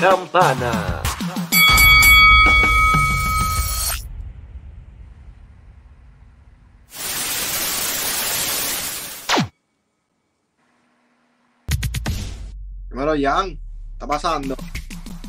campana. 0.00 1.02
Primero, 12.88 13.14
Jan, 13.20 13.56
¿qué 13.56 13.92
está 13.92 14.06
pasando? 14.06 14.56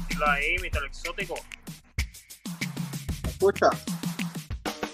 Dilo 0.08 0.30
ahí, 0.30 0.56
Mr. 0.60 0.86
Exótico. 0.86 1.36
¿Me 3.24 3.30
escucha? 3.30 3.70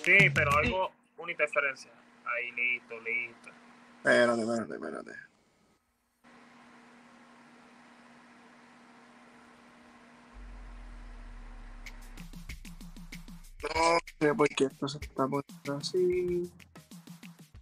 Sí, 0.04 0.30
pero 0.34 0.56
algo, 0.58 0.92
una 1.18 1.32
interferencia. 1.32 1.92
Ahí, 2.26 2.52
listo, 2.52 2.96
listo. 3.02 3.50
Espérate, 3.98 4.42
espérate, 4.42 4.74
espérate. 4.74 5.35
No 13.74 13.98
sé 14.20 14.34
por 14.36 14.48
qué 14.50 14.66
esto 14.66 14.88
se 14.88 14.98
está 15.00 15.28
poniendo 15.28 15.78
así. 15.78 16.52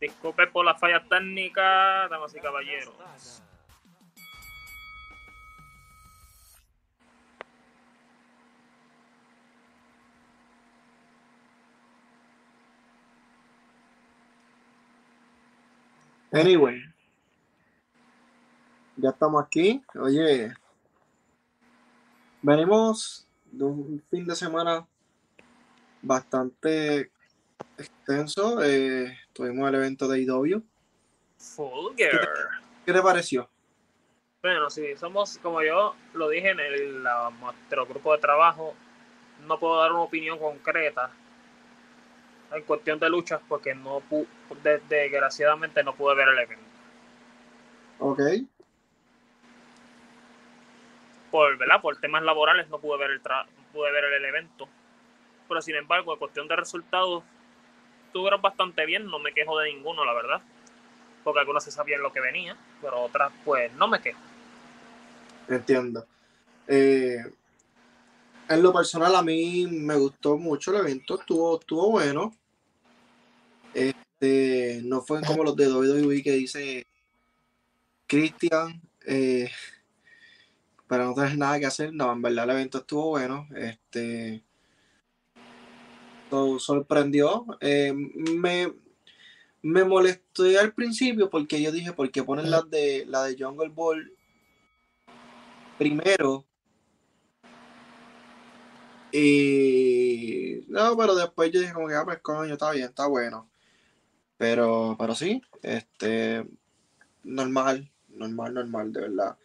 Disculpe 0.02 0.48
por 0.48 0.66
las 0.66 0.80
fallas 0.80 1.08
técnicas, 1.08 2.10
damas 2.10 2.36
y 2.36 2.40
caballeros. 2.40 2.94
Anyway. 16.32 16.82
Ya 18.98 19.10
estamos 19.10 19.44
aquí. 19.44 19.82
Oye. 19.96 20.54
Venimos 22.42 23.26
de 23.52 23.64
un 23.64 24.04
fin 24.10 24.26
de 24.26 24.36
semana 24.36 24.86
bastante 26.04 27.12
extenso. 27.78 28.62
Eh, 28.64 29.18
tuvimos 29.34 29.68
el 29.70 29.76
evento 29.76 30.08
de 30.08 30.20
IW. 30.22 30.62
Fulger. 31.38 32.20
¿Qué 32.86 32.94
te 32.94 33.02
pareció? 33.02 33.50
Bueno, 34.42 34.70
sí, 34.70 34.96
somos, 34.98 35.38
como 35.40 35.64
yo 35.64 35.96
lo 36.14 36.30
dije 36.30 36.50
en 36.52 36.60
el, 36.60 37.04
la- 37.04 37.32
nuestro 37.40 37.86
grupo 37.86 38.14
de 38.14 38.20
trabajo, 38.20 38.76
no 39.48 39.58
puedo 39.58 39.80
dar 39.82 39.92
una 39.92 40.02
opinión 40.02 40.38
concreta 40.38 41.10
en 42.52 42.62
cuestión 42.64 43.00
de 43.00 43.10
luchas 43.10 43.42
porque 43.48 43.74
no 43.74 44.02
pu- 44.02 44.28
de- 44.62 44.80
desgraciadamente 44.90 45.82
no 45.84 45.96
pude 45.96 46.16
ver 46.16 46.28
el 46.28 46.40
evento. 46.40 46.66
Ok. 48.00 48.20
Por, 51.32 51.58
¿verdad? 51.58 51.82
Por 51.82 51.98
temas 51.98 52.22
laborales 52.24 52.70
no 52.70 52.80
pude 52.80 52.98
ver 53.00 53.12
el 53.12 53.24
tra- 53.24 53.46
no 53.46 53.64
pude 53.72 53.92
ver 53.92 54.04
el 54.04 54.26
evento. 54.26 54.68
Pero 55.48 55.62
sin 55.62 55.76
embargo, 55.76 56.14
en 56.14 56.20
cuestión 56.20 56.48
de 56.48 56.56
resultados, 56.56 57.24
estuvieron 58.08 58.42
bastante 58.42 58.86
bien, 58.86 59.06
no 59.06 59.20
me 59.20 59.34
quejo 59.34 59.60
de 59.60 59.74
ninguno, 59.74 60.06
la 60.06 60.14
verdad. 60.14 60.42
Porque 61.24 61.40
algunos 61.40 61.64
se 61.64 61.72
sabían 61.72 62.02
lo 62.02 62.12
que 62.12 62.20
venía, 62.20 62.56
pero 62.82 63.02
otras, 63.02 63.32
pues, 63.44 63.72
no 63.74 63.88
me 63.88 64.02
quejo. 64.02 64.20
Entiendo. 65.48 66.06
Eh, 66.68 67.18
en 68.50 68.62
lo 68.62 68.74
personal, 68.74 69.16
a 69.16 69.22
mí 69.22 69.68
me 69.68 69.96
gustó 69.96 70.38
mucho 70.38 70.72
el 70.72 70.82
evento, 70.82 71.20
estuvo, 71.20 71.60
estuvo 71.60 71.92
bueno. 71.92 72.34
Este, 73.74 74.82
no 74.84 75.02
fue 75.02 75.22
como 75.22 75.44
los 75.44 75.56
de 75.56 75.72
WWE 75.72 76.22
que 76.22 76.32
dice 76.34 76.86
Christian, 78.06 78.82
eh, 79.06 79.50
para 80.88 81.06
no 81.06 81.14
tener 81.14 81.38
nada 81.38 81.60
que 81.60 81.66
hacer. 81.66 81.94
No, 81.94 82.12
en 82.12 82.22
verdad 82.22 82.46
el 82.46 82.52
evento 82.52 82.80
estuvo 82.80 83.10
bueno. 83.10 83.48
Este, 83.56 84.44
so- 86.34 86.58
sorprendió. 86.60 87.46
Eh, 87.62 87.94
me, 87.94 88.74
me 89.62 89.84
molestó 89.84 90.44
al 90.60 90.74
principio 90.74 91.30
porque 91.30 91.62
yo 91.62 91.72
dije, 91.72 91.94
¿por 91.94 92.10
qué 92.12 92.24
ponen 92.24 92.50
la 92.50 92.64
de, 92.64 93.06
la 93.08 93.24
de 93.26 93.36
Jungle 93.38 93.70
Ball 93.70 94.12
primero. 95.78 96.46
Y 99.12 100.66
no, 100.70 100.98
pero 100.98 101.14
después 101.16 101.52
yo 101.52 101.60
dije 101.60 101.74
como 101.74 101.88
que, 101.88 101.94
ah, 101.96 102.04
pues 102.04 102.20
coño, 102.22 102.54
está 102.54 102.72
bien, 102.72 102.86
está 102.86 103.06
bueno. 103.08 103.48
Pero, 104.38 104.96
pero 104.98 105.14
sí, 105.14 105.40
este, 105.62 106.48
normal, 107.24 107.92
normal, 108.10 108.54
normal, 108.56 108.92
de 108.92 109.02
verdad. 109.02 109.38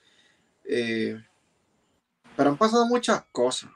Eh, 0.64 1.23
pero 2.35 2.50
han 2.50 2.56
pasado 2.56 2.87
muchas 2.87 3.25
cosas 3.31 3.70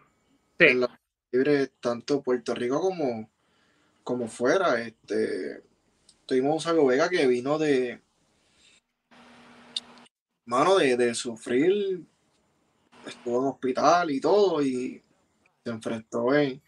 Sí. 0.58 0.66
en 0.66 0.80
la 0.80 1.00
libre, 1.32 1.68
tanto 1.80 2.22
Puerto 2.22 2.54
Rico 2.54 2.80
como, 2.80 3.28
como 4.04 4.28
fuera. 4.28 4.80
Este, 4.80 5.62
tuvimos 6.26 6.54
un 6.54 6.60
Sago 6.60 6.86
Vega 6.86 7.08
que 7.08 7.26
vino 7.26 7.58
de, 7.58 8.00
mano, 10.44 10.76
de, 10.76 10.96
de 10.96 11.14
sufrir 11.14 12.04
estuvo 13.06 13.40
en 13.40 13.48
hospital 13.48 14.10
y 14.10 14.20
todo 14.20 14.62
y 14.62 15.02
se 15.64 15.70
enfrentó 15.70 16.34
en, 16.34 16.62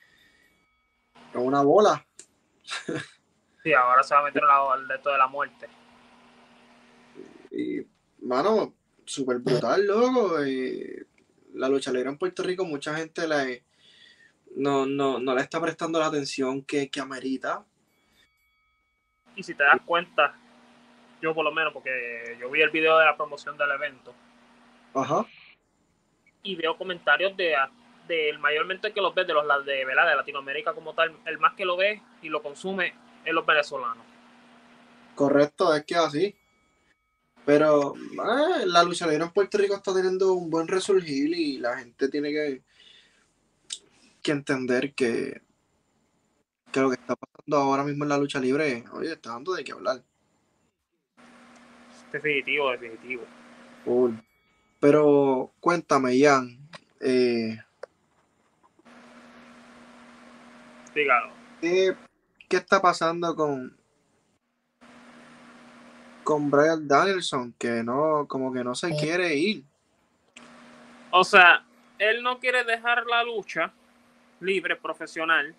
en 1.33 1.41
una 1.41 1.63
bola. 1.63 2.05
Sí, 3.63 3.73
ahora 3.73 4.03
se 4.03 4.15
va 4.15 4.21
a 4.21 4.25
meter 4.25 4.43
en 4.43 4.49
la- 4.49 4.73
al 4.73 4.89
de 4.89 4.95
esto 4.97 5.11
de 5.11 5.19
la 5.19 5.27
muerte. 5.27 5.69
Y, 7.51 7.87
mano, 8.27 8.75
súper 9.05 9.39
brutal, 9.39 9.87
loco. 9.87 10.45
y 10.45 11.07
la 11.55 11.69
lucha 11.69 11.93
libre 11.93 12.11
en 12.11 12.19
Puerto 12.19 12.43
Rico, 12.43 12.65
mucha 12.65 12.97
gente 12.97 13.29
le, 13.29 13.65
no, 14.55 14.87
no, 14.87 15.19
no 15.19 15.35
le 15.35 15.41
está 15.41 15.61
prestando 15.61 15.99
la 15.99 16.07
atención 16.07 16.63
que, 16.63 16.89
que 16.89 17.01
amerita. 17.01 17.65
Y 19.37 19.43
si 19.43 19.55
te 19.55 19.65
das 19.65 19.81
cuenta, 19.85 20.37
yo 21.21 21.35
por 21.35 21.45
lo 21.45 21.53
menos, 21.53 21.73
porque 21.73 22.37
yo 22.41 22.51
vi 22.51 22.63
el 22.63 22.71
video 22.71 22.99
de 22.99 23.07
la 23.07 23.17
promoción 23.17 23.57
del 23.57 23.71
evento 23.71 24.15
Ajá. 24.95 25.27
y 26.43 26.55
veo 26.55 26.77
comentarios 26.77 27.37
de, 27.37 27.57
de 28.07 28.37
mayormente 28.39 28.93
que 28.93 29.01
los 29.01 29.15
ve 29.15 29.25
de 29.25 29.33
los 29.33 29.45
de, 29.65 29.85
¿verdad? 29.85 30.09
de 30.09 30.17
Latinoamérica 30.17 30.73
como 30.73 30.95
tal, 30.95 31.17
el 31.25 31.39
más 31.39 31.55
que 31.55 31.65
lo 31.65 31.77
ve 31.77 32.01
y 32.23 32.29
lo 32.29 32.43
consume 32.43 32.95
es 33.25 33.33
los 33.33 33.45
venezolanos. 33.45 34.05
Correcto, 35.15 35.75
es 35.75 35.85
que 35.85 35.97
así. 35.97 36.35
Pero 37.47 37.95
eh, 37.95 38.67
la 38.67 38.83
lucha 38.83 39.07
libre 39.07 39.25
en 39.25 39.31
Puerto 39.31 39.59
Rico 39.59 39.75
está 39.75 39.93
teniendo 39.95 40.33
un 40.33 40.49
buen 40.49 40.67
resurgir 40.67 41.35
y 41.35 41.59
la 41.59 41.77
gente 41.77 42.09
tiene 42.09 42.31
que, 42.31 42.63
que 44.25 44.33
entender 44.33 44.95
que, 44.95 45.43
que 46.73 46.81
lo 46.81 46.89
que 46.89 46.97
está 46.97 47.15
pasando 47.15 47.57
ahora 47.59 47.85
mismo 47.85 48.05
en 48.05 48.09
la 48.09 48.19
lucha 48.19 48.41
libre, 48.41 48.85
oye, 48.93 49.13
está 49.13 49.31
dando 49.31 49.53
de 49.53 49.63
qué 49.63 49.73
hablar. 49.73 50.03
Definitivo, 52.11 52.71
definitivo. 52.73 53.23
Full. 53.85 54.15
Pero 54.81 55.53
cuéntame, 55.61 56.19
Jan, 56.19 56.59
eh, 57.01 57.59
Dígalo. 60.95 61.33
¿qué, 61.61 61.95
qué 62.49 62.57
está 62.57 62.81
pasando 62.81 63.37
con, 63.37 63.77
con 66.23 66.51
Brian 66.51 66.89
Danielson? 66.89 67.53
Que 67.59 67.83
no, 67.83 68.27
como 68.27 68.53
que 68.53 68.65
no 68.65 68.75
se 68.75 68.97
quiere 68.97 69.35
ir. 69.35 69.65
O 71.11 71.25
sea, 71.25 71.67
él 71.99 72.23
no 72.23 72.39
quiere 72.39 72.65
dejar 72.65 73.05
la 73.07 73.23
lucha 73.23 73.73
libre, 74.41 74.77
profesional, 74.77 75.55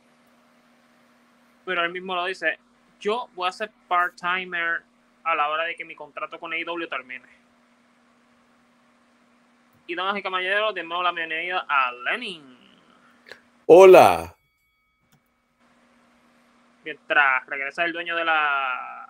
pero 1.66 1.84
él 1.84 1.92
mismo 1.92 2.16
lo 2.16 2.26
dice, 2.26 2.60
yo 3.00 3.30
voy 3.34 3.50
a 3.50 3.52
ser 3.52 3.72
part-timer 3.88 4.84
a 5.24 5.36
la 5.36 5.50
hora 5.50 5.64
de 5.64 5.76
que 5.76 5.84
mi 5.84 5.96
contrato 5.96 6.40
con 6.40 6.54
AEW 6.54 6.88
termine. 6.88 7.28
Y 9.88 9.96
damas 9.96 10.18
y 10.18 10.24
caballeros, 10.24 10.74
demos 10.74 11.04
la 11.04 11.12
bienvenida 11.12 11.66
a 11.68 11.92
Lenin. 11.92 12.58
Hola. 13.66 14.36
Mientras 16.84 17.46
regresa 17.48 17.84
el 17.86 17.94
dueño 17.94 18.16
de 18.16 18.26
la 18.26 19.10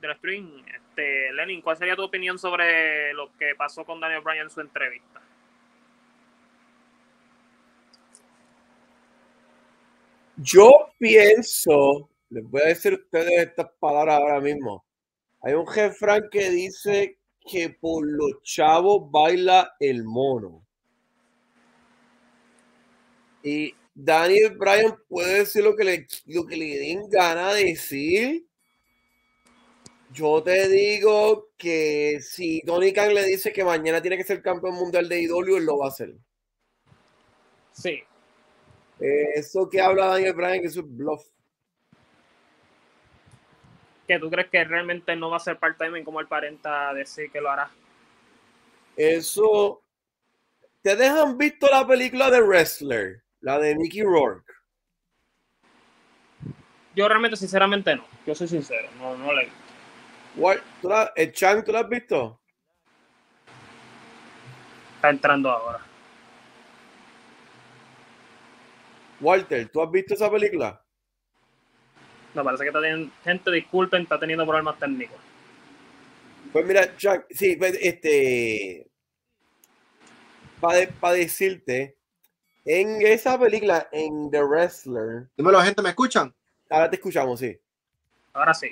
del 0.00 0.16
stream, 0.16 0.64
este, 0.66 1.32
Lenin, 1.32 1.62
¿cuál 1.62 1.76
sería 1.76 1.96
tu 1.96 2.02
opinión 2.02 2.38
sobre 2.38 3.14
lo 3.14 3.32
que 3.36 3.54
pasó 3.54 3.84
con 3.84 4.00
Daniel 4.00 4.22
Bryan 4.22 4.44
en 4.44 4.50
su 4.50 4.60
entrevista? 4.60 5.20
Yo 10.36 10.90
pienso, 10.98 12.10
les 12.28 12.44
voy 12.44 12.60
a 12.62 12.68
decir 12.68 12.92
a 12.92 12.96
ustedes 12.96 13.48
estas 13.48 13.70
palabras 13.80 14.18
ahora 14.18 14.40
mismo. 14.40 14.84
Hay 15.40 15.54
un 15.54 15.66
jefran 15.66 16.28
que 16.30 16.50
dice 16.50 17.18
que 17.40 17.70
por 17.70 18.06
los 18.06 18.42
chavos 18.42 19.10
baila 19.10 19.74
el 19.80 20.04
mono. 20.04 20.66
Y 23.42 23.74
Daniel 23.94 24.56
Bryan 24.58 24.94
puede 25.08 25.38
decir 25.38 25.64
lo 25.64 25.74
que 25.74 25.84
le, 25.84 26.06
lo 26.26 26.44
gana 27.08 27.54
de 27.54 27.64
decir. 27.64 28.46
Yo 30.12 30.42
te 30.42 30.68
digo 30.68 31.48
que 31.56 32.18
si 32.20 32.60
Tony 32.62 32.92
Khan 32.92 33.14
le 33.14 33.24
dice 33.24 33.52
que 33.52 33.64
mañana 33.64 34.02
tiene 34.02 34.16
que 34.16 34.24
ser 34.24 34.42
campeón 34.42 34.74
mundial 34.74 35.08
de 35.08 35.22
IW, 35.22 35.56
él 35.56 35.64
lo 35.64 35.78
va 35.78 35.86
a 35.86 35.88
hacer. 35.88 36.14
Sí. 37.72 38.02
Eso 38.98 39.68
que 39.68 39.80
habla 39.80 40.06
Daniel 40.06 40.32
Bryan, 40.32 40.60
que 40.60 40.66
eso 40.68 40.80
es 40.80 40.86
bluff. 40.96 41.22
¿Que 44.06 44.18
tú 44.18 44.30
crees 44.30 44.48
que 44.48 44.64
realmente 44.64 45.16
no 45.16 45.30
va 45.30 45.36
a 45.36 45.40
ser 45.40 45.58
part-time 45.58 46.04
como 46.04 46.20
el 46.20 46.28
parenta 46.28 46.94
decir 46.94 47.30
que 47.30 47.40
lo 47.40 47.50
hará? 47.50 47.70
Eso. 48.96 49.82
¿Ustedes 50.76 51.10
han 51.10 51.36
visto 51.36 51.66
la 51.68 51.86
película 51.86 52.30
de 52.30 52.40
Wrestler? 52.40 53.22
La 53.40 53.58
de 53.58 53.74
Mickey 53.76 54.02
Rourke. 54.02 54.52
Yo 56.94 57.06
realmente, 57.08 57.36
sinceramente, 57.36 57.94
no. 57.96 58.06
Yo 58.24 58.34
soy 58.34 58.48
sincero, 58.48 58.88
no, 58.98 59.16
no 59.16 59.32
la 59.32 59.42
he 59.42 59.44
visto. 59.46 59.60
What- 60.36 60.60
¿Tú 60.80 60.88
la, 60.88 61.12
el 61.16 61.32
Chang, 61.32 61.62
¿tú 61.64 61.72
la 61.72 61.80
has 61.80 61.88
visto? 61.88 62.40
Está 64.94 65.10
entrando 65.10 65.50
ahora. 65.50 65.80
Walter, 69.20 69.68
¿tú 69.68 69.82
has 69.82 69.90
visto 69.90 70.14
esa 70.14 70.30
película? 70.30 70.82
Me 72.34 72.44
parece 72.44 72.64
que 72.64 72.68
está 72.68 72.80
teniendo, 72.80 73.12
gente, 73.24 73.50
disculpen, 73.50 74.02
está 74.02 74.18
teniendo 74.20 74.44
problemas 74.44 74.78
técnicos. 74.78 75.16
Pues 76.52 76.66
mira, 76.66 76.96
Chang, 76.96 77.24
sí, 77.30 77.56
pues, 77.56 77.78
este. 77.80 78.86
Para 80.60 81.14
decirte, 81.14 81.96
en 82.64 83.00
esa 83.06 83.38
película, 83.38 83.88
en 83.92 84.30
The 84.30 84.42
Wrestler, 84.42 85.28
Dímelo, 85.36 85.60
gente, 85.62 85.82
¿me 85.82 85.90
escuchan? 85.90 86.34
ahora 86.70 86.90
te 86.90 86.96
escuchamos, 86.96 87.38
sí. 87.40 87.58
Ahora 88.32 88.52
sí. 88.54 88.68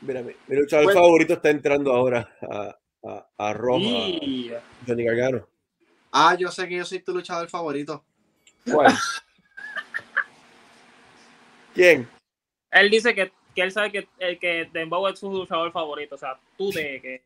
Mira, 0.00 0.22
mi, 0.22 0.32
mi 0.46 0.56
luchador 0.56 0.84
Bueno. 0.84 1.00
favorito 1.00 1.34
está 1.34 1.50
entrando 1.50 1.92
ahora 1.92 2.36
a, 2.50 2.78
a, 3.08 3.28
a 3.38 3.52
Roma, 3.54 3.88
Y- 4.08 4.52
Johnny 4.86 5.04
Gargano. 5.04 5.48
Ah, 6.16 6.36
yo 6.38 6.48
sé 6.48 6.68
que 6.68 6.76
yo 6.76 6.84
soy 6.84 7.00
tu 7.00 7.12
luchador 7.12 7.48
favorito. 7.50 8.04
¿Cuál? 8.70 8.94
¿Quién? 11.74 12.08
Él 12.70 12.88
dice 12.88 13.12
que, 13.16 13.32
que 13.52 13.62
él 13.62 13.72
sabe 13.72 13.90
que, 13.90 14.08
el 14.20 14.38
que 14.38 14.70
Dembow 14.72 15.08
es 15.08 15.18
su 15.18 15.28
luchador 15.28 15.72
favorito. 15.72 16.14
O 16.14 16.18
sea, 16.18 16.38
tú 16.56 16.70
de 16.70 17.00
que. 17.02 17.24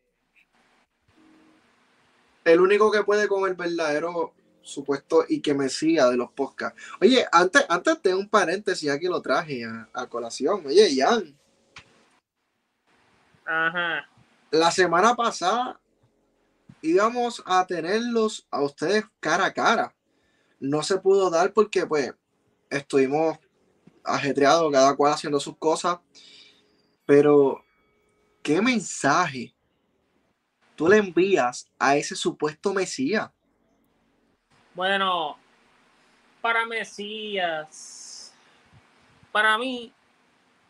El 2.47 2.63
único 2.63 2.91
que 2.91 3.03
puede 3.03 3.29
con 3.29 3.47
el 3.47 3.57
verdadero 3.57 4.33
supuesto 4.63 5.27
y 5.29 5.43
que 5.43 5.53
me 5.53 5.69
siga 5.69 6.09
de 6.09 6.17
los 6.17 6.33
podcasts. 6.33 6.81
Oye, 6.99 7.27
antes, 7.31 7.67
antes 7.69 8.03
de 8.03 8.15
un 8.15 8.27
paréntesis, 8.27 8.89
aquí 8.89 9.07
lo 9.07 9.21
traje 9.21 9.67
a, 9.67 9.87
a 9.93 10.07
colación. 10.07 10.65
Oye, 10.65 10.89
Jan, 10.97 11.39
Ajá. 13.45 14.09
la 14.51 14.71
semana 14.71 15.15
pasada 15.15 15.79
íbamos 16.83 17.43
a 17.47 17.67
tenerlos 17.67 18.47
a 18.51 18.63
ustedes 18.63 19.05
cara 19.21 19.47
a 19.47 19.53
cara. 19.53 19.95
No 20.61 20.83
se 20.83 20.99
pudo 20.99 21.31
dar 21.31 21.53
porque 21.53 21.87
pues 21.87 22.13
estuvimos 22.71 23.39
ajetreados, 24.05 24.73
cada 24.73 24.97
cual 24.97 25.13
haciendo 25.13 25.41
sus 25.41 25.57
cosas. 25.57 25.99
Pero, 27.07 27.65
¿qué 28.43 28.61
mensaje 28.61 29.55
tú 30.77 30.89
le 30.89 30.99
envías 30.99 31.71
a 31.79 31.97
ese 31.97 32.15
supuesto 32.15 32.73
Mesías? 32.73 33.31
Bueno, 34.75 35.39
para 36.41 36.65
Mesías, 36.67 38.33
para 39.33 39.59
mí, 39.59 39.93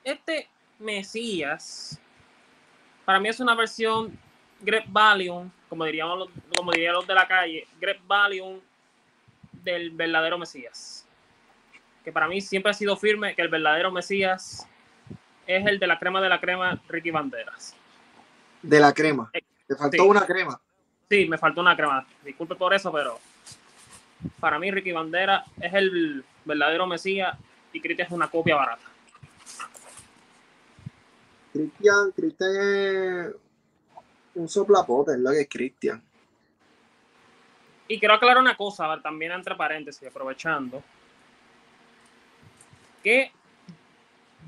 este 0.05 0.49
Mesías, 0.79 2.01
para 3.05 3.21
mí 3.21 3.29
es 3.29 3.41
una 3.41 3.55
versión 3.55 4.19
Greg 4.61 4.85
Valium, 4.89 5.51
como 5.69 5.85
diríamos 5.85 6.19
los, 6.19 6.29
como 6.57 6.73
dirían 6.73 6.95
los 6.95 7.07
de 7.07 7.15
la 7.15 7.27
calle, 7.29 7.67
Greg 7.81 8.01
Valium 8.07 8.61
del 9.53 9.91
verdadero 9.91 10.39
Mesías. 10.39 11.07
Que 12.05 12.13
para 12.13 12.27
mí 12.29 12.41
siempre 12.41 12.71
ha 12.71 12.75
sido 12.75 12.97
firme 12.97 13.35
que 13.35 13.43
el 13.43 13.49
verdadero 13.49 13.91
Mesías 13.93 14.67
es 15.47 15.67
el 15.67 15.79
de 15.79 15.87
la 15.87 15.99
crema 15.99 16.21
de 16.21 16.29
la 16.29 16.41
crema, 16.41 16.81
Ricky 16.89 17.11
Banderas. 17.11 17.75
De 18.63 18.81
la 18.81 18.93
crema. 18.93 19.31
Te 19.67 19.77
faltó 19.77 20.03
Sí. 20.03 20.09
una 20.09 20.27
crema. 20.27 20.61
Sí, 21.09 21.27
me 21.27 21.39
faltó 21.39 21.61
una 21.61 21.77
crema. 21.77 22.07
Disculpe 22.25 22.55
por 22.55 22.75
eso, 22.75 22.93
pero 22.93 23.19
para 24.41 24.59
mí 24.59 24.71
Ricky 24.71 24.93
Bandera 24.93 25.45
es 25.61 25.73
el 25.75 26.25
verdadero 26.45 26.87
Mesías 26.87 27.37
y 27.73 27.81
Cristian 27.81 28.07
es 28.09 28.13
una 28.13 28.29
copia 28.29 28.57
barata. 28.57 28.83
Cristian, 31.53 32.13
Cristian 32.13 32.51
es 32.57 33.35
un 34.39 34.49
soplapote, 34.49 35.13
es 35.13 35.19
lo 35.19 35.31
que 35.31 35.41
es 35.43 35.49
Cristian. 35.49 36.03
Y 37.89 37.99
quiero 37.99 38.15
aclarar 38.15 38.39
una 38.39 38.57
cosa, 38.57 38.85
a 38.85 38.89
ver, 38.95 39.03
también 39.03 39.33
entre 39.33 39.55
paréntesis, 39.55 40.07
aprovechando, 40.07 40.83
que 43.03 43.33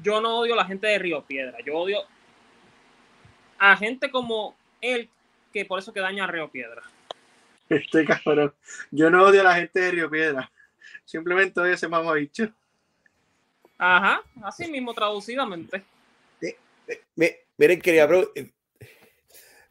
yo 0.03 0.21
no 0.21 0.39
odio 0.39 0.55
a 0.55 0.59
la 0.59 0.65
gente 0.65 0.87
de 0.87 0.99
Río 0.99 1.23
Piedra, 1.25 1.59
yo 1.65 1.77
odio 1.77 2.01
a 3.59 3.77
gente 3.77 4.11
como 4.11 4.55
él, 4.81 5.09
que 5.53 5.65
por 5.65 5.79
eso 5.79 5.93
que 5.93 6.01
daña 6.01 6.25
a 6.25 6.27
Río 6.27 6.49
Piedra. 6.49 6.83
Este 7.69 8.05
cabrón. 8.05 8.53
Yo 8.91 9.11
no 9.11 9.23
odio 9.25 9.43
a 9.43 9.45
la 9.45 9.55
gente 9.55 9.79
de 9.79 9.91
Río 9.93 10.11
Piedra. 10.11 10.51
Simplemente 11.05 11.61
odio 11.61 11.71
a 11.71 11.75
ese 11.75 11.87
mamabicho. 11.87 12.51
Ajá, 13.79 14.23
así 14.43 14.69
mismo 14.69 14.93
traducidamente. 14.93 15.85
Mi- 17.15 17.31
miren, 17.57 17.81
quería. 17.81 18.09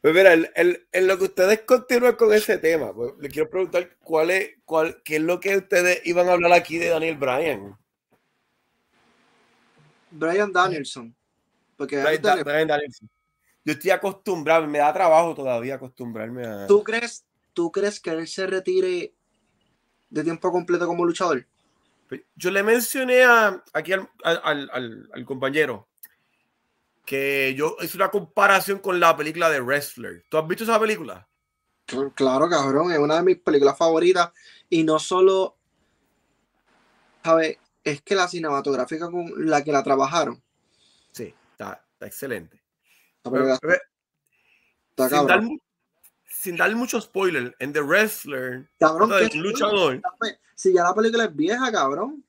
Pues 0.02 0.14
mira, 0.14 0.32
el- 0.34 0.50
el- 0.56 0.88
en 0.94 1.08
lo 1.08 1.18
que 1.18 1.26
ustedes 1.26 1.62
continúan 1.62 2.16
con 2.16 2.32
ese 2.34 2.58
tema, 2.58 2.94
pues, 2.94 3.14
le 3.20 3.28
quiero 3.30 3.50
preguntar 3.50 3.98
cuál 4.02 4.30
es, 4.32 4.52
cuál, 4.64 5.02
qué 5.04 5.18
es 5.18 5.22
lo 5.22 5.40
que 5.42 5.58
ustedes 5.58 6.02
iban 6.06 6.30
a 6.30 6.34
hablar 6.34 6.54
aquí 6.54 6.78
de 6.78 6.88
Daniel 6.88 7.18
Bryan. 7.18 7.78
Brian 10.12 10.52
Danielson. 10.54 11.14
Porque 11.76 12.02
Brian, 12.02 12.68
Danielson. 12.68 13.10
Yo 13.66 13.74
estoy 13.74 13.92
acostumbrado, 13.92 14.66
me 14.68 14.80
da 14.80 14.94
trabajo 14.94 15.36
todavía 15.36 15.76
acostumbrarme 15.76 16.46
a. 16.46 16.66
¿tú, 16.68 16.82
crees, 16.84 17.26
¿Tú 17.54 17.70
crees 17.72 18.00
que 18.00 18.12
él 18.12 18.26
se 18.28 18.48
retire 18.48 19.14
de 20.10 20.24
tiempo 20.24 20.50
completo 20.52 20.88
como 20.88 21.06
luchador? 21.06 21.46
Yo 22.36 22.50
le 22.52 22.64
mencioné 22.64 23.24
a, 23.24 23.62
aquí 23.74 23.92
al- 23.94 24.10
al- 24.24 25.10
al 25.14 25.26
compañero 25.26 25.89
que 27.10 27.56
yo 27.58 27.76
hice 27.82 27.98
una 27.98 28.12
comparación 28.12 28.78
con 28.78 29.00
la 29.00 29.18
película 29.18 29.50
de 29.50 29.60
Wrestler. 29.60 30.24
¿Tú 30.30 30.38
has 30.38 30.48
visto 30.48 30.64
esa 30.64 30.80
película? 30.80 31.28
Claro, 32.14 32.48
cabrón. 32.48 32.92
Es 32.92 33.00
una 33.00 33.16
de 33.16 33.24
mis 33.24 33.38
películas 33.38 33.76
favoritas. 33.76 34.32
Y 34.70 34.84
no 34.84 35.00
solo. 35.00 35.58
¿Sabes? 37.24 37.58
Es 37.84 38.04
que 38.04 38.14
la 38.14 38.28
cinematográfica 38.28 39.10
con 39.10 39.26
la 39.50 39.64
que 39.64 39.72
la 39.72 39.82
trabajaron. 39.82 40.40
Sí, 41.12 41.34
está, 41.54 41.84
está 41.94 42.06
excelente. 42.06 42.62
Pero- 43.24 43.58
pero- 43.60 43.82
está 44.92 45.10
sin, 45.10 45.26
dar, 45.26 45.42
sin 46.28 46.78
mucho 46.78 47.02
spoiler, 47.02 47.56
en 47.58 47.74
The 47.74 47.82
Wrestler, 47.82 48.70
Cabrón, 48.80 49.12
¿qué 49.32 49.36
luchador. 49.36 50.00
Si 50.54 50.72
ya 50.74 50.84
la 50.84 50.94
película 50.94 51.24
es 51.24 51.36
vieja, 51.36 51.72
cabrón. 51.72 52.24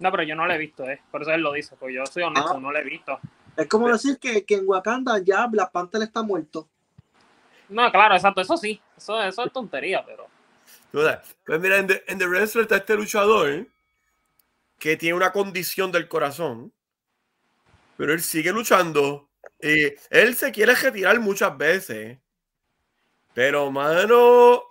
No, 0.00 0.10
pero 0.10 0.24
yo 0.24 0.34
no 0.34 0.46
lo 0.46 0.52
he 0.52 0.58
visto, 0.58 0.82
eh. 0.84 1.00
por 1.12 1.22
eso 1.22 1.30
él 1.30 1.42
lo 1.42 1.52
dice, 1.52 1.76
pues 1.76 1.94
yo 1.94 2.04
soy 2.06 2.24
honesto, 2.24 2.54
Ah. 2.56 2.60
no 2.60 2.72
lo 2.72 2.78
he 2.80 2.84
visto. 2.84 3.20
Es 3.56 3.68
como 3.68 3.88
decir 3.88 4.18
que, 4.18 4.44
que 4.44 4.56
en 4.56 4.68
Wakanda 4.68 5.18
ya 5.18 5.46
Black 5.46 5.72
Panther 5.72 6.02
está 6.02 6.22
muerto. 6.22 6.68
No, 7.68 7.90
claro, 7.90 8.14
exacto, 8.14 8.40
eso 8.40 8.56
sí, 8.56 8.80
eso, 8.96 9.20
eso 9.22 9.44
es 9.44 9.52
tontería, 9.52 10.04
pero... 10.04 10.26
Pues 11.44 11.60
mira, 11.60 11.78
en 11.78 11.86
The, 11.86 12.04
en 12.06 12.18
The 12.18 12.26
Wrestler 12.26 12.62
está 12.62 12.76
este 12.76 12.94
luchador 12.94 13.66
que 14.78 14.96
tiene 14.96 15.14
una 15.16 15.32
condición 15.32 15.92
del 15.92 16.08
corazón, 16.08 16.72
pero 17.96 18.12
él 18.12 18.22
sigue 18.22 18.52
luchando. 18.52 19.28
Y 19.60 19.92
él 20.10 20.36
se 20.36 20.52
quiere 20.52 20.74
retirar 20.74 21.18
muchas 21.20 21.56
veces. 21.56 22.18
Pero, 23.34 23.70
mano, 23.70 24.62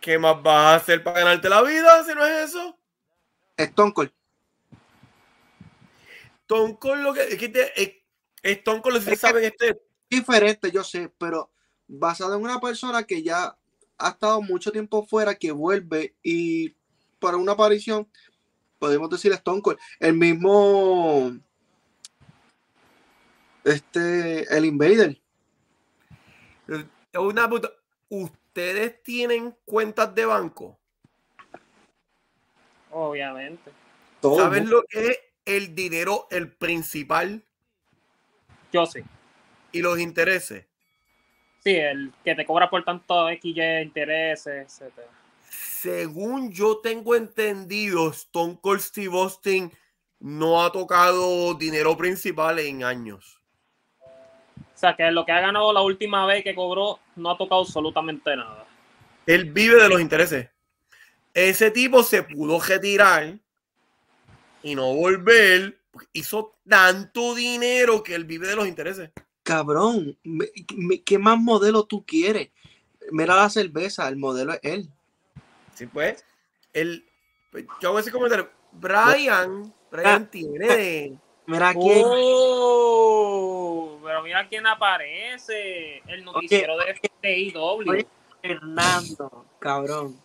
¿qué 0.00 0.18
más 0.18 0.42
vas 0.42 0.56
a 0.56 0.74
hacer 0.76 1.02
para 1.02 1.20
ganarte 1.20 1.48
la 1.48 1.62
vida 1.62 2.04
si 2.04 2.14
no 2.14 2.24
es 2.24 2.50
eso? 2.50 2.78
Stone 3.56 3.92
Cold. 3.92 4.12
Stone 6.46 6.78
Cold 6.78 7.02
lo 7.02 7.14
que 7.14 7.22
es 7.22 7.36
que 7.38 7.48
te- 7.48 7.82
es- 7.82 7.92
Stone 8.42 8.82
Cold, 8.82 8.96
Es 8.96 9.04
que- 9.06 9.16
saben, 9.16 9.44
este 9.44 9.80
Diferente, 10.10 10.70
yo 10.70 10.84
sé, 10.84 11.10
pero 11.18 11.50
basado 11.88 12.36
en 12.36 12.42
una 12.42 12.60
persona 12.60 13.02
que 13.02 13.22
ya 13.22 13.56
ha 13.98 14.08
estado 14.10 14.40
mucho 14.42 14.70
tiempo 14.70 15.04
fuera, 15.06 15.34
que 15.34 15.50
vuelve 15.50 16.14
y 16.22 16.76
para 17.18 17.36
una 17.38 17.52
aparición, 17.52 18.06
podemos 18.78 19.08
decir 19.10 19.32
Stone 19.32 19.62
Cold. 19.62 19.78
El 19.98 20.14
mismo. 20.14 21.36
Este. 23.64 24.42
El 24.54 24.66
Invader. 24.66 25.20
es 26.68 27.18
una 27.18 27.48
puta- 27.48 27.72
Ustedes 28.10 29.02
tienen 29.02 29.56
cuentas 29.64 30.14
de 30.14 30.26
banco. 30.26 30.78
Obviamente. 32.90 33.72
¿Saben 34.22 34.70
lo 34.70 34.82
que 34.88 35.06
es 35.08 35.18
el 35.44 35.74
dinero 35.74 36.26
el 36.30 36.52
principal 36.52 37.42
Yo 38.72 38.86
sí. 38.86 39.00
y 39.72 39.80
los 39.80 39.98
intereses? 39.98 40.66
Sí, 41.62 41.76
el 41.76 42.12
que 42.24 42.34
te 42.34 42.44
cobra 42.44 42.68
por 42.68 42.84
tanto 42.84 43.28
XY 43.28 43.82
intereses, 43.82 44.66
etcétera. 44.66 45.08
Según 45.48 46.52
yo 46.52 46.78
tengo 46.78 47.14
entendido, 47.14 48.10
Stone 48.10 48.58
Cold 48.60 48.80
Steve 48.80 49.16
Austin 49.18 49.72
no 50.18 50.62
ha 50.62 50.72
tocado 50.72 51.54
dinero 51.54 51.96
principal 51.96 52.58
en 52.58 52.84
años. 52.84 53.40
O 54.56 54.76
sea, 54.76 54.96
que 54.96 55.10
lo 55.10 55.24
que 55.24 55.32
ha 55.32 55.40
ganado 55.40 55.72
la 55.72 55.82
última 55.82 56.26
vez 56.26 56.42
que 56.42 56.54
cobró 56.54 56.98
no 57.16 57.30
ha 57.30 57.38
tocado 57.38 57.62
absolutamente 57.62 58.34
nada. 58.36 58.66
Él 59.26 59.52
vive 59.52 59.82
de 59.82 59.88
los 59.88 60.00
intereses. 60.00 60.50
Ese 61.32 61.70
tipo 61.70 62.02
se 62.02 62.22
pudo 62.22 62.60
retirar 62.60 63.38
y 64.64 64.74
no 64.74 64.92
volver. 64.94 65.78
porque 65.92 66.08
Hizo 66.12 66.56
tanto 66.68 67.34
dinero 67.36 68.02
que 68.02 68.14
él 68.16 68.24
vive 68.24 68.48
de 68.48 68.56
los 68.56 68.66
intereses. 68.66 69.10
Cabrón, 69.44 70.18
¿qué 71.04 71.18
más 71.18 71.38
modelo 71.38 71.84
tú 71.84 72.04
quieres? 72.04 72.50
Mira 73.12 73.36
la 73.36 73.50
cerveza, 73.50 74.08
el 74.08 74.16
modelo 74.16 74.54
es 74.54 74.60
él. 74.62 74.88
Sí, 75.74 75.86
pues. 75.86 76.24
Él, 76.72 77.04
pues, 77.52 77.66
yo 77.80 77.90
hago 77.90 77.98
ese 77.98 78.10
comentario. 78.10 78.50
Brian, 78.72 79.72
Brian 79.92 80.28
tiene 80.30 80.66
de- 80.66 81.18
Mira 81.46 81.68
aquí. 81.68 81.78
¡Oh! 82.74 84.00
Pero 84.02 84.22
mira 84.22 84.48
quién 84.48 84.66
aparece. 84.66 85.98
El 86.06 86.24
noticiero 86.24 86.76
de 86.78 86.94
FTIW. 86.94 88.06
Fernando, 88.40 89.46
cabrón. 89.58 90.18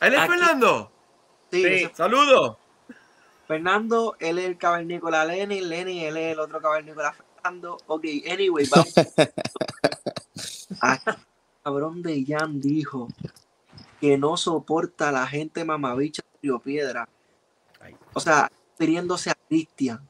¿Él 0.00 0.14
es 0.14 0.20
Aquí- 0.20 0.30
Fernando? 0.32 0.90
Sí, 1.52 1.62
Sí. 1.62 1.88
Saludos. 1.94 2.56
Fernando, 3.50 4.14
él 4.20 4.38
es 4.38 4.44
el 4.44 4.56
cavernícola 4.56 5.24
Lenny, 5.24 5.60
Lenny, 5.60 6.04
él 6.04 6.16
es 6.18 6.34
el 6.34 6.38
otro 6.38 6.62
cavernícola 6.62 7.12
Fernando. 7.12 7.78
Ok, 7.88 8.04
anyway, 8.30 8.64
vamos. 8.70 8.94
Aquí, 10.80 11.04
cabrón 11.64 12.00
de 12.00 12.24
Jan 12.24 12.60
dijo 12.60 13.08
que 14.00 14.16
no 14.16 14.36
soporta 14.36 15.08
a 15.08 15.12
la 15.12 15.26
gente 15.26 15.64
mamabicha 15.64 16.22
de 16.22 16.38
Río 16.40 16.60
Piedra. 16.60 17.08
O 18.12 18.20
sea, 18.20 18.52
refiriéndose 18.78 19.30
a 19.30 19.34
Cristian. 19.48 20.08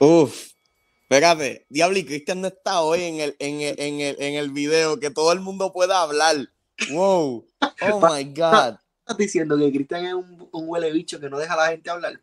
Uf. 0.00 0.54
Espérate, 1.02 1.66
Diablo 1.68 1.96
y 1.98 2.04
Cristian 2.04 2.40
no 2.40 2.48
está 2.48 2.80
hoy 2.80 3.04
en 3.04 3.20
el, 3.20 3.36
en, 3.38 3.60
el, 3.60 3.76
en, 3.78 4.00
el, 4.00 4.16
en 4.18 4.34
el 4.34 4.50
video, 4.50 4.98
que 4.98 5.10
todo 5.10 5.30
el 5.30 5.38
mundo 5.38 5.72
pueda 5.72 6.02
hablar. 6.02 6.50
Wow. 6.90 7.46
Oh 7.82 8.00
my 8.00 8.24
God. 8.24 8.78
¿Estás 8.98 9.16
diciendo 9.16 9.56
que 9.56 9.70
Cristian 9.70 10.06
es 10.06 10.14
un, 10.14 10.48
un 10.50 10.68
huele 10.68 10.90
bicho 10.90 11.20
que 11.20 11.30
no 11.30 11.38
deja 11.38 11.54
a 11.54 11.56
la 11.56 11.66
gente 11.68 11.88
hablar? 11.88 12.20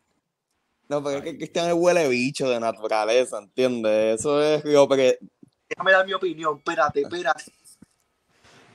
No, 0.90 1.04
pero 1.04 1.20
es 1.20 1.24
que 1.24 1.38
Cristian 1.38 1.68
es 1.68 1.74
huele 1.74 2.10
bicho 2.10 2.50
de 2.50 2.60
naturaleza, 2.60 3.38
¿entiendes? 3.38 4.20
Eso 4.20 4.44
es 4.44 4.64
yo, 4.64 4.88
porque 4.88 5.20
Déjame 5.70 5.92
dar 5.94 6.06
mi 6.06 6.14
opinión. 6.14 6.58
Espérate, 6.58 7.02
espérate. 7.02 7.52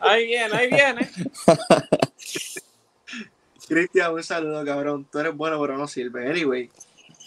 Ahí 0.01 0.27
viene, 0.27 0.57
ahí 0.57 0.71
viene. 0.71 1.11
Cristian, 3.69 4.15
un 4.15 4.23
saludo, 4.23 4.65
cabrón. 4.65 5.07
Tú 5.11 5.19
eres 5.19 5.37
bueno, 5.37 5.61
pero 5.61 5.77
no 5.77 5.87
sirve. 5.87 6.31
Anyway. 6.31 6.71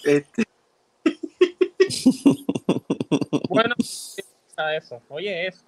Este, 0.05 0.45
Bueno, 3.49 3.75
a 4.57 4.75
eso. 4.75 5.01
Oye, 5.09 5.47
eso. 5.47 5.63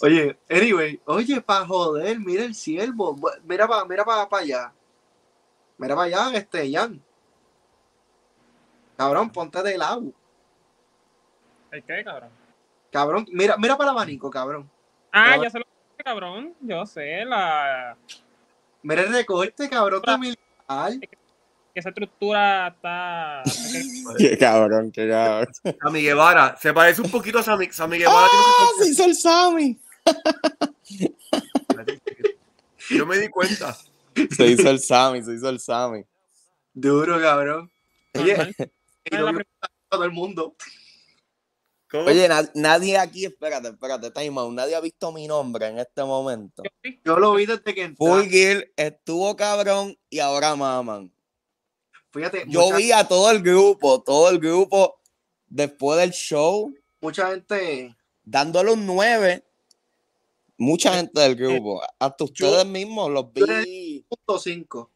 Oye, 0.00 0.38
anyway, 0.48 1.00
oye, 1.06 1.40
para 1.40 1.66
joder, 1.66 2.20
mira 2.20 2.44
el 2.44 2.54
ciervo, 2.54 3.18
mira 3.44 3.66
para 3.66 3.84
mira 3.84 4.04
pa, 4.04 4.28
pa 4.28 4.38
allá. 4.38 4.72
Mira 5.76 5.96
para 5.96 6.06
allá, 6.06 6.38
este, 6.38 6.70
Jan. 6.70 7.02
Cabrón, 8.98 9.30
ponte 9.30 9.62
de 9.62 9.78
lado. 9.78 10.12
¿El 11.70 11.84
qué, 11.84 12.02
cabrón? 12.04 12.30
Cabrón, 12.90 13.26
mira, 13.30 13.56
mira 13.56 13.76
para 13.76 13.90
el 13.92 13.96
abanico, 13.96 14.28
cabrón. 14.28 14.68
Ah, 15.12 15.36
ya 15.40 15.48
se 15.50 15.60
lo 15.60 15.64
cabrón. 16.04 16.52
Yo 16.60 16.84
sé, 16.84 17.24
la 17.24 17.96
Mira 18.82 19.02
el 19.02 19.12
recorte, 19.12 19.68
cabrón, 19.68 20.02
militar. 20.18 20.98
que 21.00 21.08
esa 21.74 21.90
estructura 21.90 22.68
está. 22.68 23.42
qué 24.18 24.36
cabrón, 24.36 24.90
qué 24.90 25.08
cabrón. 25.08 25.52
Sammy 25.80 26.02
Guevara. 26.02 26.56
Se 26.60 26.74
parece 26.74 27.00
un 27.00 27.10
poquito 27.10 27.38
a 27.38 27.42
Sammy, 27.44 27.70
Sammy 27.70 27.98
Guevara. 27.98 28.26
tiene 28.28 28.44
¡Ah! 28.46 28.68
un- 28.78 28.84
Se 28.84 28.90
hizo 28.90 29.04
el 29.04 29.14
Sammy. 29.14 29.80
Yo 32.90 33.06
me 33.06 33.18
di 33.18 33.28
cuenta. 33.28 33.76
Se 34.36 34.46
hizo 34.46 34.68
el 34.70 34.80
Sammy, 34.80 35.22
se 35.22 35.34
hizo 35.34 35.48
el 35.48 35.60
Sammy. 35.60 36.04
Duro, 36.72 37.20
cabrón. 37.20 37.70
Oye, 38.18 38.54
A 39.12 39.68
todo 39.88 40.04
el 40.04 40.12
mundo. 40.12 40.54
¿Cómo? 41.90 42.04
Oye, 42.04 42.28
na- 42.28 42.50
nadie 42.54 42.98
aquí, 42.98 43.24
espérate, 43.24 43.68
espérate, 43.68 44.10
time 44.10 44.38
out. 44.38 44.52
Nadie 44.52 44.74
ha 44.74 44.80
visto 44.80 45.10
mi 45.10 45.26
nombre 45.26 45.68
en 45.68 45.78
este 45.78 46.04
momento. 46.04 46.62
Yo 47.04 47.18
lo 47.18 47.34
vi 47.34 47.46
desde 47.46 47.74
que 47.74 47.82
entré. 47.82 47.96
Full 48.06 48.24
Gear 48.28 48.68
estuvo 48.76 49.34
cabrón 49.36 49.96
y 50.10 50.18
ahora 50.18 50.54
maman. 50.54 51.10
Fíjate, 52.12 52.44
Yo 52.46 52.60
mucha, 52.60 52.76
vi 52.76 52.92
a 52.92 53.08
todo 53.08 53.30
el 53.30 53.42
grupo, 53.42 54.02
todo 54.02 54.28
el 54.28 54.38
grupo 54.38 55.00
después 55.46 55.98
del 55.98 56.10
show 56.10 56.74
mucha 57.00 57.30
gente. 57.30 57.96
dándole 58.24 58.72
un 58.72 58.84
9. 58.84 59.44
Mucha 60.60 60.94
gente 60.94 61.20
del 61.20 61.36
grupo, 61.36 61.80
hasta 62.00 62.24
ustedes 62.24 62.66
mismos 62.66 63.10
los 63.10 63.32
vi. 63.32 64.04
Punto 64.08 64.38
5. 64.38 64.90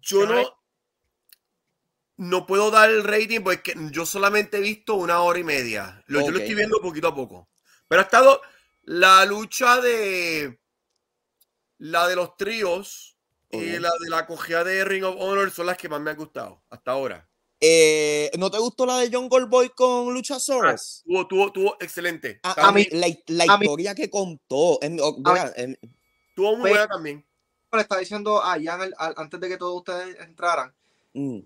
Yo 0.00 0.26
no, 0.26 0.56
no 2.16 2.46
puedo 2.46 2.70
dar 2.70 2.88
el 2.90 3.04
rating 3.04 3.40
porque 3.40 3.74
yo 3.90 4.06
solamente 4.06 4.58
he 4.58 4.60
visto 4.60 4.94
una 4.94 5.20
hora 5.20 5.38
y 5.38 5.44
media. 5.44 6.02
Lo, 6.06 6.20
Yo 6.20 6.30
lo 6.30 6.38
estoy 6.38 6.54
viendo 6.54 6.80
poquito 6.80 7.08
a 7.08 7.14
poco. 7.14 7.48
Pero 7.88 8.00
ha 8.00 8.04
estado 8.04 8.40
la 8.82 9.24
lucha 9.24 9.80
de 9.80 10.58
la 11.78 12.08
de 12.08 12.16
los 12.16 12.36
tríos 12.36 13.16
y 13.50 13.78
la 13.78 13.90
de 14.00 14.08
la 14.10 14.26
cogida 14.26 14.64
de 14.64 14.84
Ring 14.84 15.04
of 15.04 15.16
Honor 15.18 15.50
son 15.50 15.66
las 15.66 15.76
que 15.76 15.88
más 15.88 16.00
me 16.00 16.10
han 16.10 16.16
gustado 16.16 16.62
hasta 16.70 16.90
ahora. 16.92 17.28
Eh, 17.60 18.30
¿No 18.38 18.50
te 18.50 18.58
gustó 18.58 18.84
la 18.84 18.98
de 18.98 19.08
John 19.10 19.28
Goldboy 19.28 19.70
con 19.70 20.12
Luchasaurus? 20.12 21.02
Tuvo, 21.06 21.26
tuvo, 21.26 21.52
tuvo 21.52 21.76
excelente. 21.80 22.38
A, 22.42 22.70
mí, 22.72 22.86
la, 22.92 23.06
la 23.28 23.54
a 23.54 23.58
mí- 23.58 23.64
historia 23.66 23.94
que 23.94 24.10
contó. 24.10 24.78
en- 24.82 24.96
mira, 24.96 25.54
tuvo 26.34 26.56
muy 26.56 26.70
buena 26.70 26.86
también. 26.86 27.24
Le 27.72 27.80
estaba 27.80 28.00
diciendo 28.00 28.42
a 28.42 28.56
Jan 28.62 28.80
al- 28.98 29.14
antes 29.16 29.40
de 29.40 29.48
que 29.48 29.56
todos 29.56 29.76
ustedes 29.78 30.18
entraran. 30.20 30.74
mm, 31.14 31.38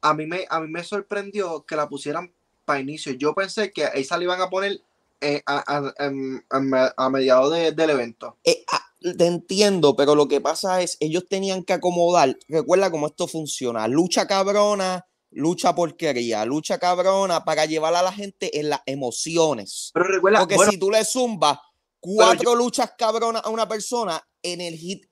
a 0.00 0.14
mí 0.14 0.26
me, 0.26 0.46
a 0.48 0.60
mí 0.60 0.68
me 0.68 0.84
sorprendió 0.84 1.64
que 1.64 1.76
la 1.76 1.88
pusieran 1.88 2.32
para 2.64 2.80
inicio. 2.80 3.12
Yo 3.12 3.34
pensé 3.34 3.72
que 3.72 3.88
esa 3.94 4.16
la 4.18 4.24
iban 4.24 4.40
a 4.40 4.50
poner 4.50 4.80
eh, 5.20 5.42
a, 5.46 5.64
a- 5.76 5.94
en- 6.06 6.44
a 6.50 6.60
me- 6.60 6.90
a 6.96 7.10
mediados 7.10 7.52
de- 7.52 7.72
del 7.72 7.90
evento. 7.90 8.36
eh, 8.44 8.64
ah, 8.72 8.84
te 9.00 9.26
entiendo, 9.26 9.94
pero 9.96 10.14
lo 10.14 10.28
que 10.28 10.40
pasa 10.40 10.80
es, 10.82 10.96
ellos 11.00 11.24
tenían 11.28 11.64
que 11.64 11.72
acomodar. 11.72 12.36
Recuerda 12.48 12.90
cómo 12.90 13.06
esto 13.08 13.26
funciona: 13.26 13.88
lucha 13.88 14.26
cabrona, 14.26 15.06
lucha 15.30 15.74
porquería, 15.74 16.44
lucha 16.44 16.78
cabrona 16.78 17.44
para 17.44 17.64
llevar 17.66 17.94
a 17.94 18.02
la 18.02 18.12
gente 18.12 18.58
en 18.60 18.68
las 18.70 18.80
emociones. 18.86 19.90
Pero 19.94 20.06
recuerda, 20.06 20.38
Porque 20.40 20.54
bueno, 20.56 20.70
si 20.72 20.78
tú 20.78 20.90
le 20.90 21.04
zumbas 21.04 21.58
cuatro 22.00 22.54
luchas 22.54 22.92
cabronas 22.96 23.44
a 23.44 23.48
una 23.50 23.66
persona, 23.68 24.22
energe- 24.42 25.08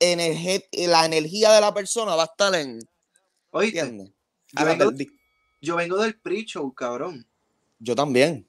la 0.87 1.05
energía 1.05 1.53
de 1.53 1.61
la 1.61 1.75
persona 1.75 2.14
va 2.14 2.22
a 2.22 2.27
estar 2.27 2.55
en. 2.55 2.79
oíste, 3.51 3.81
¿Entiendes? 3.81 4.14
Yo 4.52 4.64
vengo, 4.64 4.90
di- 4.92 5.11
yo 5.61 5.76
vengo 5.76 5.96
del 5.98 6.18
pre-show, 6.20 6.72
cabrón. 6.74 7.26
yo 7.78 7.94
también. 7.94 8.48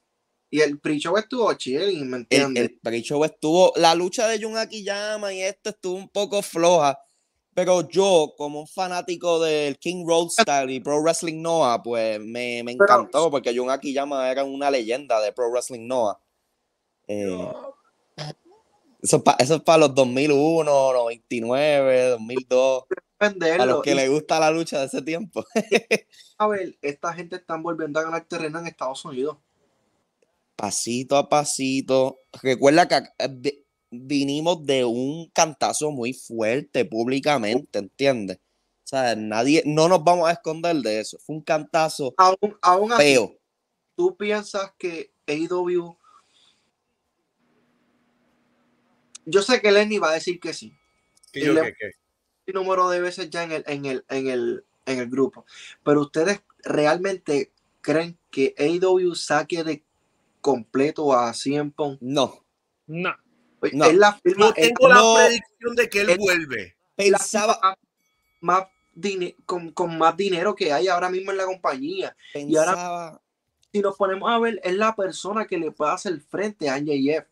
Y 0.50 0.60
el 0.60 0.78
pre-show 0.80 1.16
estuvo 1.18 1.52
chill, 1.54 2.04
¿me 2.06 2.16
El, 2.16 2.22
entiendes? 2.22 2.62
el 2.64 2.78
pre-show 2.80 3.22
estuvo. 3.24 3.72
La 3.76 3.94
lucha 3.94 4.26
de 4.28 4.42
Jun 4.42 4.56
Akiyama 4.56 5.32
y 5.34 5.42
esto 5.42 5.70
estuvo 5.70 5.94
un 5.96 6.08
poco 6.08 6.40
floja. 6.42 6.98
Pero 7.52 7.86
yo, 7.88 8.34
como 8.38 8.60
un 8.60 8.66
fanático 8.68 9.40
del 9.40 9.78
King 9.78 10.04
Road 10.06 10.28
Style 10.30 10.70
y 10.72 10.80
Pro 10.80 11.02
Wrestling 11.02 11.42
Noah, 11.42 11.82
pues 11.82 12.18
me, 12.20 12.62
me 12.62 12.76
Pero- 12.76 12.84
encantó 12.84 13.30
porque 13.30 13.54
Jun 13.56 13.68
Akiyama 13.70 14.30
era 14.30 14.44
una 14.44 14.70
leyenda 14.70 15.20
de 15.20 15.32
Pro 15.32 15.50
Wrestling 15.50 15.86
Noah. 15.86 16.18
Eh, 17.08 17.52
eso 19.02 19.16
es 19.16 19.22
para 19.22 19.58
para 19.64 19.78
los 19.78 19.94
2001, 19.94 20.92
99, 20.92 22.08
2002. 22.10 22.84
A 23.20 23.66
los 23.66 23.82
que 23.82 23.90
Y, 23.92 23.94
les 23.94 24.08
gusta 24.10 24.38
la 24.38 24.50
lucha 24.50 24.78
de 24.80 24.86
ese 24.86 25.02
tiempo. 25.02 25.44
a 26.38 26.46
ver, 26.46 26.76
esta 26.82 27.12
gente 27.12 27.36
están 27.36 27.62
volviendo 27.62 27.98
a 27.98 28.04
ganar 28.04 28.24
terreno 28.26 28.58
en 28.60 28.66
Estados 28.68 29.04
Unidos. 29.04 29.38
pasito 30.56 31.16
a 31.16 31.28
pasito. 31.28 32.20
Recuerda 32.42 32.86
que 32.86 32.96
eh, 32.96 33.28
vi- 33.30 33.64
vinimos 33.90 34.64
de 34.64 34.84
un 34.84 35.28
cantazo 35.30 35.90
muy 35.90 36.12
fuerte 36.12 36.84
públicamente, 36.84 37.78
¿entiendes? 37.80 38.36
O 38.38 38.88
sea, 38.88 39.14
nadie, 39.16 39.62
no 39.66 39.88
nos 39.88 40.02
vamos 40.04 40.28
a 40.28 40.32
esconder 40.32 40.76
de 40.76 41.00
eso. 41.00 41.18
Fue 41.18 41.36
un 41.36 41.42
cantazo 41.42 42.14
Aún, 42.16 42.56
aún 42.62 42.92
así, 42.92 43.02
feo. 43.02 43.36
¿tú 43.96 44.16
piensas 44.16 44.72
que 44.78 45.12
AEW... 45.26 45.96
Yo 49.26 49.42
sé 49.42 49.60
que 49.60 49.70
Lenny 49.70 49.98
va 49.98 50.10
a 50.10 50.14
decir 50.14 50.40
que 50.40 50.54
sí. 50.54 50.72
Que 51.32 51.40
Y 51.40 51.44
yo, 51.46 51.52
le- 51.52 51.62
que- 51.64 51.74
que- 51.74 51.90
número 52.52 52.88
de 52.90 53.00
veces 53.00 53.30
ya 53.30 53.42
en 53.44 53.52
el, 53.52 53.64
en 53.66 53.86
el, 53.86 54.04
en 54.08 54.28
el, 54.28 54.64
en 54.86 54.98
el 54.98 55.08
grupo. 55.08 55.44
Pero 55.84 56.02
ustedes 56.02 56.42
realmente 56.64 57.52
creen 57.80 58.18
que 58.30 58.54
AEW 58.58 59.14
saque 59.14 59.64
de 59.64 59.82
completo 60.40 61.12
a 61.12 61.32
CM 61.34 61.70
Punk? 61.70 61.98
No, 62.00 62.44
No. 62.86 63.14
No. 63.72 63.84
Es 63.86 63.94
la 63.96 64.12
firma, 64.14 64.46
Yo 64.46 64.52
es 64.56 64.68
tengo 64.68 64.88
la 64.88 64.94
no. 64.94 65.14
predicción 65.16 65.74
de 65.74 65.88
que 65.88 66.00
él 66.02 66.10
el- 66.10 66.18
vuelve. 66.18 66.76
pensaba, 66.94 67.76
más 68.40 68.68
dine- 68.94 69.34
con, 69.46 69.72
con 69.72 69.98
más 69.98 70.16
dinero 70.16 70.54
que 70.54 70.72
hay 70.72 70.86
ahora 70.86 71.10
mismo 71.10 71.32
en 71.32 71.38
la 71.38 71.44
compañía. 71.46 72.16
y 72.34 72.54
ahora- 72.56 72.72
pensaba, 72.72 73.22
Si 73.72 73.80
nos 73.80 73.96
ponemos 73.96 74.30
a 74.30 74.38
ver, 74.38 74.60
es 74.62 74.74
la 74.76 74.94
persona 74.94 75.44
que 75.46 75.58
le 75.58 75.72
puede 75.72 75.90
hacer 75.90 76.20
frente 76.20 76.68
a 76.70 76.76
NJF. 76.78 77.26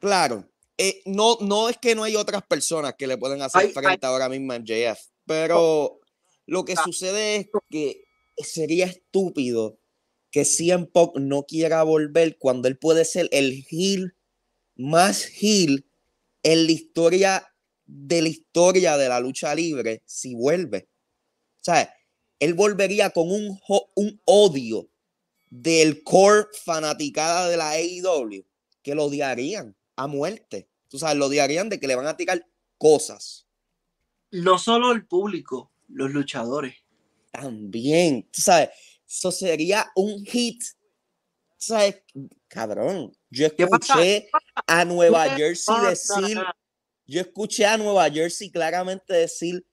claro, 0.00 0.44
eh, 0.78 1.02
no, 1.06 1.38
no 1.40 1.68
es 1.68 1.78
que 1.78 1.94
no 1.94 2.04
hay 2.04 2.16
otras 2.16 2.42
personas 2.46 2.94
que 2.98 3.06
le 3.06 3.16
pueden 3.18 3.40
hacer 3.42 3.62
Hay- 3.62 3.72
frente 3.72 4.06
ahora 4.06 4.28
mismo 4.28 4.52
a 4.52 4.56
MJF, 4.56 4.98
pero 5.24 6.00
lo 6.46 6.64
que 6.64 6.74
Ah. 6.76 6.82
sucede 6.84 7.36
es 7.36 7.46
que 7.70 8.04
sería 8.38 8.86
estúpido 8.86 9.78
que 10.30 10.44
CM 10.44 10.86
Punk 10.86 11.16
no 11.16 11.44
quiera 11.44 11.82
volver 11.82 12.36
cuando 12.38 12.68
él 12.68 12.76
puede 12.78 13.04
ser 13.04 13.28
el 13.32 13.64
heel 13.70 14.14
más 14.74 15.24
heel 15.40 15.86
en 16.42 16.66
la 16.66 16.72
historia 16.72 17.54
de 17.86 18.20
la 18.22 18.28
historia 18.28 18.96
de 18.98 19.08
la 19.08 19.20
lucha 19.20 19.54
libre 19.54 20.02
si 20.04 20.34
vuelve. 20.34 20.88
O 21.60 21.64
sea, 21.64 21.92
él 22.38 22.52
volvería 22.54 23.10
con 23.10 23.30
un, 23.30 23.58
un 23.94 24.20
odio 24.26 24.90
del 25.48 26.02
core 26.02 26.46
fanaticada 26.64 27.48
de 27.48 27.56
la 27.56 27.70
AEW 27.70 28.44
que 28.82 28.94
lo 28.94 29.04
odiarían 29.04 29.74
a 29.96 30.06
muerte. 30.06 30.68
Tú 30.88 30.98
sabes, 30.98 31.16
lo 31.16 31.26
odiarían 31.26 31.68
de 31.68 31.80
que 31.80 31.86
le 31.88 31.96
van 31.96 32.06
a 32.06 32.16
tirar 32.16 32.46
cosas. 32.78 33.46
No 34.30 34.58
solo 34.58 34.92
el 34.92 35.06
público, 35.06 35.72
los 35.88 36.10
luchadores. 36.10 36.74
También, 37.30 38.28
tú 38.30 38.40
sabes, 38.40 38.70
eso 39.08 39.30
sería 39.32 39.90
un 39.94 40.24
hit. 40.24 40.62
Tú 40.62 41.56
sabes, 41.58 42.02
cabrón, 42.48 43.12
yo 43.30 43.46
escuché 43.46 44.28
a 44.66 44.84
Nueva 44.84 45.24
¿Qué 45.24 45.36
Jersey 45.36 45.74
pasa? 45.74 45.88
decir, 46.20 46.38
yo 47.06 47.20
escuché 47.20 47.66
a 47.66 47.76
Nueva 47.78 48.10
Jersey 48.10 48.50
claramente 48.50 49.12
decir, 49.14 49.66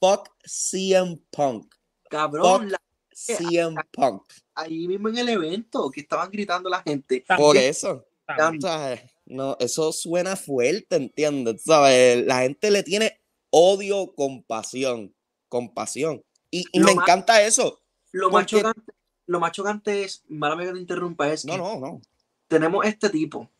fuck 0.00 0.28
CM 0.44 1.18
Punk, 1.30 1.74
Cabrón, 2.08 2.62
Fuck. 2.62 2.70
la- 2.72 2.82
CM 3.12 3.76
Punk. 3.92 4.22
ahí 4.54 4.86
mismo 4.86 5.08
en 5.08 5.18
el 5.18 5.28
evento 5.30 5.90
que 5.90 6.00
estaban 6.02 6.30
gritando 6.30 6.68
la 6.68 6.82
gente. 6.82 7.24
Por 7.26 7.36
También, 7.54 7.64
eso. 7.64 8.06
también. 8.26 9.10
No, 9.26 9.56
eso 9.58 9.92
suena 9.92 10.36
fuerte, 10.36 10.96
¿entiendes? 10.96 11.62
¿Sabes? 11.64 12.24
La 12.26 12.40
gente 12.40 12.70
le 12.70 12.82
tiene 12.82 13.20
odio, 13.50 14.14
compasión, 14.14 15.14
compasión. 15.48 16.22
Y, 16.50 16.64
y 16.72 16.78
me 16.80 16.94
más- 16.94 17.02
encanta 17.04 17.42
eso. 17.42 17.80
Lo 18.12 18.30
más 18.30 18.44
Porque- 18.44 18.56
chocante, 18.62 18.92
lo 19.26 19.40
más 19.40 19.52
chocante 19.52 20.04
es, 20.04 20.24
mala 20.28 20.56
que 20.64 20.72
te 20.72 20.78
interrumpa, 20.78 21.28
es 21.32 21.44
No, 21.44 21.52
que 21.54 21.58
no, 21.58 21.80
no. 21.80 22.00
tenemos 22.48 22.84
este 22.86 23.10
tipo 23.10 23.50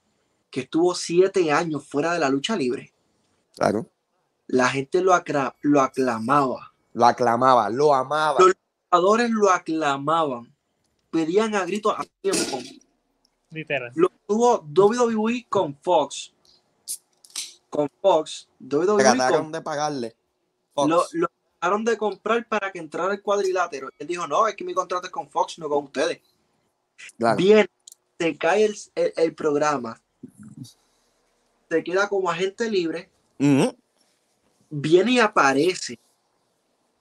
que 0.51 0.61
estuvo 0.61 0.95
siete 0.95 1.51
años 1.51 1.87
fuera 1.87 2.13
de 2.15 2.21
la 2.21 2.29
lucha 2.29 2.57
libre. 2.57 2.95
Claro. 3.57 3.91
La 4.47 4.69
gente 4.69 5.01
lo, 5.01 5.13
acra- 5.13 5.57
lo 5.63 5.81
aclamaba. 5.81 6.73
Lo 6.93 7.05
aclamaba, 7.07 7.69
lo 7.71 7.93
amaba. 7.93 8.39
Lo- 8.39 8.47
Los 8.47 8.57
jugadores 8.91 9.31
lo 9.31 9.51
aclamaban. 9.51 10.55
Pedían 11.11 11.55
a 11.57 11.65
gritos 11.67 11.95
a 11.99 12.05
tiempo. 12.23 12.59
Literal. 13.51 13.93
Lo 13.95 14.11
tuvo 14.27 14.65
WWE 14.75 15.47
con 15.49 15.77
Fox. 15.77 16.33
Con 17.71 17.89
Fox. 18.01 18.49
WWE 18.61 19.03
Trataron 19.03 19.43
con, 19.45 19.53
de 19.53 19.61
pagarle. 19.63 20.17
Fox. 20.75 20.89
lo, 20.89 21.05
lo 21.13 21.29
trataron 21.59 21.85
de 21.85 21.97
comprar 21.97 22.47
para 22.49 22.73
que 22.73 22.79
entrara 22.79 23.13
el 23.15 23.23
cuadrilátero. 23.23 23.91
Él 23.99 24.07
dijo, 24.07 24.27
no, 24.27 24.47
es 24.49 24.55
que 24.57 24.65
mi 24.65 24.75
contrato 24.75 25.07
es 25.07 25.13
con 25.13 25.29
Fox, 25.29 25.59
no 25.59 25.69
con 25.69 25.85
ustedes. 25.85 26.21
Claro. 27.19 27.37
Viene, 27.37 27.69
se 28.19 28.37
cae 28.37 28.65
el, 28.67 28.77
el- 28.95 29.13
el 29.17 29.35
programa. 29.35 30.01
Se 31.69 31.83
queda 31.85 32.09
como 32.09 32.31
agente 32.31 32.71
libre. 32.71 33.11
Ujú. 33.39 33.77
Viene 34.71 35.13
y 35.13 35.19
aparece 35.19 35.99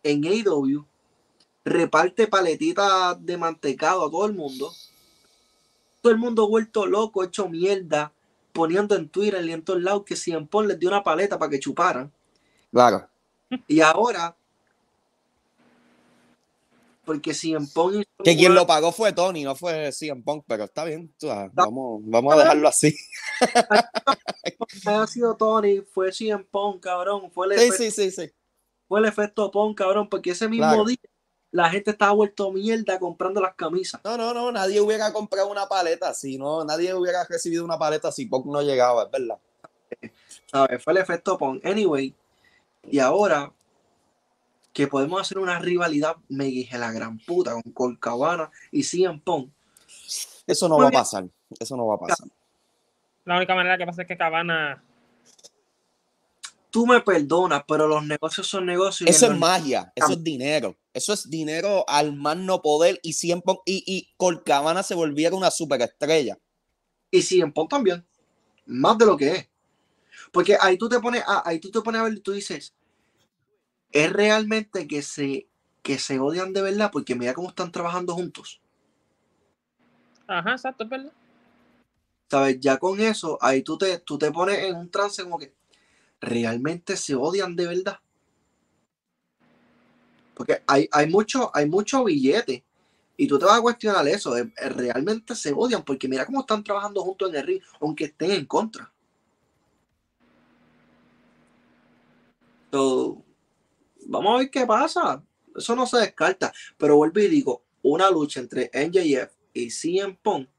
en 0.03 0.23
AEW. 0.25 0.85
Reparte 1.63 2.27
paletitas 2.27 3.23
de 3.25 3.37
mantecado 3.37 4.05
a 4.05 4.11
todo 4.11 4.25
el 4.25 4.33
mundo. 4.33 4.71
Todo 6.05 6.13
el 6.13 6.19
mundo 6.19 6.47
vuelto 6.47 6.85
loco, 6.85 7.23
hecho 7.23 7.49
mierda. 7.49 8.13
Poniendo 8.53 8.95
en 8.95 9.09
Twitter 9.09 9.43
y 9.43 9.51
en 9.51 9.63
todos 9.63 9.81
lados 9.81 10.03
que 10.05 10.15
Cien 10.15 10.45
Pong 10.47 10.67
les 10.67 10.77
dio 10.77 10.87
una 10.89 11.01
paleta 11.01 11.39
para 11.39 11.49
que 11.49 11.59
chuparan. 11.59 12.13
Claro. 12.71 13.09
Y 13.67 13.81
ahora. 13.81 14.35
Porque 17.05 17.33
Cien 17.33 17.67
Pong 17.67 18.03
Que 18.23 18.35
quien 18.37 18.53
lo 18.53 18.67
pagó 18.67 18.91
fue 18.91 19.13
Tony, 19.13 19.43
no 19.43 19.55
fue 19.55 19.91
CM 19.91 20.21
Punk, 20.21 20.43
pero 20.47 20.65
está 20.65 20.83
bien. 20.83 21.11
tú 21.17 21.27
Vamos, 21.53 22.01
vamos 22.05 22.35
a 22.35 22.37
dejarlo 22.37 22.67
así. 22.67 22.95
ha 24.85 25.07
sido 25.07 25.35
Tony, 25.35 25.81
fue 25.81 26.11
Cien 26.11 26.45
Pong, 26.45 26.79
cabrón. 26.79 27.31
Fue 27.31 27.47
el, 27.47 27.53
Sí, 27.59 27.65
efecto, 27.65 27.83
sí, 27.83 27.91
sí, 27.91 28.11
sí. 28.11 28.31
fue 28.87 28.99
el 28.99 29.05
efecto 29.07 29.49
Pong, 29.49 29.73
cabrón. 29.73 30.07
Porque 30.07 30.29
ese 30.29 30.47
mismo 30.47 30.67
Claro. 30.67 30.85
día 30.85 30.97
la 31.55 31.69
gente 31.69 31.91
estaba 31.91 32.11
vuelto 32.11 32.51
mierda 32.51 32.99
comprando 32.99 33.39
las 33.39 33.55
camisas. 33.55 34.01
No, 34.03 34.17
no, 34.17 34.33
no, 34.33 34.51
nadie 34.51 34.81
hubiera 34.81 35.13
comprado 35.13 35.49
una 35.49 35.67
paleta 35.67 36.13
si 36.13 36.37
no, 36.37 36.65
nadie 36.65 36.93
hubiera 36.93 37.23
recibido 37.23 37.63
una 37.63 37.79
paleta 37.79 38.11
si 38.11 38.25
Punk 38.25 38.45
no 38.47 38.61
llegaba, 38.61 39.03
es 39.03 39.11
verdad. 39.11 39.37
¿Sabes? 40.47 40.83
Fue 40.83 40.91
el 40.91 40.99
efecto 40.99 41.37
Pong. 41.37 41.61
Anyway, 41.63 42.13
y 42.83 42.99
ahora 42.99 43.53
que 44.73 44.87
podemos 44.87 45.21
hacer 45.21 45.37
una 45.37 45.57
rivalidad, 45.59 46.17
me 46.27 46.43
dije 46.43 46.77
la 46.77 46.91
gran 46.91 47.19
puta 47.19 47.53
con 47.53 47.71
Colcabana 47.71 48.51
y 48.69 48.83
Cien 48.83 49.21
Pong. 49.21 49.47
Eso 50.45 50.67
no 50.67 50.77
va 50.77 50.89
a 50.89 50.91
pasar. 50.91 51.25
Eso 51.57 51.77
no 51.77 51.87
va 51.87 51.95
a 51.95 51.99
pasar. 51.99 52.27
La 53.23 53.37
única 53.37 53.55
manera 53.55 53.77
que 53.77 53.85
pasa 53.85 54.01
es 54.01 54.07
que 54.09 54.17
Cabana. 54.17 54.83
Tú 56.69 56.85
me 56.85 56.99
perdonas, 56.99 57.63
pero 57.65 57.87
los 57.87 58.05
negocios 58.05 58.45
son 58.45 58.65
negocios. 58.65 59.09
Eso 59.09 59.31
es 59.31 59.39
magia, 59.39 59.93
eso 59.95 60.11
es 60.11 60.21
dinero. 60.21 60.75
Eso 60.95 61.11
es 61.11 61.29
dinero 61.29 61.83
al 61.89 62.15
más 62.15 62.37
no 62.37 62.61
poder 62.61 63.01
y 63.03 63.11
siempre 63.11 63.53
y, 63.65 63.83
y 63.85 64.13
Colcabana 64.15 64.81
se 64.81 64.95
volviera 64.95 65.35
una 65.35 65.51
superestrella. 65.51 66.39
Y 67.11 67.21
Cien 67.21 67.53
también. 67.69 68.05
Más 68.65 68.97
de 68.97 69.05
lo 69.05 69.17
que 69.17 69.31
es. 69.33 69.49
Porque 70.31 70.57
ahí 70.57 70.77
tú 70.77 70.87
te 70.87 71.01
pones 71.01 71.21
a, 71.27 71.43
ahí 71.45 71.59
tú 71.59 71.69
te 71.69 71.81
pones 71.81 71.99
a 71.99 72.05
ver 72.05 72.13
y 72.13 72.21
tú 72.21 72.31
dices, 72.31 72.73
es 73.91 74.13
realmente 74.13 74.87
que 74.87 75.01
se, 75.01 75.49
que 75.83 75.99
se 75.99 76.17
odian 76.17 76.53
de 76.53 76.61
verdad 76.61 76.91
porque 76.93 77.13
mira 77.13 77.33
cómo 77.33 77.49
están 77.49 77.73
trabajando 77.73 78.13
juntos. 78.15 78.61
Ajá, 80.27 80.53
exacto, 80.53 80.85
es 80.85 80.89
verdad. 80.89 81.11
¿Sabes? 82.29 82.57
Ya 82.61 82.77
con 82.77 83.01
eso, 83.01 83.37
ahí 83.41 83.63
tú 83.63 83.77
te, 83.77 83.99
tú 83.99 84.17
te 84.17 84.31
pones 84.31 84.59
en 84.59 84.77
un 84.77 84.89
trance 84.89 85.21
como 85.23 85.39
que 85.39 85.53
realmente 86.21 86.95
se 86.95 87.15
odian 87.15 87.57
de 87.57 87.67
verdad. 87.67 87.99
Porque 90.35 90.61
hay, 90.67 90.87
hay 90.91 91.09
mucho, 91.09 91.49
hay 91.53 91.67
mucho 91.67 92.03
billete. 92.03 92.63
Y 93.17 93.27
tú 93.27 93.39
te 93.39 93.45
vas 93.45 93.59
a 93.59 93.61
cuestionar 93.61 94.07
eso. 94.07 94.37
eh, 94.37 94.51
Realmente 94.57 95.35
se 95.35 95.53
odian 95.53 95.83
porque 95.83 96.07
mira 96.07 96.25
cómo 96.25 96.41
están 96.41 96.63
trabajando 96.63 97.01
juntos 97.01 97.29
en 97.29 97.35
el 97.35 97.47
ring, 97.47 97.61
aunque 97.79 98.05
estén 98.05 98.31
en 98.31 98.45
contra. 98.45 98.91
So, 102.71 103.23
vamos 104.05 104.35
a 104.35 104.37
ver 104.39 104.51
qué 104.51 104.65
pasa. 104.65 105.23
Eso 105.55 105.75
no 105.75 105.85
se 105.87 105.97
descarta. 105.99 106.51
Pero 106.77 106.97
vuelvo 106.97 107.19
y 107.21 107.27
digo, 107.27 107.63
una 107.81 108.09
lucha 108.11 108.41
entre 108.41 108.69
NJF 108.73 109.31
y 109.53 109.69
CM 109.69 110.17
Punk 110.21 110.49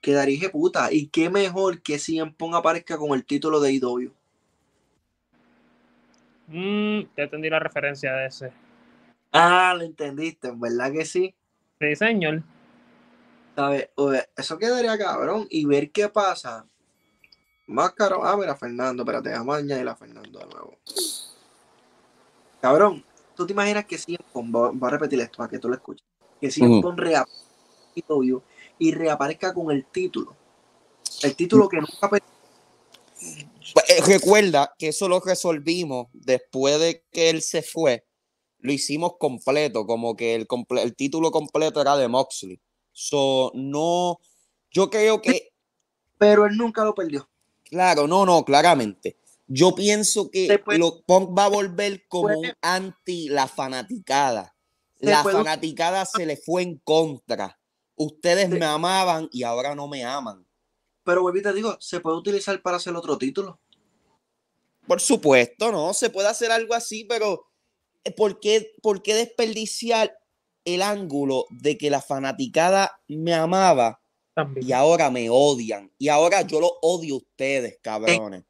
quedaría 0.00 0.50
puta. 0.50 0.92
Y 0.92 1.08
qué 1.08 1.30
mejor 1.30 1.82
que 1.82 1.98
CM 2.00 2.32
Punk 2.32 2.54
aparezca 2.56 2.98
con 2.98 3.12
el 3.12 3.24
título 3.24 3.60
de 3.60 3.72
IW. 3.74 4.15
Mm, 6.48 7.00
ya 7.16 7.24
entendí 7.24 7.50
la 7.50 7.58
referencia 7.58 8.12
de 8.12 8.26
ese. 8.26 8.52
Ah, 9.32 9.74
lo 9.76 9.82
entendiste, 9.84 10.52
¿verdad 10.54 10.92
que 10.92 11.04
sí? 11.04 11.34
Sí, 11.80 11.96
señor. 11.96 12.42
¿Sabes? 13.54 13.90
Oye, 13.96 14.24
Eso 14.36 14.58
quedaría 14.58 14.96
cabrón. 14.98 15.46
Y 15.50 15.66
ver 15.66 15.90
qué 15.90 16.08
pasa. 16.08 16.66
Más 17.66 17.92
caro. 17.92 18.24
Ah, 18.24 18.36
mira, 18.36 18.54
Fernando, 18.54 19.02
espérate, 19.02 19.30
vamos 19.30 19.56
a 19.56 19.58
añadir 19.58 19.88
a 19.88 19.96
Fernando 19.96 20.38
de 20.38 20.46
nuevo. 20.46 20.78
Cabrón, 22.60 23.04
¿tú 23.34 23.46
te 23.46 23.52
imaginas 23.52 23.84
que 23.86 23.98
Punk, 24.32 24.54
va, 24.54 24.70
va 24.70 24.88
a 24.88 24.90
repetir 24.92 25.20
esto 25.20 25.38
para 25.38 25.50
que 25.50 25.58
tú 25.58 25.68
lo 25.68 25.74
escuches, 25.74 26.06
que 26.40 26.50
CM 26.50 26.78
Ujú. 26.78 26.82
Punk 26.82 26.98
reaparezca 26.98 28.42
y 28.78 28.92
reaparezca 28.92 29.52
con 29.54 29.70
el 29.70 29.84
título? 29.86 30.36
El 31.22 31.34
título 31.34 31.68
que 31.68 31.78
nunca 31.78 32.10
eh, 33.88 34.00
recuerda 34.06 34.74
que 34.78 34.88
eso 34.88 35.08
lo 35.08 35.20
resolvimos 35.20 36.08
después 36.12 36.78
de 36.80 37.04
que 37.10 37.30
él 37.30 37.42
se 37.42 37.62
fue. 37.62 38.06
Lo 38.58 38.72
hicimos 38.72 39.12
completo, 39.18 39.86
como 39.86 40.16
que 40.16 40.34
el, 40.34 40.46
comple- 40.48 40.82
el 40.82 40.96
título 40.96 41.30
completo 41.30 41.80
era 41.80 41.96
de 41.96 42.08
Moxley. 42.08 42.60
So, 42.92 43.52
no, 43.54 44.18
yo 44.70 44.88
creo 44.90 45.20
que, 45.20 45.50
pero 46.18 46.46
él 46.46 46.56
nunca 46.56 46.84
lo 46.84 46.94
perdió. 46.94 47.28
claro, 47.64 48.06
no, 48.06 48.24
no, 48.24 48.44
claramente. 48.44 49.18
Yo 49.48 49.74
pienso 49.74 50.30
que 50.30 50.48
lo, 50.78 51.02
Punk 51.02 51.36
va 51.38 51.44
a 51.44 51.48
volver 51.48 52.06
como 52.08 52.28
un 52.40 52.52
anti 52.62 53.28
la 53.28 53.46
fanaticada. 53.46 54.56
La 54.98 55.22
fanaticada 55.36 56.04
se 56.06 56.24
le 56.26 56.36
fue 56.36 56.62
en 56.62 56.78
contra. 56.78 57.60
Ustedes 57.96 58.48
me 58.48 58.64
amaban 58.64 59.28
y 59.30 59.42
ahora 59.42 59.74
no 59.74 59.86
me 59.88 60.04
aman. 60.04 60.45
Pero, 61.06 61.22
vuelvo 61.22 61.38
y 61.38 61.42
te 61.42 61.52
digo, 61.52 61.76
se 61.78 62.00
puede 62.00 62.16
utilizar 62.16 62.60
para 62.60 62.78
hacer 62.78 62.92
otro 62.96 63.16
título. 63.16 63.60
Por 64.88 65.00
supuesto, 65.00 65.70
no, 65.70 65.94
se 65.94 66.10
puede 66.10 66.26
hacer 66.26 66.50
algo 66.50 66.74
así, 66.74 67.04
pero 67.04 67.46
eh, 68.02 68.10
¿por 68.10 68.40
qué, 68.40 68.72
por 68.82 69.02
qué 69.02 69.14
desperdiciar 69.14 70.18
el 70.64 70.82
ángulo 70.82 71.46
de 71.50 71.78
que 71.78 71.90
la 71.90 72.02
fanaticada 72.02 73.00
me 73.06 73.34
amaba 73.34 74.00
También. 74.34 74.66
y 74.66 74.72
ahora 74.72 75.10
me 75.12 75.28
odian? 75.30 75.92
Y 75.96 76.08
ahora 76.08 76.42
yo 76.42 76.60
los 76.60 76.72
odio 76.82 77.14
a 77.14 77.18
ustedes, 77.18 77.78
cabrones. 77.80 78.42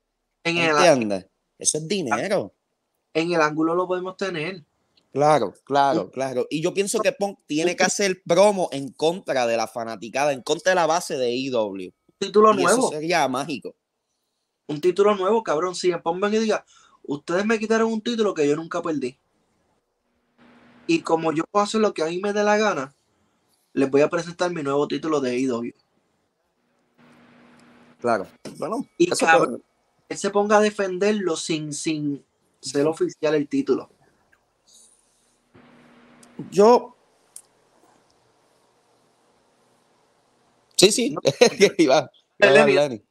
En. 0.42 1.12
Eso 1.59 1.79
es 1.79 1.88
dinero. 1.88 2.55
en 3.12 3.33
el 3.33 3.40
ángulo 3.42 3.75
lo 3.75 3.87
podemos 3.87 4.16
tener. 4.16 4.64
Claro, 5.12 5.55
claro, 5.64 6.11
claro. 6.11 6.47
Y 6.49 6.62
yo 6.62 6.73
pienso 6.73 7.01
que 7.01 7.12
Punk 7.12 7.38
tiene 7.47 7.77
que 7.77 7.85
hacer 7.85 8.23
promo 8.27 8.71
en 8.73 8.92
contra 8.92 9.47
de 9.47 9.57
la 9.57 9.66
fanaticada, 9.66 10.33
en 10.33 10.42
contra 10.42 10.71
de 10.71 10.77
la 10.77 10.87
base 10.87 11.16
de 11.16 11.35
IW. 11.35 11.92
Título 12.18 12.52
Y 12.52 12.62
nuevo. 12.62 12.79
eso 12.79 12.88
sería 12.90 13.29
mágico. 13.29 13.74
Un 14.66 14.81
título 14.81 15.14
nuevo, 15.14 15.42
cabrón. 15.42 15.74
Si 15.74 15.90
me 15.90 15.98
pongan 15.98 16.35
y 16.35 16.38
diga, 16.38 16.64
ustedes 17.02 17.44
me 17.46 17.59
quitaron 17.59 17.92
un 17.92 18.00
título 18.00 18.35
que 18.35 18.48
yo 18.48 18.57
nunca 18.57 18.83
perdí. 18.83 19.18
Y 20.87 21.00
como 21.00 21.33
yo 21.33 21.44
puedo 21.50 21.64
hacer 21.64 21.81
lo 21.81 21.92
que 21.92 22.02
a 22.02 22.07
mí 22.07 22.20
me 22.20 22.33
dé 22.33 22.42
la 22.44 22.57
gana, 22.57 22.94
les 23.72 23.90
voy 23.90 24.00
a 24.00 24.09
presentar 24.09 24.50
mi 24.52 24.62
nuevo 24.62 24.87
título 24.88 25.20
de 25.20 25.38
IW. 25.38 25.72
Claro. 28.00 28.26
Bueno, 28.59 28.87
Y 28.98 29.11
cabrón, 29.11 29.62
él 30.09 30.16
se 30.16 30.31
ponga 30.31 30.59
a 30.59 30.61
defenderlo 30.61 31.37
sin, 31.37 31.72
sin 31.72 32.24
ser 32.61 32.87
oficial 32.87 33.35
el 33.35 33.48
título. 33.48 33.90
Yo. 36.50 36.95
Sí, 40.76 40.92
sí. 40.92 41.10
No. 41.10 41.20
Iba- 41.78 42.10
El 42.38 42.50
iba 42.50 42.64
Lenny. 42.66 42.72
Lenny. 42.74 43.02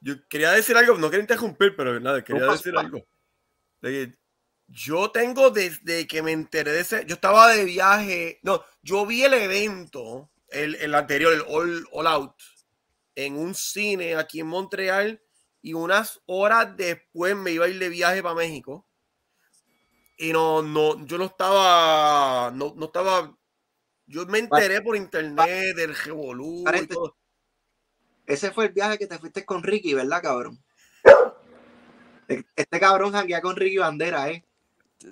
Yo 0.00 0.16
quería 0.28 0.50
decir 0.50 0.76
algo, 0.76 0.98
no 0.98 1.08
quería 1.08 1.22
interrumpir, 1.22 1.74
pero 1.76 1.98
nada, 1.98 2.22
quería 2.22 2.42
No 2.42 2.52
decir 2.52 2.76
algo. 2.76 3.06
De 3.80 3.90
que 3.90 4.18
yo 4.68 5.10
tengo 5.10 5.50
desde 5.50 6.06
que 6.06 6.22
me 6.22 6.32
enteré 6.32 6.72
de 6.72 6.80
ese, 6.80 7.04
yo 7.06 7.14
estaba 7.14 7.48
de 7.52 7.64
viaje, 7.64 8.38
no, 8.42 8.62
yo 8.82 9.06
vi 9.06 9.22
el 9.22 9.32
evento, 9.34 10.30
el, 10.48 10.74
el 10.76 10.94
anterior, 10.94 11.32
el 11.32 11.42
All, 11.48 11.86
All 11.92 12.06
Out, 12.06 12.34
en 13.14 13.38
un 13.38 13.54
cine 13.54 14.16
aquí 14.16 14.40
en 14.40 14.46
Montreal 14.48 15.22
y 15.62 15.72
unas 15.72 16.20
horas 16.26 16.76
después 16.76 17.34
me 17.36 17.52
iba 17.52 17.64
a 17.64 17.68
ir 17.68 17.78
de 17.78 17.88
viaje 17.88 18.22
para 18.22 18.34
México. 18.34 18.86
Y 20.18 20.32
no, 20.32 20.60
no, 20.62 21.04
yo 21.06 21.16
no 21.16 21.24
estaba, 21.24 22.50
no, 22.54 22.74
no 22.76 22.86
estaba, 22.86 23.34
yo 24.06 24.26
me 24.26 24.38
enteré 24.38 24.80
por 24.82 24.96
internet 24.96 25.76
del 25.76 25.94
Revolú 25.96 26.60
y 26.60 26.64
Paréntesis. 26.64 26.96
todo. 26.96 27.16
Ese 28.26 28.50
fue 28.52 28.66
el 28.66 28.72
viaje 28.72 28.98
que 28.98 29.06
te 29.06 29.18
fuiste 29.18 29.44
con 29.44 29.62
Ricky, 29.62 29.94
¿verdad, 29.94 30.22
cabrón? 30.22 30.58
Este 32.56 32.80
cabrón 32.80 33.12
janguea 33.12 33.40
con 33.42 33.54
Ricky 33.56 33.76
Bandera, 33.78 34.30
¿eh? 34.30 34.44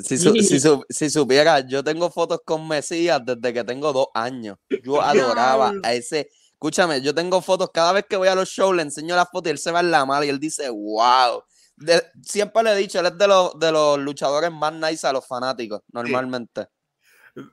Si, 0.00 0.16
su- 0.16 0.32
si, 0.34 0.58
su- 0.60 0.84
si 0.88 1.10
supiera, 1.10 1.60
yo 1.60 1.84
tengo 1.84 2.10
fotos 2.10 2.40
con 2.44 2.66
Mesías 2.66 3.20
desde 3.24 3.52
que 3.52 3.64
tengo 3.64 3.92
dos 3.92 4.06
años. 4.14 4.56
Yo 4.82 5.00
adoraba 5.02 5.72
a 5.82 5.92
ese. 5.94 6.30
Escúchame, 6.52 7.02
yo 7.02 7.14
tengo 7.14 7.42
fotos 7.42 7.70
cada 7.74 7.92
vez 7.92 8.06
que 8.08 8.16
voy 8.16 8.28
a 8.28 8.34
los 8.34 8.48
shows, 8.48 8.74
le 8.76 8.82
enseño 8.82 9.16
la 9.16 9.26
foto 9.26 9.48
y 9.48 9.52
él 9.52 9.58
se 9.58 9.72
va 9.72 9.80
en 9.80 9.90
la 9.90 10.06
mala 10.06 10.24
y 10.24 10.28
él 10.28 10.38
dice, 10.38 10.70
wow. 10.70 11.42
De- 11.76 12.02
siempre 12.22 12.62
le 12.62 12.72
he 12.72 12.76
dicho, 12.76 13.00
él 13.00 13.06
es 13.06 13.18
de 13.18 13.26
los, 13.26 13.58
de 13.58 13.72
los 13.72 13.98
luchadores 13.98 14.50
más 14.52 14.72
nice 14.72 15.06
a 15.06 15.12
los 15.12 15.26
fanáticos, 15.26 15.82
normalmente. 15.92 16.68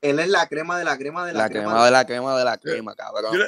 Él 0.02 0.20
es 0.20 0.28
la 0.28 0.48
crema 0.48 0.78
de 0.78 0.84
la 0.86 0.98
crema 0.98 1.26
de 1.26 1.34
la, 1.34 1.40
La 1.44 1.50
crema 1.50 1.86
de 1.86 1.92
la 1.92 2.06
crema 2.06 2.38
de 2.38 2.46
la 2.46 2.58
crema, 2.58 2.96
cabrón. 2.96 3.38
Yo 3.38 3.46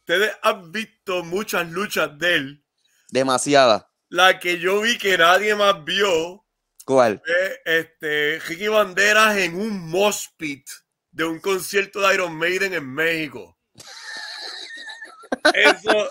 ustedes 0.00 0.32
han 0.42 0.72
visto 0.72 1.22
muchas 1.24 1.68
luchas 1.70 2.18
de 2.18 2.34
él. 2.34 2.64
Demasiada. 3.10 3.90
La 4.08 4.38
que 4.38 4.58
yo 4.58 4.80
vi 4.80 4.96
que 4.96 5.18
nadie 5.18 5.54
más 5.54 5.84
vio 5.84 6.44
¿Cuál? 6.86 7.20
fue 7.24 7.60
este, 7.66 8.38
Ricky 8.46 8.68
Banderas 8.68 9.36
en 9.36 9.54
un 9.60 9.90
mosh 9.90 10.28
pit 10.38 10.66
de 11.10 11.24
un 11.24 11.38
concierto 11.40 12.00
de 12.00 12.14
Iron 12.14 12.34
Maiden 12.34 12.72
en 12.72 12.86
México. 12.90 13.58
Eso, 15.54 16.08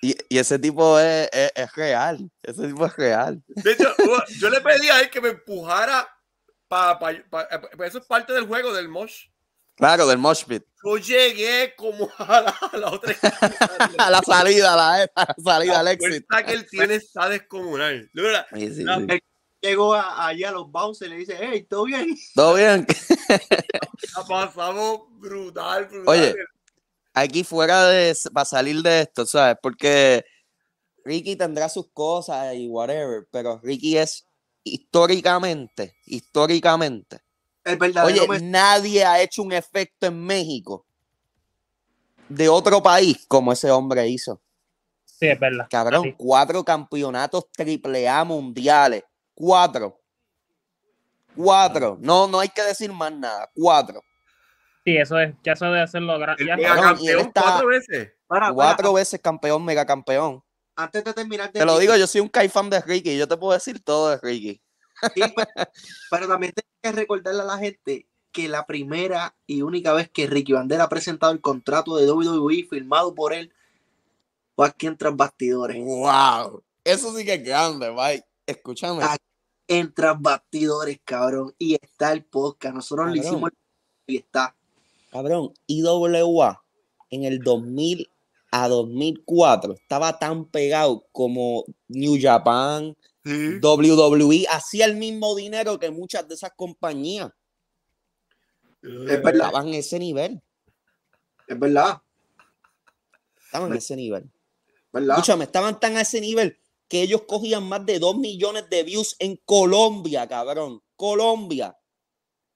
Y, 0.00 0.16
y 0.28 0.38
ese 0.38 0.58
tipo 0.58 0.98
es, 0.98 1.28
es- 1.32 1.52
es 1.54 1.72
real. 1.76 2.28
Ese 2.42 2.66
tipo 2.66 2.86
es 2.86 2.96
real. 2.96 3.40
de 3.46 3.72
hecho, 3.72 3.94
yo 4.38 4.50
le 4.50 4.60
pedí 4.60 4.88
a 4.88 5.00
él 5.00 5.10
que 5.10 5.20
me 5.20 5.28
empujara 5.28 6.08
para 6.98 7.86
eso 7.86 7.98
es 7.98 8.06
parte 8.06 8.32
del 8.32 8.46
juego 8.46 8.72
del 8.72 8.88
mosh. 8.88 9.26
Claro, 9.76 10.06
del 10.06 10.18
mosh 10.18 10.44
pit. 10.44 10.62
Yo 10.84 10.96
llegué 10.98 11.74
como 11.76 12.08
a 12.18 12.40
la, 12.42 12.50
a 12.72 12.76
la 12.76 12.90
otra 12.90 13.14
A 13.98 14.10
la 14.10 14.20
salida, 14.22 14.76
la, 14.76 14.94
a 15.14 15.24
la 15.26 15.34
salida 15.42 15.78
al 15.80 15.84
La 15.86 15.92
éxito. 15.92 16.26
fuerza 16.28 16.46
que 16.46 16.52
él 16.52 16.66
tiene 16.68 16.94
está 16.96 17.28
descomunal. 17.28 18.10
De 18.12 18.22
verdad, 18.22 18.46
Sí, 18.54 18.74
sí, 18.74 18.84
la- 18.84 18.98
sí. 18.98 19.06
Llegó 19.60 19.94
a- 19.94 20.26
allá 20.26 20.48
a 20.48 20.52
los 20.52 20.70
bouncers 20.72 21.08
y 21.08 21.14
le 21.14 21.18
dice, 21.20 21.38
hey, 21.40 21.64
¿todo 21.70 21.84
bien? 21.84 22.16
¿Todo 22.34 22.54
bien? 22.54 22.84
la 24.16 24.24
pasamos 24.28 25.02
brutal, 25.20 25.86
brutal. 25.86 26.08
Oye, 26.08 26.34
aquí 27.14 27.44
fuera 27.44 27.86
de 27.88 28.16
para 28.32 28.44
salir 28.44 28.82
de 28.82 29.02
esto, 29.02 29.24
¿sabes? 29.24 29.56
Porque 29.62 30.24
Ricky 31.04 31.36
tendrá 31.36 31.68
sus 31.68 31.86
cosas 31.92 32.54
y 32.54 32.66
whatever, 32.68 33.26
pero 33.30 33.60
Ricky 33.62 33.98
es 33.98 34.26
históricamente, 34.64 35.94
históricamente. 36.06 37.20
El 37.64 37.76
verdadero 37.76 38.24
Oye, 38.24 38.40
nadie 38.40 39.04
ha 39.04 39.20
hecho 39.22 39.42
un 39.42 39.52
efecto 39.52 40.06
en 40.06 40.24
México 40.24 40.84
de 42.28 42.48
otro 42.48 42.82
país 42.82 43.24
como 43.28 43.52
ese 43.52 43.70
hombre 43.70 44.08
hizo. 44.08 44.40
Sí, 45.04 45.26
es 45.28 45.38
verdad. 45.38 45.66
Cabrón, 45.70 46.14
cuatro 46.16 46.64
campeonatos 46.64 47.50
triple 47.52 48.08
A 48.08 48.24
mundiales. 48.24 49.04
Cuatro. 49.34 50.00
Cuatro. 51.36 51.96
No, 52.00 52.26
no 52.26 52.40
hay 52.40 52.48
que 52.48 52.62
decir 52.62 52.92
más 52.92 53.12
nada. 53.12 53.50
Cuatro. 53.54 54.02
Sí, 54.84 54.96
eso 54.96 55.18
es, 55.18 55.32
ya 55.44 55.52
eso 55.52 55.66
de 55.66 55.80
hacerlo 55.80 56.18
mega- 56.18 57.20
está- 57.20 57.42
cuatro 57.42 57.68
veces. 57.68 58.12
Para, 58.26 58.40
para, 58.46 58.52
Cuatro 58.54 58.92
veces 58.92 59.20
campeón, 59.20 59.64
megacampeón. 59.64 60.42
Antes 60.76 61.04
de 61.04 61.12
terminar 61.12 61.52
de 61.52 61.60
Te 61.60 61.66
lo 61.66 61.72
Ricky, 61.74 61.80
digo, 61.82 61.96
yo 61.96 62.06
soy 62.06 62.20
un 62.20 62.28
caifán 62.28 62.70
de 62.70 62.80
Ricky. 62.80 63.16
Yo 63.16 63.28
te 63.28 63.36
puedo 63.36 63.52
decir 63.52 63.80
todo 63.82 64.10
de 64.10 64.18
Ricky. 64.18 64.60
sí, 65.14 65.22
pero, 65.34 65.70
pero 66.10 66.28
también 66.28 66.52
tengo 66.52 66.68
que 66.82 66.92
recordarle 66.92 67.42
a 67.42 67.44
la 67.46 67.58
gente 67.58 68.06
que 68.32 68.48
la 68.48 68.66
primera 68.66 69.36
y 69.46 69.62
única 69.62 69.92
vez 69.92 70.08
que 70.10 70.26
Ricky 70.26 70.52
Bandera 70.54 70.84
ha 70.84 70.88
presentado 70.88 71.32
el 71.32 71.40
contrato 71.40 71.96
de 71.96 72.10
WWE 72.10 72.64
firmado 72.68 73.14
por 73.14 73.32
él 73.34 73.52
fue 74.56 74.66
aquí 74.66 74.86
en 74.86 74.96
Tras 74.96 75.14
Bastidores. 75.16 75.82
¡Wow! 75.84 76.62
Eso 76.84 77.14
sí 77.16 77.24
que 77.24 77.34
es 77.34 77.44
grande, 77.44 77.90
Mike. 77.90 78.24
Escúchame. 78.46 79.02
Ah, 79.02 79.16
En 79.68 79.92
Tras 79.92 80.20
Bastidores, 80.20 80.98
cabrón. 81.04 81.54
Y 81.58 81.74
está 81.74 82.12
el 82.12 82.24
podcast. 82.24 82.74
Nosotros 82.74 83.08
lo 83.08 83.14
Cabrón. 83.14 83.32
hicimos 83.32 83.50
y 84.06 84.16
está. 84.18 84.54
Cabrón, 85.10 85.52
IWA 85.66 86.62
en 87.10 87.24
el 87.24 87.38
2000 87.40 88.10
a 88.52 88.68
2004 88.68 89.72
estaba 89.72 90.18
tan 90.18 90.44
pegado 90.44 91.04
como 91.10 91.64
New 91.88 92.16
Japan, 92.20 92.96
Sí. 93.24 93.60
WWE, 93.62 94.46
hacía 94.50 94.84
el 94.84 94.96
mismo 94.96 95.36
dinero 95.36 95.78
que 95.78 95.92
muchas 95.92 96.26
de 96.26 96.34
esas 96.34 96.50
compañías. 96.56 97.30
Es 98.82 99.22
verdad. 99.22 99.46
Estaban 99.46 99.68
en 99.68 99.74
ese 99.74 99.98
nivel. 100.00 100.42
Es 101.46 101.56
verdad. 101.56 102.02
Estaban 103.44 103.70
en 103.70 103.78
ese 103.78 103.94
nivel. 103.94 104.28
¿Verdad? 104.92 105.18
Escúchame, 105.18 105.44
estaban 105.44 105.78
tan 105.78 105.96
a 105.96 106.00
ese 106.00 106.20
nivel 106.20 106.58
que 106.88 107.02
ellos 107.02 107.22
cogían 107.28 107.62
más 107.62 107.86
de 107.86 108.00
2 108.00 108.18
millones 108.18 108.68
de 108.68 108.82
views 108.82 109.14
en 109.20 109.36
Colombia, 109.44 110.26
cabrón. 110.26 110.82
Colombia. 110.96 111.78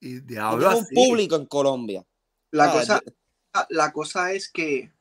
Y 0.01 0.21
diablo 0.21 0.69
tiene 0.69 0.81
un 0.81 0.87
público 0.89 1.37
en 1.37 1.47
Colombia. 1.47 2.05
La 2.51 2.65
Ah, 2.65 2.73
cosa, 2.73 3.03
la 3.71 3.93
cosa 3.93 4.33
es 4.33 4.51
que 4.51 4.93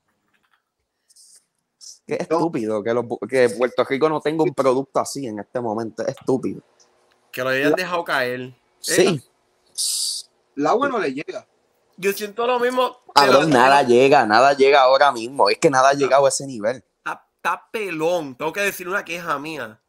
Qué 2.07 2.15
estúpido 2.19 2.83
que, 2.83 2.93
los- 2.93 3.05
que 3.29 3.49
Puerto 3.49 3.83
Rico 3.83 4.09
no 4.09 4.21
tenga 4.21 4.43
un 4.43 4.53
producto 4.53 4.99
así 4.99 5.25
en 5.27 5.39
este 5.39 5.59
momento. 5.59 6.03
Es 6.03 6.09
estúpido. 6.17 6.61
Que 7.31 7.43
lo 7.43 7.49
hayan 7.49 7.73
dejado 7.73 8.03
caer. 8.03 8.53
Sí. 8.79 9.21
el 10.55 10.67
agua 10.67 10.87
no 10.89 10.99
le 10.99 11.13
llega. 11.13 11.47
Yo 11.97 12.11
siento 12.13 12.45
lo 12.45 12.59
mismo. 12.59 12.97
Cabrón, 13.13 13.49
nada 13.49 13.81
llega, 13.83 14.25
nada 14.25 14.53
llega 14.53 14.81
ahora 14.81 15.11
mismo. 15.11 15.49
Es 15.49 15.57
que 15.57 15.69
nada 15.69 15.89
ha 15.89 15.93
llegado 15.93 16.25
a 16.25 16.29
ese 16.29 16.45
nivel. 16.45 16.83
Está, 16.97 17.25
está 17.37 17.63
pelón. 17.71 18.35
Tengo 18.35 18.51
que 18.53 18.61
decir 18.61 18.87
una 18.87 19.03
queja 19.03 19.37
mía. 19.39 19.81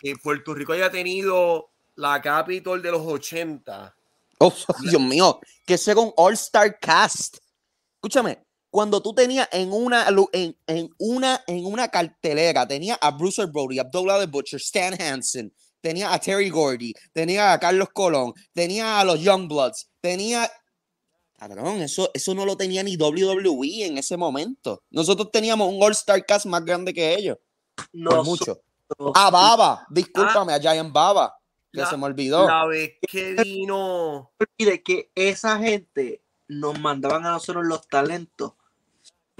Que 0.00 0.16
Puerto 0.22 0.54
Rico 0.54 0.72
haya 0.72 0.90
tenido 0.90 1.68
la 1.96 2.22
Capitol 2.22 2.80
de 2.80 2.90
los 2.90 3.02
80. 3.02 3.94
Oh, 4.38 4.52
Dios 4.90 5.02
mío, 5.02 5.38
que 5.66 5.74
ese 5.74 5.90
era 5.92 6.00
un 6.00 6.12
All-Star 6.16 6.78
Cast. 6.80 7.36
Escúchame, 7.96 8.44
cuando 8.72 9.02
tú 9.02 9.12
tenías 9.14 9.46
en 9.52 9.70
una, 9.70 10.06
en, 10.32 10.56
en 10.66 10.90
una, 10.98 11.44
en 11.46 11.66
una 11.66 11.88
cartelera, 11.88 12.66
tenía 12.66 12.94
a 12.94 13.10
Bruce 13.10 13.44
Brody, 13.44 13.78
Abdullah 13.78 14.18
the 14.18 14.26
Butcher, 14.26 14.58
Stan 14.60 14.94
Hansen, 14.98 15.52
tenía 15.82 16.10
a 16.10 16.18
Terry 16.18 16.48
Gordy, 16.48 16.94
tenía 17.12 17.52
a 17.52 17.60
Carlos 17.60 17.90
Colón, 17.92 18.32
tenía 18.54 18.98
a 18.98 19.04
los 19.04 19.20
Youngbloods, 19.20 19.90
tenía... 20.00 20.50
Cabrón, 21.38 21.82
eso, 21.82 22.10
eso 22.14 22.34
no 22.34 22.46
lo 22.46 22.56
tenía 22.56 22.82
ni 22.82 22.96
WWE 22.96 23.84
en 23.86 23.98
ese 23.98 24.16
momento. 24.16 24.82
Nosotros 24.90 25.30
teníamos 25.30 25.68
un 25.68 25.82
All-Star 25.82 26.24
Cast 26.24 26.46
más 26.46 26.64
grande 26.64 26.94
que 26.94 27.14
ellos, 27.14 27.36
por 27.76 27.86
Nosotros- 27.92 28.26
mucho. 28.26 28.62
A 29.14 29.30
Baba, 29.30 29.86
discúlpame, 29.90 30.52
a 30.54 30.60
Giant 30.60 30.92
Baba, 30.92 31.34
que 31.72 31.80
La- 31.80 31.90
se 31.90 31.96
me 31.98 32.04
olvidó. 32.06 32.46
La 32.46 32.64
vez 32.66 32.92
que 33.06 33.34
vino. 33.42 34.30
olvide 34.38 34.82
que 34.82 35.10
esa 35.14 35.58
gente 35.58 36.22
nos 36.48 36.78
mandaban 36.78 37.26
a 37.26 37.32
nosotros 37.32 37.64
los 37.66 37.86
talentos 37.88 38.52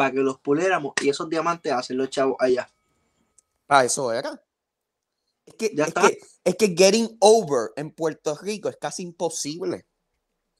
para 0.02 0.12
que 0.14 0.18
los 0.18 0.40
puliéramos 0.40 0.94
y 1.00 1.10
esos 1.10 1.28
diamantes 1.28 1.72
hacen 1.72 1.96
los 1.96 2.10
chavos 2.10 2.34
allá. 2.40 2.68
Ah, 3.68 3.84
eso 3.84 4.12
era. 4.12 4.42
Es 5.46 5.54
que, 5.54 5.70
Ya 5.72 5.84
es, 5.84 5.88
está. 5.90 6.08
que, 6.08 6.18
es 6.42 6.56
que 6.56 6.74
getting 6.76 7.16
over 7.20 7.70
en 7.76 7.92
Puerto 7.92 8.36
Rico 8.42 8.68
es 8.68 8.76
casi 8.78 9.04
imposible. 9.04 9.86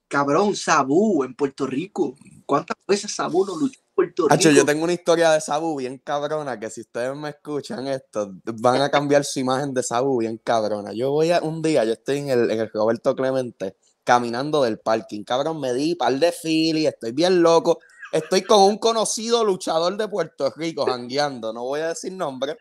Cabrón, 0.07 0.55
Sabu 0.55 1.25
en 1.25 1.35
Puerto 1.35 1.67
Rico. 1.67 2.15
¿Cuántas 2.47 2.77
veces 2.87 3.13
Sabu 3.13 3.45
no 3.45 3.57
luchó 3.57 3.81
en 3.81 3.87
Puerto 3.93 4.23
Rico? 4.29 4.35
Hacho, 4.35 4.51
yo 4.53 4.65
tengo 4.65 4.85
una 4.85 4.93
historia 4.93 5.33
de 5.33 5.41
Sabu 5.41 5.77
bien 5.77 5.99
cabrona 5.99 6.61
que 6.61 6.71
si 6.71 6.83
ustedes 6.83 7.17
me 7.17 7.31
escuchan 7.31 7.89
esto, 7.89 8.33
van 8.45 8.81
a 8.81 8.91
cambiar 8.93 9.25
su 9.25 9.41
imagen 9.41 9.75
de 9.75 9.83
Sabu 9.83 10.19
bien 10.19 10.39
cabrona. 10.39 10.93
Yo 10.93 11.11
voy 11.11 11.33
a 11.33 11.41
un 11.41 11.63
día, 11.63 11.85
yo 11.85 11.95
estoy 11.95 12.19
en 12.19 12.29
el, 12.31 12.49
en 12.49 12.61
el 12.61 12.71
Roberto 12.71 13.17
Clemente 13.17 13.75
caminando 14.05 14.63
del 14.63 14.79
parking. 14.79 15.25
Cabrón, 15.25 15.59
me 15.59 15.75
di 15.75 15.97
par 15.97 16.17
de 16.17 16.31
fili, 16.31 16.87
estoy 16.87 17.11
bien 17.11 17.43
loco. 17.43 17.81
Estoy 18.13 18.43
con 18.43 18.61
un 18.61 18.77
conocido 18.77 19.43
luchador 19.43 19.97
de 19.97 20.07
Puerto 20.07 20.53
Rico 20.55 20.85
jangueando, 20.85 21.51
no 21.51 21.65
voy 21.65 21.81
a 21.81 21.89
decir 21.89 22.13
nombre. 22.13 22.59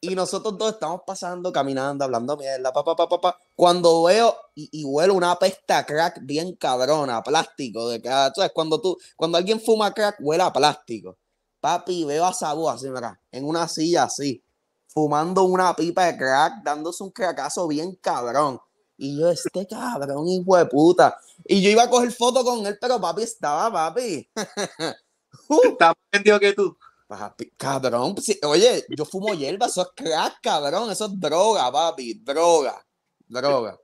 Y 0.00 0.14
nosotros 0.14 0.56
dos 0.56 0.72
estamos 0.72 1.02
pasando, 1.06 1.52
caminando, 1.52 2.02
hablando 2.02 2.34
mierda, 2.38 2.72
pa, 2.72 2.82
pa, 2.82 2.96
pa, 2.96 3.20
pa. 3.20 3.38
Cuando 3.54 4.04
veo 4.04 4.34
y, 4.54 4.70
y 4.72 4.84
huelo 4.84 5.12
una 5.12 5.38
pesta 5.38 5.84
crack 5.84 6.20
bien 6.22 6.56
cabrona, 6.56 7.22
plástico, 7.22 7.90
de 7.90 8.00
que, 8.00 8.08
ah, 8.08 8.32
¿sabes? 8.34 8.52
Cuando 8.54 8.80
tú, 8.80 8.96
cuando 9.16 9.36
alguien 9.36 9.60
fuma 9.60 9.92
crack, 9.92 10.16
huele 10.20 10.44
a 10.44 10.52
plástico. 10.52 11.18
Papi, 11.60 12.04
veo 12.04 12.24
a 12.24 12.32
Sabu 12.32 12.66
así, 12.66 12.86
en 13.32 13.44
una 13.44 13.68
silla 13.68 14.04
así, 14.04 14.42
fumando 14.86 15.44
una 15.44 15.76
pipa 15.76 16.06
de 16.06 16.16
crack, 16.16 16.62
dándose 16.62 17.02
un 17.04 17.10
cracazo 17.10 17.68
bien 17.68 17.96
cabrón. 17.96 18.58
Y 18.96 19.18
yo, 19.18 19.28
este 19.30 19.66
cabrón, 19.66 20.28
hijo 20.28 20.56
de 20.56 20.66
puta. 20.66 21.18
Y 21.44 21.60
yo 21.62 21.70
iba 21.70 21.82
a 21.84 21.90
coger 21.90 22.12
foto 22.12 22.44
con 22.44 22.64
él, 22.66 22.78
pero 22.80 23.00
papi 23.00 23.22
estaba, 23.22 23.70
papi. 23.72 24.28
Uh, 25.48 25.60
Está 25.64 25.88
más 25.88 25.96
vendido 26.12 26.38
que 26.40 26.52
tú. 26.54 26.76
papi, 27.08 27.50
cabrón. 27.56 28.14
oye, 28.44 28.86
yo 28.96 29.04
fumo 29.04 29.34
hierba, 29.34 29.66
eso 29.66 29.82
es 29.82 29.88
crack, 29.94 30.40
cabrón. 30.40 30.90
Eso 30.90 31.06
es 31.06 31.20
droga, 31.20 31.70
papi. 31.72 32.14
Droga. 32.14 32.82
Droga. 33.28 33.78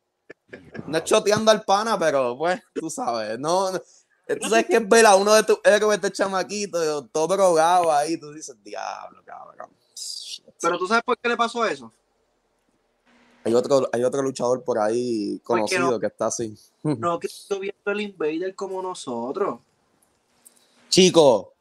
No 0.87 0.97
es 0.99 1.05
choteando 1.05 1.51
al 1.51 1.65
pana, 1.65 1.99
pero 1.99 2.39
pues, 2.39 2.61
tú 2.75 2.89
sabes, 2.89 3.39
no. 3.39 3.73
no- 3.73 3.81
Tú 4.41 4.49
sabes 4.49 4.67
que 4.67 4.77
es 4.77 4.89
ver 4.89 5.05
a 5.07 5.17
uno 5.17 5.35
de 5.35 5.43
tus 5.43 5.59
héroes 5.65 6.01
de 6.01 6.13
chamaquito, 6.13 7.05
todo 7.09 7.27
drogado 7.35 7.93
ahí, 7.93 8.17
tú 8.17 8.33
dices, 8.33 8.55
diablo, 8.63 9.21
cabrón. 9.25 9.71
Pero 10.63 10.79
tú 10.79 10.87
sabes 10.87 11.03
por 11.03 11.19
qué 11.19 11.29
le 11.29 11.37
pasó 11.37 11.65
eso. 11.67 11.93
Hay 13.45 13.55
otro, 13.55 13.89
hay 13.93 14.05
otro 14.05 14.23
luchador 14.23 14.63
por 14.65 14.79
ahí 14.79 15.41
conocido 15.45 15.99
que 15.99 16.07
está 16.07 16.27
así. 16.27 16.55
No 16.83 17.19
que 17.19 17.27
estoy 17.27 17.61
viendo 17.61 17.91
el 17.91 18.01
Invader 18.01 18.55
como 18.55 18.83
nosotros. 18.83 19.61
Chico, 20.91 21.55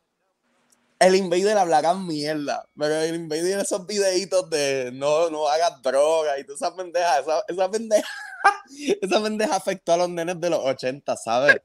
el 1.00 1.16
Invader 1.16 1.58
hablará 1.58 1.94
mierda, 1.94 2.68
pero 2.78 2.96
el 2.96 3.16
Invader 3.16 3.60
esos 3.60 3.86
videitos 3.88 4.50
de 4.50 4.92
no, 4.94 5.30
no 5.30 5.48
hagas 5.48 5.82
droga 5.82 6.38
y 6.38 6.44
tú 6.44 6.54
esa 6.54 6.76
pendeja, 6.76 7.20
esa, 7.20 7.44
esa 7.48 7.72
pendeja, 7.72 8.08
esa 9.02 9.24
pendeja 9.24 9.56
afectó 9.56 9.94
a 9.94 9.98
los 9.98 10.10
nenes 10.10 10.40
de 10.42 10.50
los 10.50 10.60
80, 10.60 11.16
¿sabes? 11.16 11.62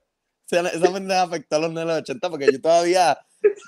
Esa 0.48 0.92
pendeja 0.92 1.22
afectó 1.22 1.56
a 1.56 1.58
los 1.58 1.70
nenes 1.70 1.86
de 1.86 1.92
los 1.94 2.02
80 2.02 2.30
porque 2.30 2.52
yo 2.52 2.60
todavía, 2.60 3.18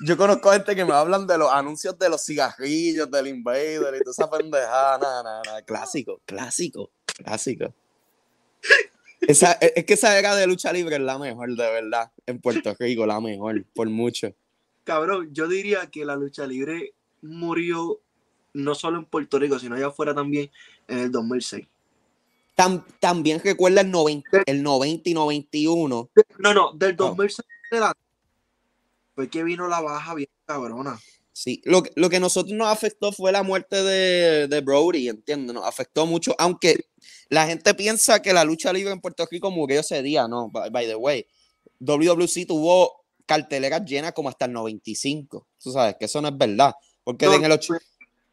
yo 0.05 0.17
conozco 0.17 0.51
gente 0.53 0.75
que 0.75 0.85
me 0.85 0.93
hablan 0.93 1.27
de 1.27 1.39
los 1.39 1.51
anuncios 1.51 1.99
de 1.99 2.09
los 2.09 2.25
cigarrillos 2.25 3.11
del 3.11 3.27
Invader 3.29 3.95
y 3.97 4.01
toda 4.01 4.11
esa 4.13 4.31
pendeja, 4.31 4.99
nada, 4.99 5.23
nada, 5.23 5.43
nada, 5.45 5.63
clásico, 5.63 6.21
clásico, 6.25 6.91
clásico. 7.17 7.75
Esa, 9.21 9.53
es 9.53 9.73
es 9.77 9.85
que 9.85 9.95
esa 9.95 10.19
era 10.19 10.35
de 10.37 10.47
lucha 10.47 10.73
libre 10.73 10.97
es 10.97 11.03
la 11.03 11.19
mejor, 11.19 11.49
de 11.51 11.57
verdad, 11.71 12.11
en 12.27 12.41
Puerto 12.41 12.75
Rico, 12.79 13.07
la 13.07 13.21
mejor, 13.21 13.65
por 13.75 13.89
mucho. 13.89 14.29
Cabrón, 14.85 15.31
yo 15.33 15.49
diría 15.49 15.87
que 15.91 16.05
la 16.05 16.17
lucha 16.17 16.47
libre 16.47 16.93
murió 17.23 18.01
no 18.53 18.75
solo 18.75 18.99
en 18.99 19.05
Puerto 19.07 19.39
Rico, 19.39 19.59
sino 19.59 19.75
allá 19.75 19.89
afuera 19.89 20.15
también 20.15 20.51
en 20.89 20.99
el 20.99 21.11
2006. 21.11 21.67
Tam- 22.57 22.85
también 23.01 23.41
recuerda 23.43 23.81
el 23.83 23.91
90, 23.91 24.43
el 24.47 24.63
90 24.63 25.11
y 25.11 25.15
91. 25.15 26.11
No, 26.39 26.55
no, 26.55 26.73
del 26.73 26.93
Oh. 26.99 27.09
2006 27.09 27.47
en 27.71 27.77
adelante 27.79 28.01
fue 29.17 29.29
que 29.29 29.43
vino 29.43 29.67
la 29.67 29.81
baja 29.81 30.15
bien 30.15 30.29
cabrona. 30.45 31.01
Sí, 31.33 31.61
lo, 31.65 31.83
que- 31.83 31.91
lo 31.97 32.09
que 32.09 32.21
nosotros 32.21 32.55
nos 32.55 32.69
afectó 32.69 33.11
fue 33.13 33.33
la 33.33 33.43
muerte 33.43 33.83
de, 33.83 34.47
de 34.47 34.61
Brody, 34.61 35.09
¿entiendes? 35.09 35.53
Nos 35.55 35.65
afectó 35.67 36.07
mucho, 36.07 36.35
aunque 36.39 36.87
la 37.29 37.47
gente 37.47 37.75
piensa 37.75 38.23
que 38.23 38.33
la 38.33 38.45
lucha 38.45 38.73
libre 38.73 38.93
en 38.93 39.01
Puerto 39.01 39.27
Rico 39.31 39.51
murió 39.51 39.81
ese 39.81 40.01
día, 40.03 40.29
no, 40.29 40.49
by, 40.51 40.71
by 40.71 40.87
the 40.87 40.95
way. 40.95 41.27
WWC 41.81 42.47
tuvo 42.47 43.05
carteleras 43.27 43.85
llenas 43.85 44.13
como 44.13 44.29
hasta 44.29 44.45
el 44.47 44.53
95, 44.53 45.47
tú 45.63 45.73
sabes, 45.73 45.97
que 45.99 46.05
eso 46.07 46.23
no 46.23 46.29
es 46.29 46.39
verdad, 46.39 46.75
porque 47.05 47.27
No, 47.27 47.35
en 47.35 47.45
el 47.45 47.53
ocho- 47.53 47.75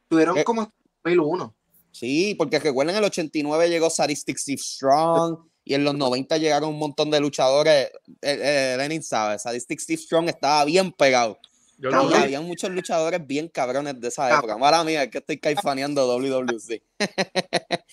Tuvieron 0.08 0.38
Eh. 0.38 0.43
como 0.43 0.62
hasta 0.62 0.74
el 1.06 1.17
2001. 1.17 1.56
Sí, 1.91 2.36
porque 2.38 2.60
recuerden, 2.60 2.96
en 2.96 3.00
el 3.04 3.06
89 3.10 3.69
llegó 3.69 3.89
Sadistic 3.89 4.38
Steve 4.38 4.58
Strong 4.62 5.39
y 5.65 5.73
en 5.73 5.84
los 5.84 5.95
90 5.95 6.38
llegaron 6.38 6.69
un 6.69 6.80
montón 6.80 7.10
de 7.12 7.19
luchadores. 7.19 7.89
Eh, 8.21 8.39
eh, 8.41 8.76
Lenin 8.78 9.02
sabe, 9.04 9.39
Sadistic 9.39 9.80
Steve 9.80 10.02
Strong 10.02 10.30
estaba 10.30 10.65
bien 10.65 10.91
pegado. 10.91 11.38
Yo 11.78 11.89
vi. 12.08 12.13
había 12.15 12.39
muchos 12.41 12.69
luchadores 12.71 13.26
bien 13.26 13.47
cabrones 13.49 13.99
de 13.99 14.08
esa 14.08 14.38
época. 14.38 14.58
Mala 14.58 14.84
mía, 14.84 15.04
es 15.04 15.10
que 15.10 15.17
estoy 15.17 15.38
caifaneando 15.38 16.06
WWC. 16.08 16.82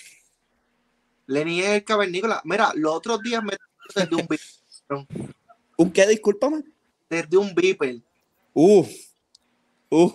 Lenny 1.27 1.61
es 1.61 1.69
el 1.69 1.85
cavernícola. 1.85 2.41
Mira, 2.45 2.73
los 2.75 2.95
otros 2.95 3.21
días 3.23 3.43
me 3.43 3.53
desde 3.95 4.15
un, 4.17 4.27
vi- 4.29 5.07
¿Un 5.77 5.93
qué? 5.93 6.07
Discúlpame. 6.07 6.63
desde 7.09 7.37
un 7.37 7.55
Viper. 7.55 7.97
Uf. 8.53 8.89
Uf. 9.89 10.13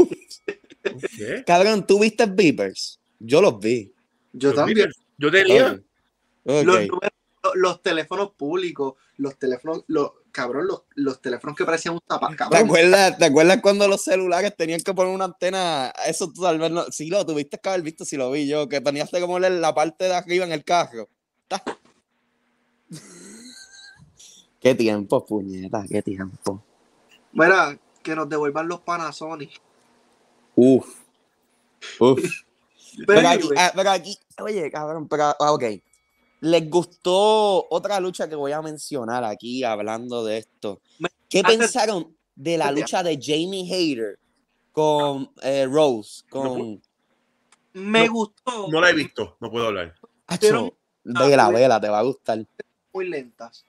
¿Qué? 1.17 1.43
Cabrón, 1.45 1.85
¿tú 1.87 1.99
viste 1.99 2.25
Beepers? 2.25 2.99
Yo 3.19 3.41
los 3.41 3.59
vi. 3.59 3.91
Yo 4.33 4.49
Los 4.49 4.57
también. 4.57 4.89
Yo 5.17 5.31
tenía. 5.31 5.71
Ok. 5.73 5.81
Ok. 6.45 6.63
Los, 6.65 6.65
números- 6.87 7.11
los, 7.55 7.81
teléfonos 7.81 8.31
públicos, 8.31 8.95
los 9.17 9.37
teléfonos, 9.37 9.83
los, 9.87 10.11
cabrón, 10.31 10.67
los, 10.67 10.83
los 10.95 11.21
teléfonos 11.21 11.55
que 11.55 11.65
parecían 11.65 11.95
un 11.95 12.01
zapato, 12.07 12.49
¿Te 12.49 12.57
acuerdas, 12.57 13.17
¿Te 13.17 13.25
acuerdas 13.25 13.61
cuando 13.61 13.87
los 13.87 14.03
celulares 14.03 14.55
tenían 14.55 14.81
que 14.81 14.93
poner 14.93 15.13
una 15.13 15.25
antena? 15.25 15.93
Eso 16.05 16.31
tú 16.31 16.41
tal 16.41 16.59
vez 16.59 16.71
no. 16.71 16.85
Sí, 16.91 17.09
lo 17.09 17.25
tuviste 17.25 17.57
que 17.57 17.69
haber 17.69 17.81
visto 17.81 18.05
si 18.05 18.17
lo 18.17 18.31
vi 18.31 18.47
yo, 18.47 18.69
que 18.69 18.81
tenías 18.81 19.09
que 19.09 19.19
ponerle 19.25 19.59
la 19.59 19.73
parte 19.73 20.05
de 20.05 20.15
arriba 20.15 20.45
en 20.45 20.51
el 20.51 20.63
carro. 20.63 21.09
Qué 24.65 24.73
tiempo, 24.73 25.23
puñeta, 25.23 25.85
qué 25.87 26.01
tiempo. 26.01 26.59
Mira, 27.33 27.77
que 28.01 28.15
nos 28.15 28.27
devuelvan 28.27 28.67
los 28.67 28.79
Panasonic. 28.79 29.61
Uf. 30.55 30.87
Uf. 31.99 32.19
Pero, 33.05 33.19
Pero 33.19 33.27
aquí, 33.27 33.49
ah, 33.57 33.71
pero 33.75 33.89
aquí, 33.91 34.17
oye, 34.39 34.71
cabrón, 34.71 35.07
pero, 35.09 35.35
ah, 35.37 35.51
ok. 35.51 35.63
Les 36.45 36.69
gustó 36.69 37.65
otra 37.71 37.99
lucha 37.99 38.29
que 38.29 38.35
voy 38.35 38.51
a 38.51 38.61
mencionar 38.61 39.23
aquí 39.23 39.63
hablando 39.63 40.23
de 40.23 40.37
esto. 40.37 40.79
¿Qué 41.27 41.41
pensaron 41.41 42.15
de 42.35 42.55
la 42.55 42.71
lucha 42.71 43.01
de 43.01 43.17
Jamie 43.19 43.67
Hayter 43.73 44.19
con 44.71 45.31
eh, 45.41 45.65
Rose? 45.65 46.23
Con. 46.29 46.79
me 47.73 48.05
no, 48.05 48.13
gustó. 48.13 48.67
No 48.69 48.79
la 48.79 48.91
he 48.91 48.93
visto, 48.93 49.37
no 49.39 49.49
puedo 49.49 49.67
hablar. 49.67 49.95
Acho, 50.27 50.77
Ah, 51.15 51.27
vela, 51.27 51.49
vela, 51.49 51.81
te 51.81 51.89
va 51.89 51.97
a 51.99 52.03
gustar. 52.03 52.45
muy 52.93 53.09
lentas. 53.09 53.63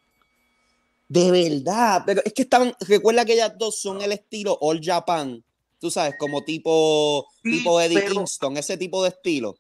De 1.09 1.31
verdad, 1.31 2.03
pero 2.05 2.21
es 2.27 2.35
que 2.35 2.43
estaban, 2.43 2.75
recuerda 2.81 3.25
que 3.25 3.35
ellas 3.35 3.55
dos 3.59 3.81
son 3.81 4.03
el 4.03 4.13
estilo 4.13 4.59
All 4.61 4.81
Japan, 4.83 5.43
tú 5.79 5.91
sabes, 5.91 6.15
como 6.19 6.45
tipo, 6.45 7.27
Sí, 7.43 7.53
tipo 7.59 7.81
Eddie 7.81 8.01
pero- 8.01 8.13
Kingston, 8.17 8.59
ese 8.59 8.77
tipo 8.77 9.03
de 9.03 9.09
estilo. 9.11 9.57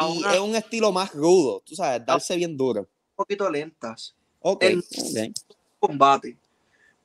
Y 0.00 0.24
es 0.34 0.40
un 0.40 0.54
estilo 0.56 0.92
más 0.92 1.12
rudo, 1.14 1.62
tú 1.64 1.74
sabes, 1.74 2.04
darse 2.04 2.36
bien 2.36 2.56
duro. 2.56 2.80
un 2.82 2.86
poquito 3.16 3.50
lentas. 3.50 4.14
Ok, 4.40 4.62
El- 4.64 4.84
Combate. 5.80 6.36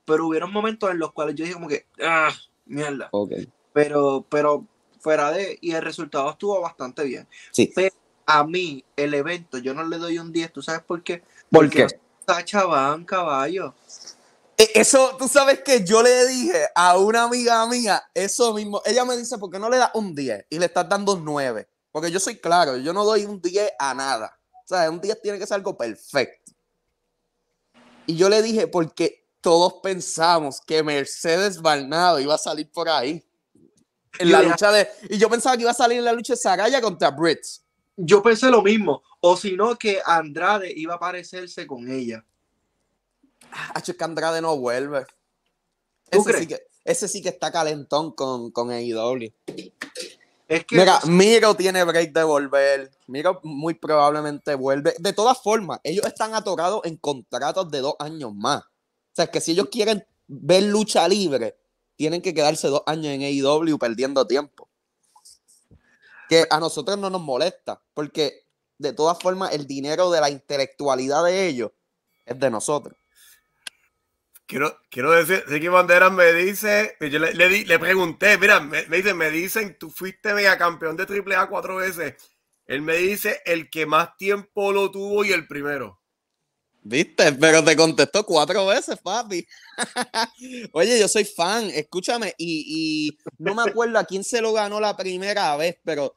Pero 0.05 0.27
hubieron 0.27 0.51
momentos 0.51 0.89
en 0.91 0.99
los 0.99 1.11
cuales 1.13 1.35
yo 1.35 1.43
dije 1.43 1.53
como 1.55 1.67
que, 1.67 1.85
ah, 2.03 2.31
mierda. 2.65 3.09
ok. 3.11 3.31
Pero, 3.71 4.25
pero 4.29 4.65
fuera 4.99 5.31
de, 5.31 5.57
y 5.61 5.71
el 5.71 5.81
resultado 5.81 6.29
estuvo 6.29 6.59
bastante 6.61 7.03
bien. 7.03 7.27
Sí. 7.51 7.71
Pero 7.73 7.93
a 8.25 8.43
mí, 8.43 8.83
el 8.95 9.13
evento, 9.13 9.57
yo 9.57 9.73
no 9.73 9.83
le 9.85 9.97
doy 9.97 10.17
un 10.19 10.31
10, 10.31 10.51
¿tú 10.53 10.61
sabes 10.61 10.81
por 10.81 11.01
qué? 11.03 11.19
¿Por 11.49 11.65
Porque 11.65 11.87
qué? 11.87 11.99
Sacha 12.27 12.65
Van, 12.65 13.03
caballo. 13.05 13.73
E- 14.57 14.71
Eso, 14.75 15.15
tú 15.17 15.27
sabes 15.27 15.61
que 15.61 15.83
yo 15.83 16.03
le 16.03 16.27
dije 16.27 16.67
a 16.75 16.97
una 16.97 17.23
amiga 17.23 17.65
mía 17.67 18.03
eso 18.13 18.53
mismo. 18.53 18.81
Ella 18.85 19.03
me 19.05 19.17
dice, 19.17 19.37
¿por 19.37 19.49
qué 19.49 19.59
no 19.59 19.69
le 19.69 19.77
das 19.77 19.91
un 19.93 20.13
10 20.13 20.45
y 20.49 20.59
le 20.59 20.65
estás 20.67 20.87
dando 20.87 21.13
un 21.13 21.25
9? 21.25 21.67
Porque 21.93 22.11
yo 22.11 22.19
soy 22.19 22.37
claro, 22.37 22.75
yo 22.77 22.91
no 22.91 23.05
doy 23.05 23.23
un 23.23 23.39
10 23.39 23.73
a 23.77 23.93
nada. 23.93 24.35
O 24.65 24.67
sea, 24.67 24.89
un 24.89 24.99
10 24.99 25.21
tiene 25.21 25.37
que 25.37 25.45
ser 25.45 25.55
algo 25.55 25.77
perfecto. 25.77 26.51
Y 28.07 28.15
yo 28.15 28.29
le 28.29 28.41
dije, 28.41 28.67
porque 28.67 29.27
todos 29.41 29.75
pensamos 29.83 30.59
que 30.59 30.81
Mercedes 30.81 31.61
Barnado 31.61 32.19
iba 32.19 32.33
a 32.33 32.39
salir 32.39 32.69
por 32.71 32.89
ahí. 32.89 33.23
En 34.17 34.31
la 34.31 34.41
lucha 34.41 34.71
de. 34.71 34.89
Y 35.07 35.19
yo 35.19 35.29
pensaba 35.29 35.55
que 35.55 35.61
iba 35.61 35.71
a 35.71 35.75
salir 35.75 35.99
en 35.99 36.05
la 36.05 36.13
lucha 36.13 36.33
de 36.33 36.37
Saraya 36.37 36.81
contra 36.81 37.11
Brits. 37.11 37.63
Yo 37.95 38.23
pensé 38.23 38.49
lo 38.49 38.63
mismo. 38.63 39.03
O 39.21 39.37
si 39.37 39.55
no, 39.55 39.77
que 39.77 40.01
Andrade 40.03 40.73
iba 40.75 40.95
a 40.95 40.99
parecerse 40.99 41.67
con 41.67 41.87
ella. 41.91 42.25
Hacho, 43.75 43.91
es 43.91 43.97
que 43.99 44.03
Andrade 44.03 44.41
no 44.41 44.57
vuelve. 44.57 45.05
¿Tú 46.09 46.21
Ese 46.21 46.23
crees? 46.23 46.39
sí, 46.39 46.47
que, 46.47 46.67
ese 46.85 47.07
sí 47.07 47.21
que 47.21 47.29
está 47.29 47.51
calentón 47.51 48.13
con, 48.13 48.49
con 48.49 48.71
AEW. 48.71 49.31
Es 50.53 50.65
que 50.65 50.75
Mira, 50.75 50.99
Miro 51.05 51.55
tiene 51.55 51.83
break 51.83 52.13
de 52.13 52.23
volver. 52.23 52.91
Miro 53.07 53.39
muy 53.43 53.73
probablemente 53.73 54.53
vuelve. 54.53 54.93
De 54.99 55.11
todas 55.11 55.41
formas, 55.41 55.79
ellos 55.83 56.05
están 56.05 56.35
atorados 56.35 56.81
en 56.83 56.97
contratos 56.97 57.71
de 57.71 57.79
dos 57.79 57.95
años 57.97 58.35
más. 58.35 58.61
O 58.61 59.15
sea, 59.15 59.25
que 59.25 59.41
si 59.41 59.53
ellos 59.53 59.69
quieren 59.71 60.05
ver 60.27 60.61
lucha 60.61 61.07
libre, 61.07 61.57
tienen 61.95 62.21
que 62.21 62.35
quedarse 62.35 62.67
dos 62.67 62.83
años 62.85 63.07
en 63.07 63.23
AEW 63.23 63.79
perdiendo 63.79 64.27
tiempo. 64.27 64.69
Que 66.29 66.45
a 66.47 66.59
nosotros 66.59 66.99
no 66.99 67.09
nos 67.09 67.21
molesta, 67.21 67.81
porque 67.95 68.45
de 68.77 68.93
todas 68.93 69.17
formas 69.17 69.53
el 69.53 69.65
dinero 69.65 70.11
de 70.11 70.21
la 70.21 70.29
intelectualidad 70.29 71.23
de 71.23 71.47
ellos 71.47 71.71
es 72.27 72.39
de 72.39 72.51
nosotros. 72.51 72.95
Quiero, 74.53 74.77
quiero 74.91 75.11
decir, 75.11 75.43
Ricky 75.47 75.67
Banderas 75.67 76.11
me 76.11 76.31
dice, 76.31 76.95
yo 76.99 77.17
le, 77.17 77.33
le 77.33 77.49
di- 77.49 77.65
le 77.65 77.79
pregunté, 77.79 78.37
mira, 78.37 78.59
me, 78.59 78.85
me 78.85 78.97
dicen, 78.97 79.17
me 79.17 79.31
dicen, 79.31 79.77
tú 79.79 79.89
fuiste 79.89 80.31
mega 80.35 80.59
campeón 80.59 80.95
de 80.95 81.05
AAA 81.05 81.49
cuatro 81.49 81.77
veces. 81.77 82.13
Él 82.67 82.83
me 82.83 82.95
dice 82.97 83.41
el 83.45 83.71
que 83.71 83.87
más 83.87 84.15
tiempo 84.15 84.71
lo 84.71 84.91
tuvo 84.91 85.25
y 85.25 85.31
el 85.31 85.47
primero. 85.47 85.99
¿Viste? 86.83 87.31
Pero 87.31 87.63
te 87.63 87.75
contestó 87.75 88.23
cuatro 88.25 88.67
veces, 88.67 88.99
papi. 89.01 89.43
Oye, 90.73 90.99
yo 90.99 91.07
soy 91.07 91.25
fan, 91.25 91.71
escúchame, 91.71 92.35
y, 92.37 92.63
y 92.67 93.17
no 93.39 93.55
me 93.55 93.63
acuerdo 93.63 93.97
a 93.97 94.03
quién 94.03 94.23
se 94.23 94.39
lo 94.39 94.53
ganó 94.53 94.79
la 94.79 94.95
primera 94.95 95.57
vez, 95.57 95.77
pero 95.83 96.15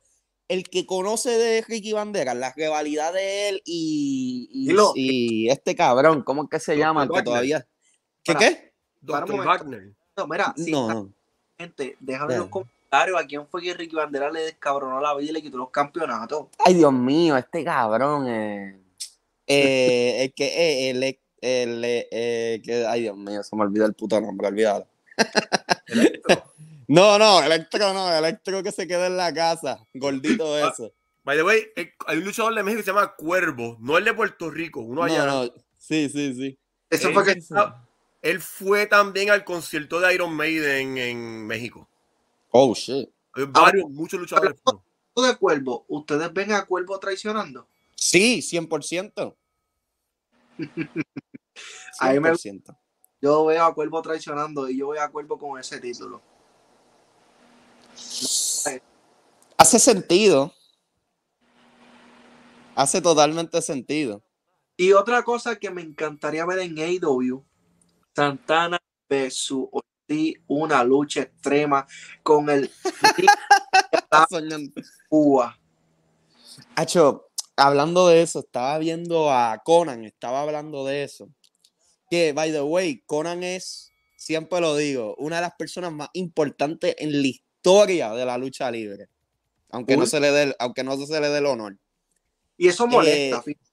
el 0.48 0.68
que 0.68 0.84
conoce 0.84 1.30
de 1.30 1.62
Ricky 1.62 1.94
Banderas, 1.94 2.36
la 2.36 2.52
rivalidad 2.54 3.14
de 3.14 3.48
él 3.48 3.62
y, 3.64 4.48
y, 4.94 5.48
este 5.48 5.74
cabrón, 5.74 6.22
¿cómo 6.22 6.44
es 6.44 6.50
que 6.50 6.60
se 6.60 6.76
llama? 6.76 7.04
Que 7.06 7.12
Wagner. 7.12 7.24
todavía. 7.24 7.68
¿Qué 8.26 8.32
Para. 8.32 8.48
qué? 8.48 8.72
Para. 9.06 9.24
Wagner. 9.24 9.92
No, 10.16 10.26
mira, 10.26 10.52
si 10.56 10.72
No, 10.72 11.12
gente, 11.56 11.96
déjame 12.00 12.34
en 12.34 12.40
los 12.40 12.48
comentarios 12.48 13.20
a 13.20 13.26
quién 13.26 13.46
fue 13.46 13.62
que 13.62 13.72
Ricky 13.74 13.94
Bandera 13.94 14.30
le 14.30 14.40
descabronó 14.40 15.00
la 15.00 15.14
vida 15.14 15.30
y 15.30 15.34
le 15.34 15.42
quitó 15.42 15.58
los 15.58 15.70
campeonatos. 15.70 16.48
Ay, 16.64 16.74
Dios 16.74 16.92
mío, 16.92 17.36
este 17.36 17.62
cabrón. 17.62 18.26
Eh, 18.28 18.80
eh, 19.46 20.24
el 20.24 20.32
que, 20.34 20.46
eh, 20.46 20.90
el, 20.90 21.02
el, 21.04 21.18
el, 21.40 21.82
eh, 21.84 22.60
que, 22.64 22.84
ay, 22.86 23.02
Dios 23.02 23.16
mío, 23.16 23.42
se 23.44 23.54
me 23.54 23.62
olvidó 23.62 23.86
el 23.86 23.94
puto 23.94 24.20
nombre, 24.20 24.48
olvídalo. 24.48 24.86
Electro. 25.86 26.42
No, 26.88 27.18
no, 27.18 27.42
Electro 27.42 27.92
no, 27.92 28.14
Electro 28.16 28.62
que 28.62 28.70
se 28.70 28.86
queda 28.86 29.08
en 29.08 29.16
la 29.16 29.34
casa, 29.34 29.84
gordito 29.92 30.54
Ah, 30.54 30.70
eso. 30.72 30.92
By 31.24 31.36
the 31.36 31.42
way, 31.42 31.64
eh, 31.74 31.90
hay 32.06 32.18
un 32.18 32.24
luchador 32.24 32.54
de 32.54 32.62
México 32.62 32.78
que 32.78 32.84
se 32.84 32.92
llama 32.92 33.16
Cuervo, 33.16 33.76
no 33.80 33.98
el 33.98 34.04
de 34.04 34.14
Puerto 34.14 34.48
Rico, 34.52 34.78
uno 34.82 35.02
allá. 35.02 35.26
No, 35.26 35.46
no, 35.46 35.52
sí, 35.76 36.08
sí, 36.08 36.32
sí. 36.34 36.56
Eso 36.88 37.10
fue 37.10 37.24
que 37.24 37.40
él 38.26 38.40
fue 38.40 38.86
también 38.86 39.30
al 39.30 39.44
concierto 39.44 40.00
de 40.00 40.12
Iron 40.14 40.34
Maiden 40.34 40.98
en 40.98 41.46
México. 41.46 41.88
Oh, 42.50 42.74
shit. 42.74 43.08
Hay 43.34 43.44
varios, 43.44 43.88
muchos 43.90 44.18
luchadores. 44.18 44.56
de 45.14 45.36
Cuervo. 45.36 45.84
¿Ustedes 45.88 46.32
ven 46.32 46.52
a 46.52 46.64
Cuervo 46.64 46.98
traicionando? 46.98 47.68
Sí, 47.94 48.40
100%. 48.40 49.36
A 52.00 52.12
mí 52.12 52.20
me- 52.20 52.30
100%. 52.30 52.76
Yo 53.22 53.46
veo 53.46 53.64
a 53.64 53.74
Cuervo 53.74 54.02
traicionando 54.02 54.68
y 54.68 54.76
yo 54.76 54.86
voy 54.86 54.98
a 54.98 55.08
Cuervo 55.08 55.38
con 55.38 55.58
ese 55.58 55.80
título. 55.80 56.20
Hace 59.56 59.78
sentido. 59.78 60.52
Hace 62.74 63.00
totalmente 63.00 63.62
sentido. 63.62 64.22
Y 64.76 64.92
otra 64.92 65.22
cosa 65.22 65.56
que 65.56 65.70
me 65.70 65.80
encantaría 65.80 66.44
ver 66.44 66.58
en 66.58 66.78
AEW, 66.78 67.42
Santana 68.16 68.78
versus 69.10 69.66
Ortiz, 69.70 70.36
una 70.46 70.82
lucha 70.82 71.20
extrema 71.20 71.86
con 72.22 72.48
el. 72.48 72.70
Cuba. 75.10 75.58
Hacho, 76.74 77.26
hablando 77.56 78.08
de 78.08 78.22
eso, 78.22 78.38
estaba 78.40 78.78
viendo 78.78 79.30
a 79.30 79.60
Conan, 79.62 80.06
estaba 80.06 80.40
hablando 80.40 80.86
de 80.86 81.04
eso. 81.04 81.28
Que, 82.10 82.32
by 82.32 82.52
the 82.52 82.62
way, 82.62 83.02
Conan 83.04 83.42
es, 83.42 83.92
siempre 84.16 84.60
lo 84.62 84.74
digo, 84.76 85.14
una 85.18 85.36
de 85.36 85.42
las 85.42 85.52
personas 85.58 85.92
más 85.92 86.08
importantes 86.14 86.94
en 86.98 87.20
la 87.20 87.28
historia 87.28 88.12
de 88.12 88.24
la 88.24 88.38
lucha 88.38 88.70
libre. 88.70 89.08
Aunque, 89.70 89.98
no 89.98 90.06
se, 90.06 90.20
le 90.20 90.30
dé, 90.30 90.42
el- 90.44 90.56
aunque 90.58 90.84
no 90.84 90.96
se 90.96 91.20
le 91.20 91.28
dé 91.28 91.36
el 91.38 91.46
honor. 91.46 91.76
Y 92.56 92.68
eso 92.68 92.86
molesta. 92.86 93.38
Eh, 93.38 93.42
fíjate. 93.44 93.66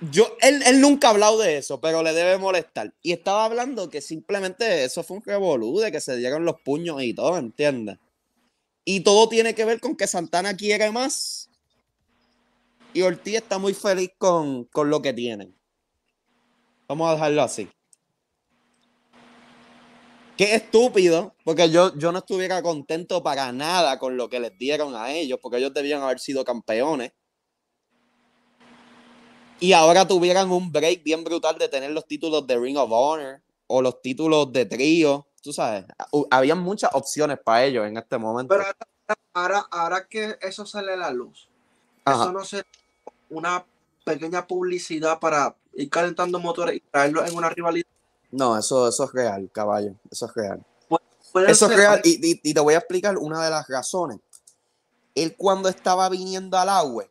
Yo, 0.00 0.36
él, 0.40 0.62
él 0.66 0.80
nunca 0.80 1.08
ha 1.08 1.10
hablado 1.10 1.38
de 1.38 1.58
eso, 1.58 1.80
pero 1.80 2.02
le 2.02 2.12
debe 2.12 2.36
molestar. 2.38 2.92
Y 3.02 3.12
estaba 3.12 3.44
hablando 3.44 3.88
que 3.88 4.00
simplemente 4.00 4.84
eso 4.84 5.02
fue 5.02 5.18
un 5.18 5.22
revolú, 5.22 5.78
de 5.78 5.92
que 5.92 6.00
se 6.00 6.16
dieron 6.16 6.44
los 6.44 6.60
puños 6.62 7.02
y 7.02 7.14
todo, 7.14 7.38
¿entiendes? 7.38 7.98
Y 8.84 9.00
todo 9.00 9.28
tiene 9.28 9.54
que 9.54 9.64
ver 9.64 9.80
con 9.80 9.96
que 9.96 10.06
Santana 10.06 10.56
quiere 10.56 10.90
más. 10.90 11.48
Y 12.92 13.02
Ortiz 13.02 13.36
está 13.36 13.58
muy 13.58 13.74
feliz 13.74 14.10
con, 14.18 14.64
con 14.64 14.90
lo 14.90 15.00
que 15.00 15.12
tienen. 15.12 15.54
Vamos 16.86 17.08
a 17.08 17.14
dejarlo 17.14 17.42
así. 17.42 17.68
Qué 20.36 20.54
estúpido, 20.54 21.34
porque 21.44 21.70
yo, 21.70 21.96
yo 21.96 22.10
no 22.10 22.18
estuviera 22.18 22.60
contento 22.60 23.22
para 23.22 23.52
nada 23.52 23.98
con 23.98 24.16
lo 24.16 24.28
que 24.28 24.40
les 24.40 24.56
dieron 24.58 24.94
a 24.96 25.12
ellos, 25.12 25.38
porque 25.40 25.58
ellos 25.58 25.72
debían 25.72 26.02
haber 26.02 26.18
sido 26.18 26.44
campeones 26.44 27.12
y 29.60 29.72
ahora 29.72 30.06
tuvieran 30.06 30.50
un 30.50 30.70
break 30.72 31.02
bien 31.02 31.24
brutal 31.24 31.58
de 31.58 31.68
tener 31.68 31.90
los 31.90 32.06
títulos 32.06 32.46
de 32.46 32.58
Ring 32.58 32.76
of 32.76 32.90
Honor 32.92 33.40
o 33.66 33.80
los 33.82 34.00
títulos 34.02 34.52
de 34.52 34.66
trío, 34.66 35.26
tú 35.42 35.52
sabes, 35.52 35.84
habían 36.30 36.58
muchas 36.58 36.90
opciones 36.94 37.38
para 37.42 37.64
ellos 37.64 37.86
en 37.86 37.96
este 37.96 38.18
momento. 38.18 38.54
Pero 38.54 38.64
ahora, 39.32 39.66
ahora, 39.70 40.06
que 40.06 40.36
eso 40.42 40.66
sale 40.66 40.92
a 40.92 40.96
la 40.96 41.10
luz, 41.10 41.48
Ajá. 42.04 42.24
eso 42.24 42.32
no 42.32 42.44
será 42.44 42.66
una 43.30 43.64
pequeña 44.04 44.46
publicidad 44.46 45.18
para 45.18 45.56
ir 45.74 45.88
calentando 45.90 46.38
motores 46.38 46.76
y 46.76 46.80
traerlos 46.80 47.28
en 47.28 47.36
una 47.36 47.48
rivalidad. 47.48 47.86
No, 48.30 48.58
eso, 48.58 48.88
eso 48.88 49.04
es 49.04 49.12
real, 49.12 49.48
caballo, 49.52 49.94
eso 50.10 50.26
es 50.26 50.34
real. 50.34 50.62
Eso 51.48 51.66
es 51.66 51.76
real 51.76 52.00
y, 52.04 52.10
y- 52.32 52.40
y 52.44 52.54
te 52.54 52.60
voy 52.60 52.74
a 52.74 52.78
explicar 52.78 53.16
una 53.18 53.42
de 53.42 53.50
las 53.50 53.66
razones. 53.66 54.18
Él 55.16 55.34
cuando 55.36 55.68
estaba 55.68 56.08
viniendo 56.08 56.56
al 56.58 56.68
agua, 56.68 57.06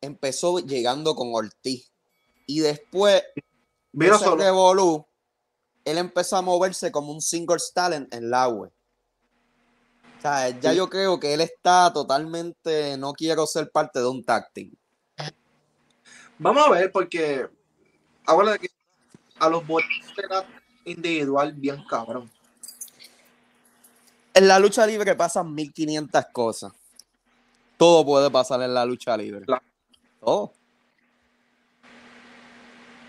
empezó 0.00 0.58
llegando 0.58 1.14
con 1.14 1.34
Ortiz 1.34 1.90
y 2.46 2.60
después 2.60 3.22
Vino 3.92 4.14
ese 4.16 4.24
solo. 4.24 4.42
revolú, 4.42 5.06
él 5.84 5.98
empezó 5.98 6.36
a 6.36 6.42
moverse 6.42 6.92
como 6.92 7.12
un 7.12 7.20
single 7.22 7.56
star 7.56 7.92
en, 7.92 8.08
en 8.10 8.30
la 8.30 8.48
web. 8.48 8.72
O 10.18 10.20
sea, 10.20 10.48
ya 10.50 10.70
Sí. 10.70 10.76
yo 10.76 10.88
creo 10.88 11.18
que 11.20 11.34
él 11.34 11.40
está 11.40 11.92
totalmente, 11.92 12.96
no 12.96 13.12
quiero 13.12 13.46
ser 13.46 13.70
parte 13.70 14.00
de 14.00 14.06
un 14.08 14.24
team. 14.24 14.72
Vamos 16.38 16.66
a 16.66 16.70
ver, 16.70 16.92
porque 16.92 17.48
ahora 18.26 18.52
de 18.52 18.58
que 18.58 18.68
a 19.38 19.48
los 19.48 19.62
era 20.22 20.46
individual 20.84 21.52
bien 21.52 21.82
cabrón. 21.88 22.30
En 24.34 24.48
la 24.48 24.58
lucha 24.58 24.86
libre 24.86 25.14
pasan 25.14 25.54
1500 25.54 26.26
cosas. 26.32 26.72
Todo 27.78 28.04
puede 28.04 28.30
pasar 28.30 28.60
en 28.62 28.74
la 28.74 28.84
lucha 28.84 29.16
libre. 29.16 29.46
Claro. 29.46 29.64
Todo. 30.26 30.52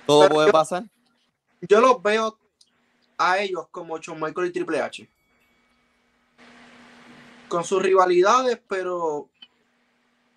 Todo 0.05 0.22
Pero 0.22 0.34
puede 0.36 0.47
yo- 0.49 0.51
pasar. 0.53 0.84
Yo 1.68 1.82
los 1.82 2.03
veo 2.03 2.38
a 3.18 3.39
ellos 3.39 3.68
como 3.72 3.97
Shawn 3.97 4.22
Michael 4.22 4.47
y 4.49 4.51
Triple 4.51 4.80
H. 4.80 5.09
Con 7.47 7.63
sus 7.63 7.82
rivalidades, 7.82 8.61
pero 8.68 9.30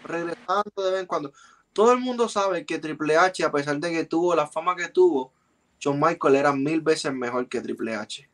regresando 0.05 0.73
de 0.83 0.91
vez 0.93 1.01
en 1.03 1.07
cuando. 1.07 1.33
Todo 1.75 1.93
el 1.93 1.99
mundo 1.99 2.31
sabe 2.31 2.65
que 2.65 2.79
Triple 2.79 3.15
H, 3.19 3.45
a 3.45 3.53
pesar 3.53 3.79
de 3.79 3.91
que 3.91 4.05
tuvo 4.07 4.35
la 4.35 4.47
fama 4.47 4.75
que 4.75 4.89
tuvo, 4.89 5.35
Shawn 5.81 6.01
Michael 6.01 6.37
era 6.37 6.53
mil 6.55 6.81
veces 6.81 7.13
mejor 7.13 7.47
que 7.47 7.61
Triple 7.61 7.95
H. 7.95 8.27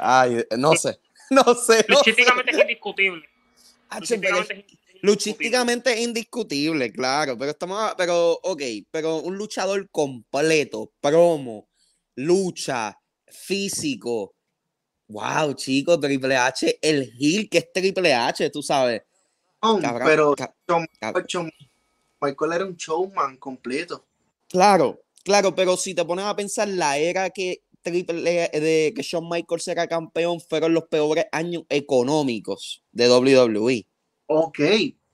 Ay, 0.00 0.44
no 0.58 0.72
sé. 0.74 1.00
No 1.30 1.42
sé. 1.44 1.44
no 1.44 1.54
sé. 1.54 1.84
Luchísticamente 1.88 2.50
es 2.52 2.58
indiscutible. 2.58 3.28
Es 4.02 4.10
indiscutible. 4.10 4.66
Luchísticamente 5.02 5.92
es 5.92 6.00
indiscutible, 6.00 6.92
claro, 6.92 7.36
pero 7.38 7.50
estamos, 7.52 7.94
pero, 7.96 8.32
ok, 8.42 8.62
pero 8.90 9.16
un 9.18 9.36
luchador 9.36 9.88
completo, 9.90 10.92
promo, 11.00 11.68
lucha, 12.16 12.98
físico. 13.26 14.34
Wow, 15.08 15.54
chicos, 15.54 15.98
Triple 16.00 16.36
H, 16.36 16.78
el 16.82 17.10
heel 17.18 17.48
que 17.48 17.58
es 17.58 17.72
Triple 17.72 18.12
H, 18.12 18.50
tú 18.50 18.62
sabes. 18.62 19.02
Oh, 19.60 19.78
Cabrón, 19.80 20.06
pero 20.08 20.34
ca- 20.34 20.54
Shawn- 20.68 20.86
cab- 21.00 21.26
Shawn 21.26 21.50
Michael 22.20 22.52
era 22.52 22.64
un 22.66 22.76
showman 22.76 23.36
completo. 23.38 24.04
Claro, 24.48 25.00
claro, 25.24 25.54
pero 25.54 25.76
si 25.76 25.94
te 25.94 26.04
pones 26.04 26.24
a 26.26 26.36
pensar, 26.36 26.68
la 26.68 26.98
era 26.98 27.30
que 27.30 27.62
Triple 27.82 28.20
de 28.52 28.92
que 28.94 29.02
Shawn 29.02 29.28
Michaels 29.28 29.68
era 29.68 29.86
campeón 29.86 30.40
fueron 30.40 30.74
los 30.74 30.84
peores 30.88 31.24
años 31.32 31.62
económicos 31.70 32.82
de 32.92 33.08
WWE. 33.08 33.86
Ok, 34.28 34.60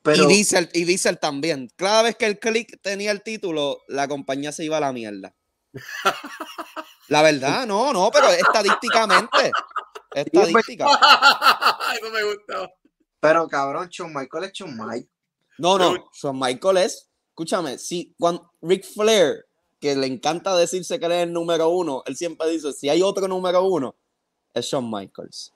pero 0.05 0.25
Y 0.25 0.27
Diesel, 0.27 0.69
y 0.75 0.85
Diesel 0.85 1.19
también. 1.19 1.71
Cada 1.77 2.03
vez 2.03 2.17
que 2.17 2.27
el 2.27 2.39
Click 2.39 2.79
tenía 2.83 3.11
el 3.11 3.23
título, 3.23 3.81
la 3.89 4.07
compañía 4.07 4.53
se 4.53 4.63
iba 4.63 4.77
a 4.77 4.81
la 4.81 4.93
mierda. 4.93 5.35
La 7.09 7.23
verdad, 7.23 7.67
no, 7.67 7.93
no, 7.93 8.11
pero 8.13 8.29
estadísticamente. 8.29 9.51
Estadística. 10.15 10.87
Eso 11.97 12.11
me 12.11 12.23
gustó. 12.23 12.71
Pero 13.19 13.49
cabrón, 13.49 13.89
Shawn 13.89 14.13
Michael 14.13 14.45
es 14.45 14.53
Shawn 14.53 14.77
Michael. 14.77 15.09
No, 15.59 15.79
no, 15.79 16.11
Shawn 16.13 16.39
Michael 16.39 16.77
es, 16.79 17.11
escúchame, 17.31 17.79
si 17.79 18.15
cuando 18.19 18.53
Ric 18.61 18.85
Flair, 18.85 19.47
que 19.81 19.97
le 19.97 20.07
encanta 20.07 20.55
decirse 20.57 20.99
que 20.99 21.07
él 21.07 21.13
es 21.13 21.23
el 21.25 21.33
número 21.33 21.69
uno, 21.71 22.03
él 22.07 22.17
siempre 22.17 22.49
dice, 22.51 22.73
si 22.73 22.89
hay 22.89 23.03
otro 23.03 23.27
número 23.27 23.63
uno, 23.65 23.97
es 24.53 24.67
Shawn 24.67 24.91
Michaels. 24.91 25.53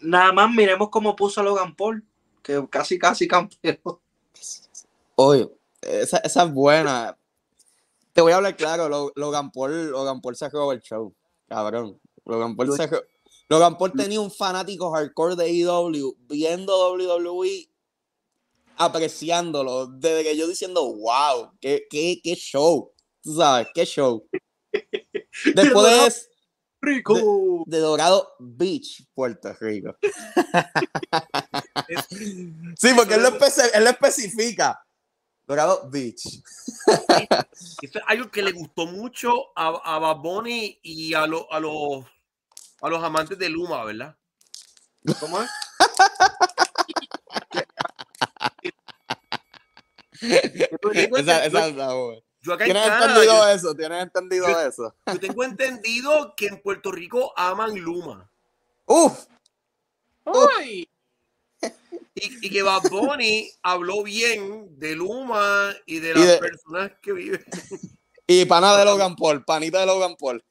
Nada 0.00 0.32
más 0.32 0.50
miremos 0.50 0.88
cómo 0.90 1.14
puso 1.14 1.40
a 1.40 1.44
Logan 1.44 1.76
Paul, 1.76 2.04
que 2.46 2.64
casi, 2.70 2.96
casi 2.96 3.26
campeón. 3.26 3.78
Oye, 5.16 5.50
esa, 5.82 6.18
esa 6.18 6.44
es 6.44 6.52
buena. 6.52 7.18
Te 8.12 8.20
voy 8.20 8.32
a 8.32 8.36
hablar 8.36 8.56
claro, 8.56 8.88
Lo- 8.88 9.12
Logan 9.16 9.50
Paul, 9.50 9.90
Logan 9.90 10.20
Paul 10.20 10.36
se 10.36 10.46
el 10.46 10.80
show, 10.80 11.12
cabrón. 11.48 12.00
Logan 12.24 12.54
Paul, 12.56 12.76
se 12.76 12.88
Logan 13.48 13.76
Paul 13.76 13.92
tenía 13.92 14.20
un 14.20 14.30
fanático 14.30 14.92
hardcore 14.92 15.36
de 15.36 15.44
AEW 15.44 16.16
viendo 16.28 16.92
WWE, 16.94 17.68
apreciándolo, 18.76 19.86
desde 19.88 20.22
que 20.22 20.36
yo 20.36 20.46
diciendo, 20.46 20.82
wow, 20.84 21.50
qué, 21.60 21.86
qué, 21.90 22.20
qué 22.22 22.34
show, 22.34 22.92
tú 23.22 23.36
sabes, 23.36 23.68
qué 23.74 23.84
show. 23.84 24.24
Después 25.54 26.30
Rico. 26.86 27.64
de 27.66 27.78
Dorado 27.78 28.34
Beach, 28.38 29.02
Puerto 29.14 29.52
Rico. 29.60 29.96
Sí, 32.76 32.88
porque 32.96 33.14
él 33.14 33.22
lo, 33.22 33.30
especi- 33.38 33.70
él 33.74 33.84
lo 33.84 33.90
especifica. 33.90 34.82
Dorado 35.46 35.88
Beach. 35.90 36.22
Eso 37.82 37.98
es 37.98 38.04
algo 38.06 38.30
que 38.30 38.42
le 38.42 38.52
gustó 38.52 38.86
mucho 38.86 39.30
a, 39.56 39.68
a 39.84 39.98
Bad 39.98 40.16
Bunny 40.16 40.78
y 40.82 41.14
a, 41.14 41.26
lo- 41.26 41.50
a, 41.52 41.60
los, 41.60 42.04
a 42.82 42.88
los 42.88 43.02
amantes 43.04 43.38
de 43.38 43.48
Luma, 43.48 43.84
¿verdad? 43.84 44.16
¿Cómo 45.20 45.40
es? 45.42 45.50
Esa, 50.20 51.44
esa 51.46 51.66
es 51.68 51.76
la 51.76 51.92
buena. 51.94 52.22
Yo 52.46 52.52
acá 52.54 52.64
Tienes 52.64 52.82
Canadá, 52.84 53.06
entendido 53.06 53.34
yo, 53.34 53.48
eso, 53.48 53.74
tienes 53.74 54.02
entendido 54.02 54.46
yo- 54.48 54.60
eso. 54.60 54.94
yo 55.12 55.20
tengo 55.20 55.42
entendido 55.44 56.34
que 56.36 56.46
en 56.46 56.62
Puerto 56.62 56.92
Rico 56.92 57.32
aman 57.36 57.74
Luma. 57.78 58.30
Uf, 58.86 59.24
Ay, 60.58 60.88
Y, 62.14 62.46
y 62.46 62.50
que 62.50 62.62
Bad 62.62 62.88
Bunny 62.90 63.50
habló 63.62 64.02
bien 64.02 64.78
de 64.78 64.94
Luma 64.96 65.74
y 65.86 65.98
de 66.00 66.10
Y 66.10 66.14
las 66.14 66.26
de- 66.26 66.38
personas 66.38 66.92
que 67.02 67.12
viven. 67.12 67.44
y 68.26 68.44
pana 68.46 68.76
de 68.76 68.84
Logan 68.84 69.14
Paul, 69.16 69.44
panita 69.44 69.80
de 69.80 69.86
Logan 69.86 70.16
Paul. 70.16 70.42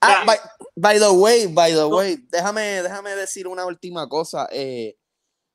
Ah, 0.00 0.24
by 0.76 0.98
the 0.98 1.10
way, 1.10 1.46
by 1.46 1.72
the 1.72 1.84
way, 1.86 2.16
déjame, 2.30 2.82
déjame 2.82 3.10
decir 3.16 3.46
una 3.46 3.64
última 3.64 4.08
cosa. 4.08 4.48
eh, 4.50 4.96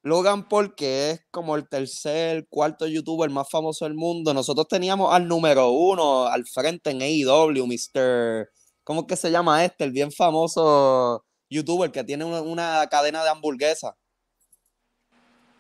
Logan 0.03 0.47
Paul, 0.49 0.73
que 0.73 1.11
es 1.11 1.25
como 1.29 1.55
el 1.55 1.69
tercer, 1.69 2.47
cuarto 2.49 2.87
youtuber 2.87 3.29
más 3.29 3.47
famoso 3.49 3.85
del 3.85 3.93
mundo, 3.93 4.33
nosotros 4.33 4.67
teníamos 4.67 5.13
al 5.13 5.27
número 5.27 5.69
uno 5.69 6.25
al 6.25 6.45
frente 6.47 6.89
en 6.89 7.01
AEW, 7.01 7.67
Mr. 7.67 8.49
¿Cómo 8.83 9.01
es 9.01 9.07
que 9.07 9.15
se 9.15 9.29
llama 9.29 9.63
este? 9.63 9.83
El 9.83 9.91
bien 9.91 10.11
famoso 10.11 11.23
youtuber 11.49 11.91
que 11.91 12.03
tiene 12.03 12.25
una, 12.25 12.41
una 12.41 12.87
cadena 12.89 13.23
de 13.23 13.29
hamburguesas. 13.29 13.93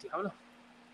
Diablo. 0.01 0.33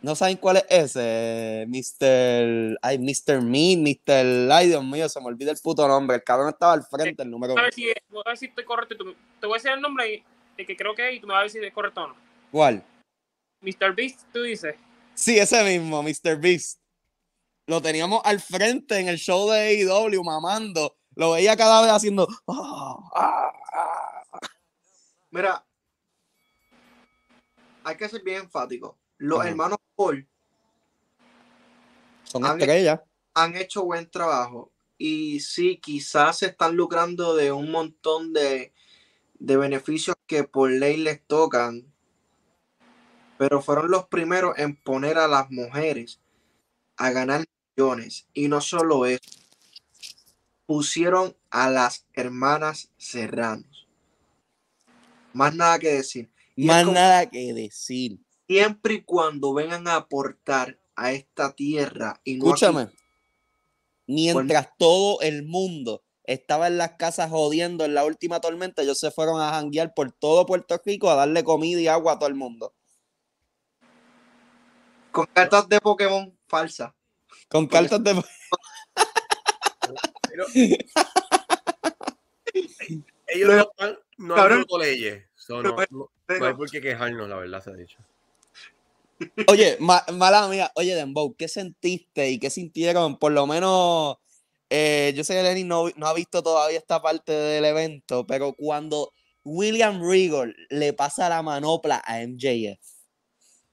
¿No 0.01 0.13
saben 0.13 0.37
cuál 0.37 0.57
es 0.57 0.65
ese? 0.69 1.65
Mr. 1.69 2.77
Ay, 2.81 2.99
Mr. 2.99 3.41
Mean, 3.41 3.81
Mr. 3.81 4.51
Ay, 4.51 4.67
Dios 4.67 4.83
mío, 4.83 5.07
se 5.07 5.19
me 5.21 5.27
olvida 5.27 5.51
el 5.51 5.57
puto 5.63 5.87
nombre. 5.87 6.17
El 6.17 6.23
cabrón 6.23 6.49
estaba 6.49 6.73
al 6.73 6.83
frente, 6.83 7.23
el 7.23 7.31
número 7.31 7.57
A 7.57 7.61
ver 7.63 7.73
si, 7.73 7.85
voy 8.09 8.21
a 8.25 8.29
ver 8.29 8.37
si 8.37 8.45
estoy 8.47 8.65
correcto. 8.65 8.95
te 8.97 9.47
voy 9.47 9.55
a 9.55 9.57
decir 9.57 9.71
el 9.71 9.81
nombre 9.81 10.23
y- 10.57 10.65
que 10.65 10.75
creo 10.75 10.93
que 10.93 11.09
es 11.09 11.15
y 11.15 11.19
tú 11.19 11.27
me 11.27 11.33
vas 11.33 11.39
a 11.39 11.43
ver 11.43 11.51
si 11.51 11.59
es 11.59 11.73
correcto 11.73 12.01
o 12.03 12.07
no. 12.07 12.15
¿Cuál? 12.51 12.83
Mr. 13.61 13.93
Beast, 13.95 14.21
tú 14.31 14.41
dices. 14.43 14.75
Sí, 15.15 15.37
ese 15.37 15.63
mismo, 15.63 16.03
Mr. 16.03 16.37
Beast. 16.39 16.79
Lo 17.65 17.81
teníamos 17.81 18.21
al 18.23 18.39
frente 18.39 18.97
en 18.99 19.07
el 19.09 19.17
show 19.17 19.49
de 19.49 19.59
AEW 19.83 20.23
mamando. 20.23 20.97
Lo 21.15 21.31
veía 21.31 21.57
cada 21.57 21.81
vez 21.81 21.91
haciendo. 21.91 22.27
"Ah, 22.47 22.97
ah, 23.15 23.51
ah". 23.73 24.39
Mira, 25.31 25.65
hay 27.83 27.97
que 27.97 28.07
ser 28.07 28.21
bien 28.23 28.43
enfático. 28.43 28.97
Los 29.17 29.39
Ajá. 29.39 29.49
hermanos 29.49 29.77
Paul 29.95 30.27
Son 32.23 32.41
mí- 32.43 32.49
estrellas. 32.49 33.01
han 33.33 33.55
hecho 33.55 33.83
buen 33.83 34.09
trabajo 34.09 34.71
y 34.97 35.39
sí, 35.41 35.79
quizás 35.81 36.37
se 36.39 36.45
están 36.47 36.75
lucrando 36.75 37.35
de 37.35 37.51
un 37.51 37.71
montón 37.71 38.31
de, 38.33 38.73
de 39.35 39.57
beneficios 39.57 40.15
que 40.27 40.43
por 40.43 40.69
ley 40.71 40.97
les 40.97 41.25
tocan, 41.25 41.91
pero 43.37 43.61
fueron 43.61 43.89
los 43.91 44.07
primeros 44.07 44.57
en 44.57 44.75
poner 44.75 45.17
a 45.17 45.27
las 45.27 45.49
mujeres 45.51 46.19
a 46.97 47.11
ganar 47.11 47.45
millones 47.75 48.27
y 48.33 48.47
no 48.47 48.61
solo 48.61 49.05
eso, 49.05 49.21
pusieron 50.65 51.35
a 51.49 51.69
las 51.69 52.05
hermanas 52.13 52.89
serranos. 52.97 53.87
Más 55.33 55.53
nada 55.55 55.77
que 55.79 55.89
decir. 55.93 56.29
Y 56.55 56.65
Más 56.65 56.83
como- 56.83 56.93
nada 56.95 57.29
que 57.29 57.53
decir. 57.53 58.19
siempre 58.47 58.95
y 58.95 59.01
cuando 59.03 59.53
vengan 59.53 59.87
a 59.87 59.95
aportar 59.95 60.79
a 60.95 61.11
esta 61.11 61.53
tierra 61.53 62.19
y 62.23 62.35
no 62.37 62.45
aquí- 62.45 62.65
Escúchame. 62.65 62.89
Mientras 64.07 64.69
todo 64.77 65.19
el 65.21 65.43
mundo 65.43 66.01
estaba 66.23 66.67
en 66.67 66.77
las 66.77 66.93
casas 66.93 67.29
jodiendo 67.29 67.83
en 67.85 67.93
la 67.93 68.05
última 68.05 68.39
tormenta, 68.39 68.81
ellos 68.81 68.99
se 68.99 69.11
fueron 69.11 69.39
a 69.41 69.51
janguear 69.51 69.93
por 69.93 70.11
todo 70.13 70.45
Puerto 70.45 70.81
Rico 70.83 71.09
a 71.09 71.15
darle 71.15 71.43
comida 71.43 71.79
y 71.79 71.87
agua 71.87 72.13
a 72.13 72.19
todo 72.19 72.29
el 72.29 72.35
mundo. 72.35 72.73
Con 75.17 75.33
cartas 75.33 75.67
de 75.67 75.81
Pokémon 75.81 76.37
falsas. 76.47 76.91
Con 77.49 77.65
cartas 77.67 78.03
de. 78.03 78.23
Pero- 80.29 80.45
ellos 83.27 83.49
Pero- 83.49 83.55
no, 83.57 83.71
han- 83.85 83.97
no 84.17 84.33
han 84.35 84.39
cabrón. 84.39 84.65
leyes. 84.79 85.23
So, 85.35 85.61
no, 85.63 85.75
no- 85.89 86.09
no 86.27 86.45
hay 86.45 86.53
por 86.53 86.69
qué 86.69 86.81
quejarnos, 86.81 87.27
la 87.29 87.37
verdad 87.37 87.63
se 87.63 87.69
ha 87.71 87.73
dicho. 87.73 87.97
Oye, 89.47 89.77
ma- 89.79 90.05
mala 90.13 90.47
mía, 90.47 90.71
oye, 90.75 90.93
Dembow, 90.93 91.35
¿qué 91.35 91.47
sentiste 91.47 92.29
y 92.29 92.37
qué 92.39 92.49
sintieron? 92.51 93.17
Por 93.17 93.31
lo 93.31 93.47
menos, 93.47 94.17
eh, 94.69 95.13
yo 95.15 95.23
sé 95.23 95.33
que 95.33 95.41
Lenny 95.43 95.63
no, 95.63 95.85
no 95.95 96.07
ha 96.07 96.13
visto 96.13 96.43
todavía 96.43 96.77
esta 96.77 97.01
parte 97.01 97.31
del 97.31 97.65
evento, 97.65 98.27
pero 98.27 98.53
cuando 98.53 99.11
William 99.43 100.01
Regal 100.07 100.55
le 100.69 100.93
pasa 100.93 101.29
la 101.29 101.41
manopla 101.41 102.03
a 102.05 102.19
MJF. 102.21 102.77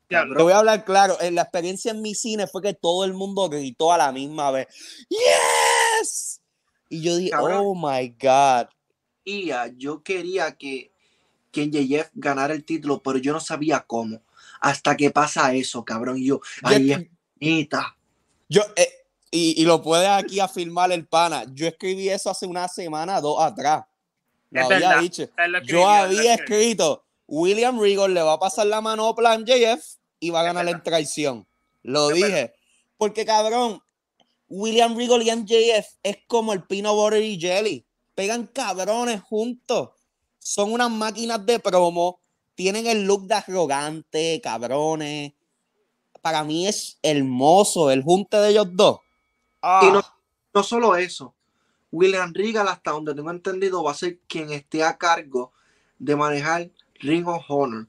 Te 0.08 0.42
voy 0.42 0.52
a 0.52 0.58
hablar 0.58 0.84
claro, 0.84 1.16
en 1.20 1.34
la 1.34 1.42
experiencia 1.42 1.90
en 1.90 2.02
mi 2.02 2.14
cine 2.14 2.46
fue 2.46 2.62
que 2.62 2.74
todo 2.74 3.04
el 3.04 3.14
mundo 3.14 3.48
gritó 3.48 3.92
a 3.92 3.98
la 3.98 4.12
misma 4.12 4.50
vez, 4.50 4.68
¡Yes! 5.08 6.40
Y 6.88 7.02
yo 7.02 7.16
dije, 7.16 7.30
Cabrón. 7.30 7.58
oh 7.64 7.74
my 7.74 8.08
God. 8.20 8.68
Y 9.24 9.50
yo 9.76 10.02
quería 10.02 10.52
que, 10.56 10.92
que 11.50 11.66
NJF 11.66 12.10
ganara 12.14 12.52
el 12.54 12.64
título, 12.64 13.02
pero 13.02 13.18
yo 13.18 13.32
no 13.32 13.40
sabía 13.40 13.80
cómo. 13.80 14.22
Hasta 14.60 14.96
que 14.96 15.10
pasa 15.10 15.52
eso, 15.54 15.84
cabrón. 15.84 16.18
Y 16.18 16.26
yo, 16.26 16.40
ay, 16.62 16.88
Yo-. 17.40 17.80
Yo, 18.48 18.62
eh, 18.76 18.88
y, 19.30 19.60
y 19.60 19.64
lo 19.64 19.82
puede 19.82 20.06
aquí 20.06 20.38
afirmar 20.40 20.92
el 20.92 21.06
pana. 21.06 21.44
Yo 21.52 21.66
escribí 21.66 22.08
eso 22.08 22.30
hace 22.30 22.46
una 22.46 22.68
semana, 22.68 23.20
dos 23.20 23.42
atrás. 23.42 23.84
Lo 24.50 24.60
Es 24.60 24.66
había 24.66 24.88
verdad. 24.90 25.00
dicho. 25.02 25.28
Lo 25.48 25.62
Yo 25.62 25.88
había 25.88 26.34
escrito, 26.34 27.03
William 27.26 27.80
Regal 27.80 28.12
le 28.12 28.22
va 28.22 28.34
a 28.34 28.38
pasar 28.38 28.66
la 28.66 28.80
manopla 28.80 29.32
a 29.32 29.38
MJF 29.38 29.96
y 30.20 30.30
va 30.30 30.40
a 30.40 30.44
ganar 30.44 30.68
en 30.68 30.82
traición. 30.82 31.46
Lo 31.82 32.10
Es 32.10 32.16
dije. 32.16 32.54
Porque, 32.96 33.24
cabrón, 33.24 33.82
William 34.48 34.96
Regal 34.96 35.22
y 35.22 35.30
MJF 35.30 35.86
es 36.02 36.18
como 36.26 36.52
el 36.52 36.62
peanut 36.64 36.94
butter 36.94 37.22
y 37.22 37.38
jelly. 37.38 37.86
Pegan 38.14 38.46
cabrones 38.46 39.22
juntos. 39.22 39.90
Son 40.38 40.72
unas 40.72 40.90
máquinas 40.90 41.44
de 41.44 41.58
promo. 41.58 42.20
Tienen 42.54 42.86
el 42.86 43.04
look 43.04 43.26
de 43.26 43.34
arrogante, 43.34 44.40
cabrones. 44.42 45.32
Para 46.22 46.44
mí 46.44 46.68
es 46.68 46.98
hermoso 47.02 47.90
el 47.90 48.02
junte 48.02 48.36
de 48.36 48.50
ellos 48.50 48.68
dos. 48.72 48.98
Y 49.82 49.90
no, 49.90 49.98
Ah, 50.00 50.18
no 50.52 50.62
solo 50.62 50.96
eso. 50.96 51.34
William 51.90 52.32
Regal, 52.34 52.68
hasta 52.68 52.90
donde 52.92 53.14
tengo 53.14 53.30
entendido, 53.30 53.82
va 53.82 53.92
a 53.92 53.94
ser 53.94 54.18
quien 54.26 54.50
esté 54.52 54.84
a 54.84 54.96
cargo 54.98 55.52
de 55.98 56.16
manejar 56.16 56.70
Ring 57.04 57.26
of 57.28 57.44
Honor. 57.48 57.86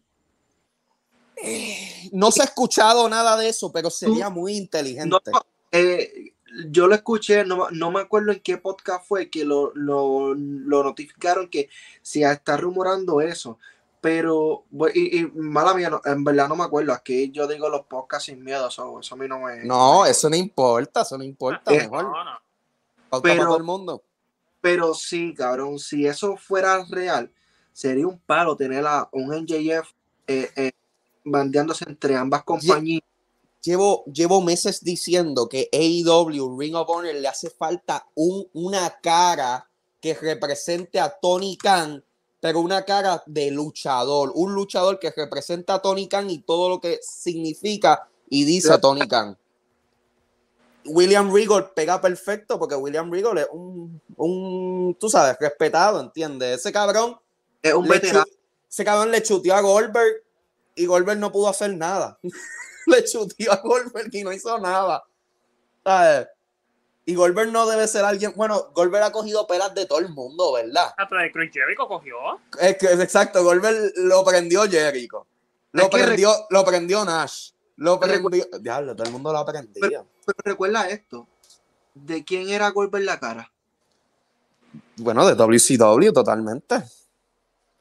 No 2.12 2.32
se 2.32 2.42
ha 2.42 2.46
escuchado 2.46 3.08
nada 3.10 3.38
de 3.38 3.50
eso, 3.50 3.72
pero 3.72 3.90
sería 3.90 4.30
muy 4.30 4.56
inteligente. 4.56 5.10
No, 5.10 5.46
eh, 5.72 6.34
yo 6.70 6.88
lo 6.88 6.96
escuché, 6.96 7.44
no, 7.46 7.70
no, 7.72 7.92
me 7.92 8.02
acuerdo 8.02 8.32
en 8.32 8.40
qué 8.40 8.58
podcast 8.58 9.06
fue 9.06 9.30
que 9.30 9.44
lo, 9.44 9.72
lo, 9.76 10.34
lo 10.34 10.84
notificaron 10.84 11.50
que 11.50 11.70
se 12.02 12.22
está 12.24 12.58
rumorando 12.58 13.22
eso. 13.22 13.60
Pero, 14.00 14.66
y, 14.94 15.22
y, 15.22 15.32
mala 15.34 15.74
mía, 15.74 15.90
no, 15.90 16.00
en 16.06 16.24
verdad 16.24 16.48
no 16.48 16.56
me 16.56 16.64
acuerdo. 16.64 16.94
Aquí 16.94 17.32
yo 17.32 17.48
digo 17.48 17.70
los 17.70 17.88
podcasts 17.88 18.28
sin 18.28 18.44
miedo, 18.44 18.68
eso, 18.68 19.00
eso 19.00 19.16
a 19.16 19.18
mí 19.18 19.28
no 19.28 19.40
me. 19.40 19.64
No, 19.64 20.06
eso 20.06 20.30
no 20.30 20.36
importa, 20.36 21.02
eso 21.02 21.18
no 21.18 21.24
importa. 21.24 21.74
Eh, 21.74 21.80
mejor. 21.80 22.04
No, 22.04 22.24
no. 22.24 22.40
Pauta 23.10 23.30
pero- 23.30 23.46
todo 23.46 23.58
el 23.58 23.64
mundo. 23.64 24.04
Pero 24.62 24.96
sí, 24.96 25.34
cabrón, 25.36 25.78
si 25.78 26.08
eso 26.08 26.38
fuera 26.38 26.84
real, 26.90 27.32
sería 27.76 28.08
un 28.08 28.18
palo 28.20 28.56
tener 28.56 28.86
a 28.88 29.10
un 29.12 29.36
NJF 29.36 29.90
eh, 30.28 30.50
eh, 30.56 30.72
bandeándose 31.26 31.84
entre 31.86 32.16
ambas 32.16 32.44
compañías. 32.44 33.04
Llevo, 33.62 34.06
llevo 34.06 34.42
meses 34.42 34.82
diciendo 34.82 35.50
que 35.50 35.68
AEW, 35.74 36.58
Ring 36.58 36.76
of 36.76 36.88
Honor, 36.88 37.14
le 37.14 37.28
hace 37.28 37.50
falta 37.50 38.08
un, 38.16 38.48
una 38.54 38.90
cara 39.02 39.68
que 40.00 40.14
represente 40.14 41.00
a 41.02 41.10
Tony 41.10 41.58
Khan, 41.58 42.02
pero 42.40 42.62
una 42.62 42.86
cara 42.86 43.22
de 43.26 43.52
luchador, 43.52 44.32
un 44.36 44.54
luchador 44.54 44.98
que 44.98 45.12
representa 45.12 45.74
a 45.74 45.82
Tony 45.82 46.08
Khan 46.08 46.30
y 46.30 46.38
todo 46.38 46.70
lo 46.70 46.80
que 46.80 47.00
significa 47.02 48.08
y 48.30 48.46
dice 48.46 48.72
a 48.72 48.80
Tony 48.80 49.06
Khan. 49.06 49.38
William 50.86 51.34
Regal 51.34 51.72
pega 51.76 52.00
perfecto 52.00 52.58
porque 52.58 52.76
William 52.76 53.12
Regal 53.12 53.40
es 53.40 53.48
un, 53.52 54.00
un 54.16 54.96
tú 54.98 55.10
sabes, 55.10 55.36
respetado, 55.40 56.00
¿entiendes? 56.00 56.60
Ese 56.60 56.72
cabrón 56.72 57.18
Es 57.66 57.74
un 57.74 57.88
veterano. 57.88 58.26
ese 58.70 58.86
cabrón 58.86 59.10
le 59.10 59.24
chuteó 59.24 59.56
a 59.56 59.62
Goldberg 59.62 60.22
y 60.76 60.86
Goldberg 60.86 61.18
no 61.18 61.32
pudo 61.32 61.50
hacer 61.50 61.76
nada. 61.76 62.20
le 62.86 63.04
chuteó 63.04 63.54
a 63.54 63.56
Goldberg 63.56 64.14
y 64.14 64.24
no 64.24 64.32
hizo 64.32 64.60
nada. 64.60 65.04
¿Sabes? 65.84 66.28
Y 67.08 67.16
Goldberg 67.16 67.52
no 67.52 67.66
debe 67.66 67.88
ser 67.88 68.06
alguien. 68.06 68.34
Bueno, 68.36 68.72
Goldberg 68.76 69.06
ha 69.06 69.12
cogido 69.12 69.48
pelas 69.48 69.74
de 69.74 69.88
todo 69.88 69.98
el 69.98 70.10
mundo, 70.10 70.54
¿verdad? 70.54 70.94
Hasta 70.96 71.18
de 71.18 71.32
Chris 71.32 71.52
Jericho 71.52 71.88
cogió. 71.88 72.16
Es 72.60 72.78
que 72.78 72.86
es 72.86 73.00
exacto, 73.00 73.44
Goldberg 73.44 73.94
lo 73.96 74.24
prendió 74.24 74.70
Jericho. 74.70 75.26
Lo 75.72 75.90
prendió, 75.90 76.32
lo 76.52 76.64
prendió 76.64 77.04
Nash. 77.04 77.50
Lo 77.78 78.00
prendió. 78.00 78.46
Diablo, 78.60 78.96
todo 78.96 79.08
el 79.08 79.12
mundo 79.12 79.32
lo 79.32 79.40
aprendió. 79.40 79.82
Pero 79.82 80.38
recuerda 80.44 80.88
esto. 80.88 81.28
¿De 81.96 82.24
quién 82.24 82.50
era 82.50 82.70
Goldberg 82.70 83.06
la 83.06 83.20
cara? 83.20 83.52
Bueno, 84.98 85.26
de 85.26 85.34
WCW, 85.34 86.12
totalmente. 86.14 86.84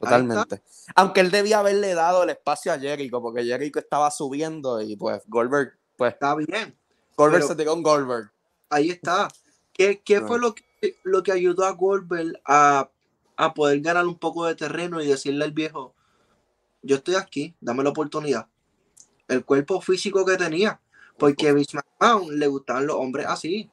Totalmente. 0.04 0.62
Aunque 0.94 1.20
él 1.20 1.30
debía 1.30 1.58
haberle 1.58 1.94
dado 1.94 2.22
el 2.22 2.30
espacio 2.30 2.72
a 2.72 2.78
Jericho, 2.78 3.20
porque 3.20 3.44
Jericho 3.44 3.78
estaba 3.78 4.10
subiendo 4.10 4.80
y 4.80 4.96
pues 4.96 5.22
Goldberg, 5.26 5.78
pues 5.96 6.14
Está 6.14 6.34
bien. 6.34 6.76
Goldberg 7.16 7.44
se 7.44 7.54
tiró 7.54 7.74
un 7.74 7.82
Goldberg. 7.82 8.30
Ahí 8.70 8.90
está. 8.90 9.28
¿Qué, 9.72 10.00
qué 10.04 10.20
fue 10.20 10.38
lo 10.38 10.54
que, 10.54 10.64
lo 11.02 11.22
que 11.22 11.32
ayudó 11.32 11.64
a 11.64 11.70
Goldberg 11.70 12.40
a, 12.44 12.90
a 13.36 13.54
poder 13.54 13.80
ganar 13.80 14.06
un 14.06 14.18
poco 14.18 14.46
de 14.46 14.54
terreno 14.54 15.00
y 15.00 15.06
decirle 15.06 15.44
al 15.44 15.52
viejo, 15.52 15.94
yo 16.82 16.96
estoy 16.96 17.14
aquí, 17.14 17.54
dame 17.60 17.82
la 17.82 17.90
oportunidad? 17.90 18.46
El 19.28 19.44
cuerpo 19.44 19.80
físico 19.80 20.24
que 20.24 20.36
tenía. 20.36 20.80
Porque 21.16 21.48
a 21.48 21.52
Vince 21.52 21.76
McMahon 21.76 22.38
le 22.38 22.46
gustaban 22.48 22.86
los 22.86 22.96
hombres 22.96 23.26
así. 23.26 23.70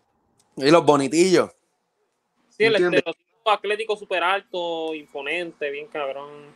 Y 0.56 0.70
los 0.70 0.86
bonitillos. 0.86 1.50
Sí, 2.50 2.66
el 2.66 2.76
estereotipo 2.76 3.31
atlético 3.50 3.96
súper 3.96 4.24
alto, 4.24 4.94
imponente, 4.94 5.70
bien 5.70 5.88
cabrón. 5.88 6.54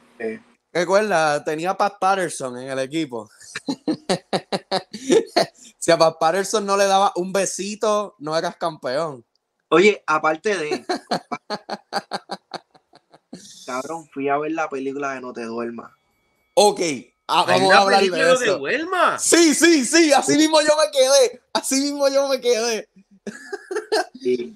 Recuerda, 0.72 1.44
tenía 1.44 1.72
a 1.72 1.78
Pat 1.78 1.98
Patterson 2.00 2.58
en 2.58 2.70
el 2.70 2.80
equipo. 2.80 3.30
si 5.80 5.92
a 5.92 5.98
Pat 5.98 6.18
Patterson 6.20 6.66
no 6.66 6.76
le 6.76 6.86
daba 6.86 7.14
un 7.16 7.32
besito, 7.32 8.16
no 8.20 8.38
eras 8.38 8.58
campeón. 8.58 9.26
Oye, 9.70 10.04
aparte 10.06 10.58
de. 10.58 10.86
Cabrón, 13.66 14.08
fui 14.14 14.30
a 14.30 14.38
ver 14.38 14.52
la 14.52 14.70
película 14.70 15.14
de 15.14 15.22
No 15.22 15.34
Te 15.34 15.44
Duermas. 15.44 15.92
Ok, 16.54 16.80
ah, 17.28 17.46
¿Hay 17.48 17.60
vamos 17.60 17.74
a 17.74 17.80
hablar 17.80 18.04
de 18.04 18.10
de 18.10 18.34
eso. 18.34 18.58
Huelma? 18.58 19.20
Sí, 19.20 19.56
sí, 19.56 19.84
sí, 19.84 20.14
así 20.14 20.38
mismo 20.38 20.62
yo 20.62 20.70
me 20.78 20.92
quedé. 20.92 21.42
Así 21.52 21.82
mismo 21.82 22.08
yo 22.10 22.30
me 22.30 22.40
quedé. 22.40 22.88
Y 24.14 24.56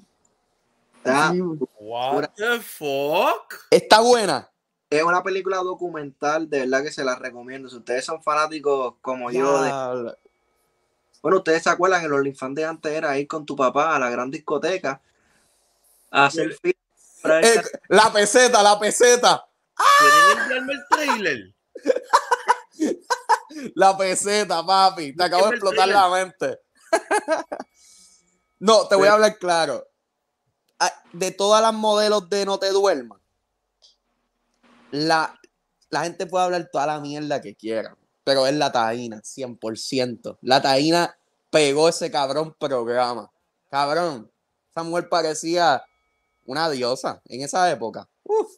está- 1.03 1.33
What 1.79 2.29
the 2.35 2.59
fuck? 2.61 3.53
Está 3.71 3.99
buena. 4.01 4.49
es 4.89 5.03
una 5.03 5.21
película 5.23 5.57
documental, 5.57 6.49
de 6.49 6.59
verdad 6.61 6.83
que 6.83 6.91
se 6.91 7.03
la 7.03 7.15
recomiendo. 7.15 7.69
Si 7.69 7.75
ustedes 7.77 8.05
son 8.05 8.21
fanáticos 8.23 8.95
como 9.01 9.31
yo 9.31 9.61
de. 9.61 10.15
Bueno, 11.21 11.37
ustedes 11.39 11.63
se 11.63 11.69
acuerdan 11.69 12.01
que 12.01 12.07
los 12.07 12.25
infantes 12.25 12.63
de 12.63 12.69
antes 12.69 12.91
era 12.93 13.17
ir 13.17 13.27
con 13.27 13.45
tu 13.45 13.55
papá 13.55 13.95
a 13.95 13.99
la 13.99 14.09
gran 14.09 14.31
discoteca 14.31 15.01
a 16.11 16.25
hacer 16.25 16.55
Eh, 16.63 17.61
la 17.89 18.11
peseta, 18.13 18.63
la 18.63 18.79
peseta. 18.79 19.45
¿Pueden 19.75 20.41
enviarme 20.43 20.73
el 20.73 20.83
trailer? 20.89 21.53
La 23.75 23.97
peseta, 23.97 24.65
papi. 24.65 25.13
Te 25.15 25.23
acabo 25.23 25.47
de 25.49 25.55
explotar 25.55 25.87
la 25.89 26.09
mente. 26.09 26.59
no, 28.59 28.87
te 28.87 28.95
voy 28.95 29.07
a 29.09 29.13
hablar 29.13 29.37
claro. 29.37 29.85
Ah, 30.79 30.93
De 31.13 31.31
todas 31.31 31.61
las 31.61 31.73
modelos 31.73 32.29
de 32.29 32.45
No 32.45 32.57
Te 32.59 32.69
Duermas, 32.71 33.19
la, 34.91 35.37
la 35.89 36.03
gente 36.03 36.25
puede 36.25 36.45
hablar 36.45 36.69
toda 36.71 36.87
la 36.87 36.99
mierda 36.99 37.41
que 37.41 37.55
quiera, 37.55 37.95
pero 38.23 38.47
es 38.47 38.53
la 38.55 38.71
taína, 38.71 39.21
100%. 39.21 40.37
La 40.41 40.61
taína 40.61 41.15
pegó 41.49 41.89
ese 41.89 42.09
cabrón 42.11 42.55
programa. 42.57 43.29
Cabrón, 43.69 44.31
esa 44.71 44.83
mujer 44.83 45.09
parecía 45.09 45.83
una 46.45 46.69
diosa 46.69 47.21
en 47.25 47.41
esa 47.41 47.69
época. 47.71 48.07
Uf. 48.23 48.55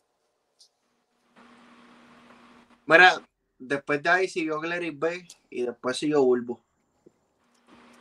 Mira, 2.86 3.22
después 3.59 4.01
de 4.03 4.09
ahí 4.09 4.28
siguió 4.28 4.59
Glary 4.59 4.91
Bay 4.91 5.28
y 5.49 5.63
después 5.63 5.97
siguió 5.97 6.24
Bulbo. 6.24 6.61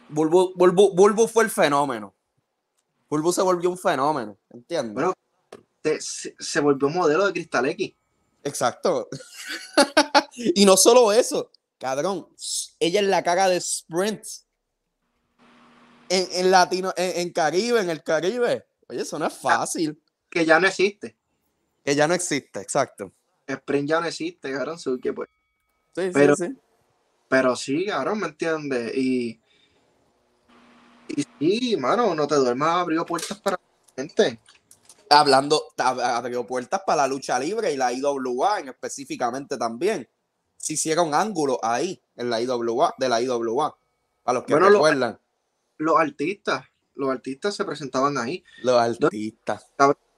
Bulbu, 0.09 0.55
Bulbu- 0.55 0.95
Bulbu 0.95 1.29
fue 1.29 1.45
el 1.45 1.51
fenómeno. 1.51 2.13
Bulbu 3.11 3.33
se 3.33 3.43
volvió 3.43 3.69
un 3.71 3.77
fenómeno, 3.79 4.39
¿entiendes? 4.51 4.95
Bueno, 4.95 5.13
Se, 5.85 6.01
se- 6.01 6.35
se 6.39 6.61
volvió 6.61 6.89
modelo 6.89 7.27
de 7.27 7.33
Cristal 7.33 7.67
X. 7.67 7.93
Exacto. 8.45 9.09
y 10.35 10.65
no 10.65 10.77
solo 10.77 11.13
eso, 11.13 11.51
cabrón, 11.79 12.27
ella 12.79 13.01
es 13.01 13.07
la 13.07 13.23
cara 13.23 13.49
de 13.49 13.57
Sprint. 13.59 14.23
En, 16.09 16.27
en 16.33 16.51
Latino, 16.51 16.93
en, 16.97 17.21
en 17.21 17.33
Caribe, 17.33 17.81
en 17.81 17.91
el 17.91 18.03
Caribe. 18.03 18.67
Oye, 18.89 19.03
eso 19.03 19.19
no 19.19 19.27
es 19.27 19.35
fácil. 19.35 20.01
Que 20.29 20.45
ya 20.45 20.59
no 20.59 20.67
existe. 20.67 21.17
Que 21.85 21.95
ya 21.95 22.09
no 22.09 22.15
existe, 22.15 22.61
exacto. 22.61 23.13
Sprint 23.47 23.89
ya 23.89 24.01
no 24.01 24.07
existe, 24.07 24.53
cabrón. 24.53 24.79
que 25.03 25.13
pues- 25.13 25.29
Sí, 25.95 26.13
sí, 26.13 26.21
sí. 26.37 26.57
Pero 27.29 27.55
sí, 27.57 27.87
cabrón, 27.87 28.21
¿me 28.21 28.27
entiendes? 28.29 28.93
Y, 28.97 29.41
y 31.17 31.27
sí, 31.39 31.77
mano, 31.77 32.15
no 32.15 32.27
te 32.27 32.35
duermas, 32.37 32.77
abrió 32.77 33.05
puertas 33.07 33.39
para 33.41 33.59
gente. 33.97 34.41
Hablando, 35.09 35.63
ab- 35.77 36.01
abrió 36.03 36.47
puertas 36.47 36.83
para 36.87 37.03
la 37.03 37.09
lucha 37.09 37.39
libre 37.39 37.73
y 37.73 37.77
la 37.77 37.93
IWA 37.93 38.61
en 38.61 38.69
específicamente 38.69 39.57
también. 39.59 40.09
Se 40.57 40.75
hicieron 40.75 41.15
ángulos 41.15 41.59
ahí, 41.63 42.03
en 42.17 42.31
la 42.31 42.41
IWA, 42.41 42.95
de 42.99 43.09
la 43.09 43.21
IWA. 43.21 43.77
Para 44.23 44.39
los 44.39 44.45
que 44.47 44.55
Bueno, 44.55 44.69
recuerdan, 44.71 45.19
Los 45.79 45.99
artistas, 45.99 46.65
los 46.95 47.11
artistas 47.11 47.55
se 47.57 47.65
presentaban 47.65 48.19
ahí. 48.19 48.45
los 48.63 48.79
artistas. 48.79 49.67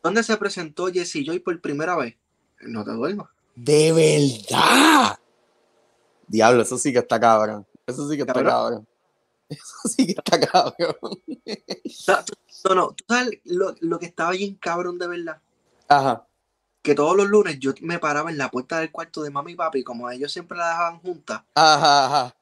¿Dónde 0.03 0.23
se 0.25 0.37
presentó 0.37 0.89
Jesse 0.89 1.25
Joy 1.25 1.39
por 1.39 1.61
primera 1.61 1.95
vez? 1.97 2.17
No 2.63 2.85
te 2.85 2.91
duermas. 2.91 3.29
¡De 3.55 3.93
verdad! 3.93 5.17
Diablo, 6.27 6.63
eso 6.63 6.77
sí 6.79 6.93
que 6.93 6.99
está 6.99 7.21
cabrón. 7.21 7.67
Eso 7.87 8.09
sí 8.09 8.17
que 8.17 8.23
está 8.23 8.33
Cabrón. 8.35 8.53
cabrón. 8.53 8.89
Eso 9.59 9.89
sí 9.89 10.07
que 10.07 10.13
está 10.13 10.41
cabrón. 10.41 10.97
No, 12.69 12.75
no, 12.75 12.93
tú 12.93 13.05
sabes 13.09 13.41
lo, 13.45 13.75
lo 13.81 13.99
que 13.99 14.07
estaba 14.07 14.31
bien 14.33 14.55
cabrón 14.57 14.99
de 14.99 15.07
verdad. 15.09 15.41
Ajá. 15.89 16.27
Que 16.83 16.95
todos 16.95 17.17
los 17.17 17.29
lunes 17.29 17.59
yo 17.61 17.73
me 17.81 17.99
paraba 17.99 18.31
en 18.31 18.39
la 18.39 18.51
puerta 18.51 18.81
del 18.81 18.91
cuarto 18.91 19.23
de 19.23 19.31
mami 19.31 19.53
y 19.53 19.57
papi, 19.57 19.85
como 19.85 20.11
ellos 20.11 20.33
siempre 20.33 20.59
la 20.59 20.69
dejaban 20.71 20.99
juntas, 21.01 21.43
Ajá, 21.55 22.07
ajá. 22.07 22.37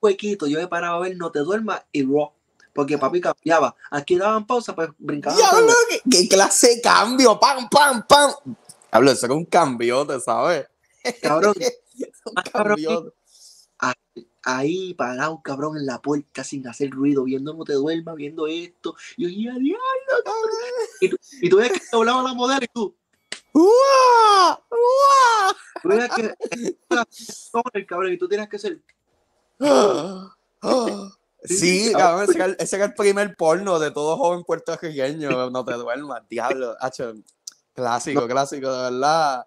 huequito, 0.00 0.46
yo 0.46 0.58
me 0.60 0.68
paraba 0.68 0.96
a 0.96 1.00
ver 1.00 1.16
No 1.16 1.30
te 1.32 1.40
duermas 1.40 1.82
y 1.92 2.04
Raw. 2.04 2.32
Porque 2.72 2.98
papi 2.98 3.20
cambiaba. 3.20 3.74
Aquí 3.90 4.16
daban 4.16 4.46
pausa, 4.46 4.74
pues 4.76 4.90
brincaban. 4.96 5.36
Diablo, 5.36 5.66
todo. 5.66 5.76
¿qué, 5.88 6.00
qué 6.08 6.28
clase 6.28 6.76
de 6.76 6.80
cambio? 6.80 7.38
¡Pam, 7.40 7.68
pam, 7.68 8.06
pam! 8.06 8.30
Diablo, 8.92 9.10
eso 9.10 9.26
era 9.26 9.34
un 9.34 9.44
cambiote, 9.44 10.20
¿sabes? 10.20 10.68
Cabrón, 11.20 11.54
un 12.26 12.34
cabrón 12.34 12.76
cambiote. 12.76 13.10
Ahí 14.42 14.94
parado, 14.94 15.40
cabrón, 15.42 15.76
en 15.76 15.86
la 15.86 16.00
puerta 16.00 16.44
sin 16.44 16.66
hacer 16.66 16.90
ruido, 16.90 17.24
viendo 17.24 17.54
no 17.54 17.64
te 17.64 17.74
duermas, 17.74 18.16
viendo 18.16 18.46
esto. 18.46 18.94
Y 19.16 19.22
yo 19.22 19.28
dije, 19.28 19.60
diablo, 19.60 20.24
cabrón. 20.24 20.50
Y 21.00 21.08
tú, 21.08 21.16
y 21.40 21.48
tú 21.48 21.56
ves 21.56 21.72
que 21.72 21.78
te 21.78 21.96
hablaba 21.96 22.22
la 22.22 22.34
modelo 22.34 22.64
y 22.64 22.68
tú, 22.68 22.94
¡Uah! 23.52 24.60
¡Uah! 24.70 25.56
tú 25.82 25.88
ves 25.88 26.10
que 26.14 26.34
el 27.74 27.86
cabrón 27.86 28.12
y 28.12 28.18
tú 28.18 28.28
tienes 28.28 28.48
que 28.48 28.58
ser. 28.58 28.80
Sí, 31.44 31.92
cabrón, 31.92 32.28
ese, 32.28 32.56
ese 32.58 32.76
era 32.76 32.84
el 32.84 32.94
primer 32.94 33.34
porno 33.36 33.78
de 33.78 33.90
todo 33.90 34.16
joven 34.16 34.44
puertorriqueño. 34.44 35.50
No 35.50 35.64
te 35.64 35.74
duermas, 35.74 36.22
diablo. 36.28 36.76
hacho, 36.80 37.14
clásico, 37.74 38.28
clásico, 38.28 38.72
de 38.72 38.90
verdad. 38.90 39.46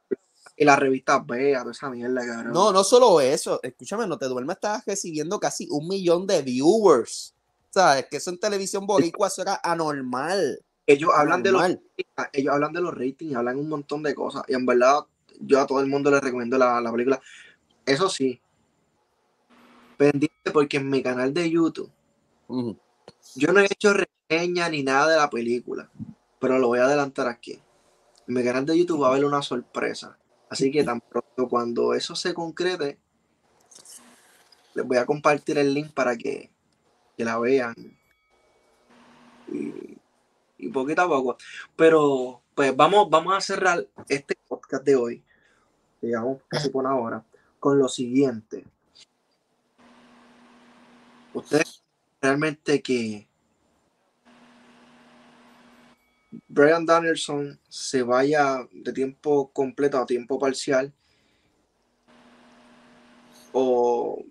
Y 0.55 0.65
las 0.65 0.77
revistas 0.77 1.25
veas, 1.25 1.61
toda 1.61 1.71
esa 1.71 1.89
mierda, 1.89 2.25
cabrón. 2.25 2.53
No, 2.53 2.71
no 2.71 2.83
solo 2.83 3.19
eso. 3.19 3.59
Escúchame, 3.63 4.05
no 4.05 4.17
te 4.17 4.25
duermas, 4.25 4.57
estás 4.57 4.85
recibiendo 4.85 5.39
casi 5.39 5.67
un 5.69 5.87
millón 5.87 6.27
de 6.27 6.41
viewers. 6.41 7.33
¿Sabes? 7.71 8.05
Que 8.09 8.17
eso 8.17 8.29
en 8.29 8.39
televisión 8.39 8.85
boricua 8.85 9.27
eso 9.27 9.41
era 9.41 9.59
anormal. 9.63 10.63
Ellos 10.85 11.09
hablan 11.15 11.41
de 11.41 11.51
los 11.51 11.63
ellos 12.33 12.53
hablan 12.53 12.73
de 12.73 12.81
los 12.81 12.93
ratings, 12.93 13.35
hablan 13.35 13.57
un 13.57 13.69
montón 13.69 14.03
de 14.03 14.13
cosas. 14.13 14.43
Y 14.47 14.53
en 14.53 14.65
verdad, 14.65 14.99
yo 15.39 15.59
a 15.59 15.65
todo 15.65 15.79
el 15.79 15.87
mundo 15.87 16.11
le 16.11 16.19
recomiendo 16.19 16.57
la, 16.57 16.79
la 16.81 16.91
película. 16.91 17.19
Eso 17.85 18.09
sí, 18.09 18.39
pendiente 19.97 20.51
porque 20.51 20.77
en 20.77 20.89
mi 20.89 21.01
canal 21.01 21.33
de 21.33 21.49
YouTube, 21.49 21.89
yo 23.35 23.53
no 23.53 23.59
he 23.59 23.65
hecho 23.65 23.93
reseña 23.93 24.69
ni 24.69 24.83
nada 24.83 25.11
de 25.11 25.17
la 25.17 25.29
película, 25.29 25.89
pero 26.39 26.59
lo 26.59 26.67
voy 26.67 26.79
a 26.79 26.85
adelantar 26.85 27.27
aquí. 27.27 27.59
En 28.27 28.33
mi 28.33 28.43
canal 28.43 28.65
de 28.65 28.77
YouTube 28.77 29.01
va 29.01 29.07
a 29.07 29.11
haber 29.11 29.25
una 29.25 29.41
sorpresa. 29.41 30.17
Así 30.53 30.69
que 30.69 30.83
tan 30.83 31.01
pronto 31.01 31.49
cuando 31.49 31.95
eso 31.95 32.15
se 32.15 32.31
concrete, 32.31 32.99
les 34.75 34.85
voy 34.85 34.97
a 34.97 35.05
compartir 35.07 35.57
el 35.57 35.73
link 35.73 35.91
para 35.91 36.15
que, 36.15 36.51
que 37.17 37.25
la 37.25 37.39
vean. 37.39 37.73
Y, 39.47 39.97
poquito 40.69 41.01
a 41.01 41.07
poco. 41.07 41.37
Pero 41.75 42.43
pues 42.53 42.75
vamos, 42.75 43.09
vamos 43.09 43.35
a 43.35 43.41
cerrar 43.41 43.83
este 44.07 44.37
podcast 44.47 44.85
de 44.85 44.95
hoy, 44.95 45.23
digamos 45.99 46.39
casi 46.47 46.69
por 46.69 46.85
una 46.85 46.95
hora, 46.97 47.25
con 47.59 47.79
lo 47.79 47.89
siguiente. 47.89 48.63
Ustedes 51.33 51.81
realmente 52.21 52.83
que 52.83 53.27
Brian 56.47 56.85
Danielson 56.85 57.59
se 57.69 58.01
vaya 58.03 58.67
de 58.71 58.93
tiempo 58.93 59.49
completo 59.51 59.97
a 59.99 60.05
tiempo 60.05 60.39
parcial 60.39 60.91
o 63.51 64.23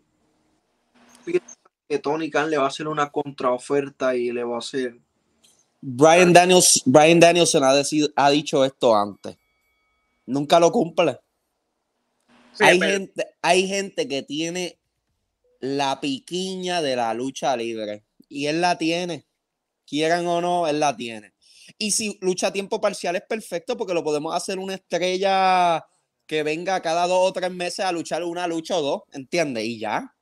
que 1.88 1.98
Tony 1.98 2.30
Khan 2.30 2.50
le 2.50 2.56
va 2.58 2.64
a 2.64 2.68
hacer 2.68 2.88
una 2.88 3.10
contraoferta 3.10 4.16
y 4.16 4.32
le 4.32 4.44
va 4.44 4.56
a 4.56 4.58
hacer 4.58 4.98
Brian, 5.80 6.32
Daniels, 6.32 6.82
Brian 6.86 7.18
Danielson 7.20 7.64
ha, 7.64 7.74
decido- 7.74 8.12
ha 8.14 8.30
dicho 8.30 8.64
esto 8.64 8.94
antes. 8.94 9.36
Nunca 10.26 10.60
lo 10.60 10.70
cumple. 10.70 11.18
Sí, 12.52 12.64
hay, 12.64 12.78
pero- 12.78 12.92
gente, 12.92 13.26
hay 13.42 13.66
gente 13.66 14.06
que 14.06 14.22
tiene 14.22 14.78
la 15.58 16.00
piquiña 16.00 16.82
de 16.82 16.94
la 16.96 17.12
lucha 17.14 17.56
libre. 17.56 18.04
Y 18.28 18.46
él 18.46 18.60
la 18.60 18.78
tiene. 18.78 19.26
Quieran 19.84 20.24
o 20.28 20.40
no, 20.40 20.68
él 20.68 20.78
la 20.78 20.96
tiene. 20.96 21.32
Y 21.78 21.90
si 21.90 22.18
lucha 22.20 22.48
a 22.48 22.52
tiempo 22.52 22.80
parcial 22.80 23.16
es 23.16 23.22
perfecto 23.28 23.76
porque 23.76 23.94
lo 23.94 24.02
podemos 24.04 24.34
hacer 24.34 24.58
una 24.58 24.74
estrella 24.74 25.84
que 26.26 26.42
venga 26.42 26.80
cada 26.80 27.06
dos 27.06 27.28
o 27.30 27.32
tres 27.32 27.50
meses 27.50 27.84
a 27.84 27.92
luchar 27.92 28.22
una 28.24 28.46
lucha 28.46 28.76
o 28.76 28.82
dos, 28.82 29.02
¿entiendes? 29.12 29.64
Y 29.64 29.78
ya. 29.78 30.14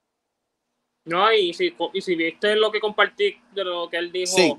No, 1.05 1.33
y 1.33 1.53
si, 1.55 1.75
y 1.95 2.01
si 2.01 2.15
viste 2.15 2.55
lo 2.57 2.71
que 2.71 2.81
compartí 2.81 3.37
de 3.55 3.65
lo 3.65 3.89
que 3.89 3.97
él 3.97 4.13
dijo, 4.13 4.37
Sí. 4.37 4.55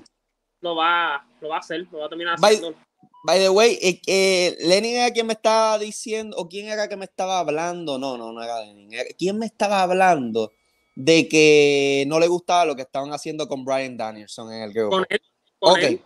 lo, 0.60 0.76
va, 0.76 1.26
lo 1.40 1.48
va 1.48 1.56
a 1.56 1.60
hacer, 1.60 1.86
lo 1.90 1.98
va 1.98 2.06
a 2.06 2.08
terminar 2.08 2.38
By- 2.40 2.56
haciendo. 2.56 2.78
By 3.24 3.38
the 3.38 3.50
way, 3.50 3.78
eh, 3.80 4.00
eh, 4.08 4.56
Lenin 4.60 4.96
era 4.96 5.10
quien 5.12 5.26
me 5.28 5.34
estaba 5.34 5.78
diciendo, 5.78 6.36
o 6.36 6.48
quién 6.48 6.66
era 6.68 6.88
que 6.88 6.96
me 6.96 7.04
estaba 7.04 7.38
hablando, 7.38 7.96
no, 7.96 8.16
no, 8.18 8.32
no 8.32 8.42
era 8.42 8.60
Lenin, 8.64 8.92
era- 8.92 9.08
¿quién 9.16 9.38
me 9.38 9.46
estaba 9.46 9.82
hablando 9.82 10.50
de 10.96 11.28
que 11.28 12.04
no 12.08 12.18
le 12.18 12.26
gustaba 12.26 12.64
lo 12.66 12.74
que 12.74 12.82
estaban 12.82 13.12
haciendo 13.12 13.46
con 13.46 13.64
Brian 13.64 13.96
Danielson 13.96 14.52
en 14.52 14.62
el 14.62 14.72
grupo? 14.72 14.96
Con 14.96 15.06
él, 15.08 15.22
con 15.60 15.72
ok, 15.72 15.78
él. 15.78 16.00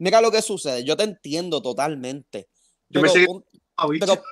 Mira 0.00 0.20
lo 0.20 0.30
que 0.32 0.42
sucede, 0.42 0.82
yo 0.84 0.96
te 0.96 1.04
entiendo 1.04 1.62
totalmente, 1.62 2.48
Yo 2.88 3.00
pero, 3.00 3.12
que- 3.14 3.26
pon- 3.26 3.44
pero, 4.00 4.22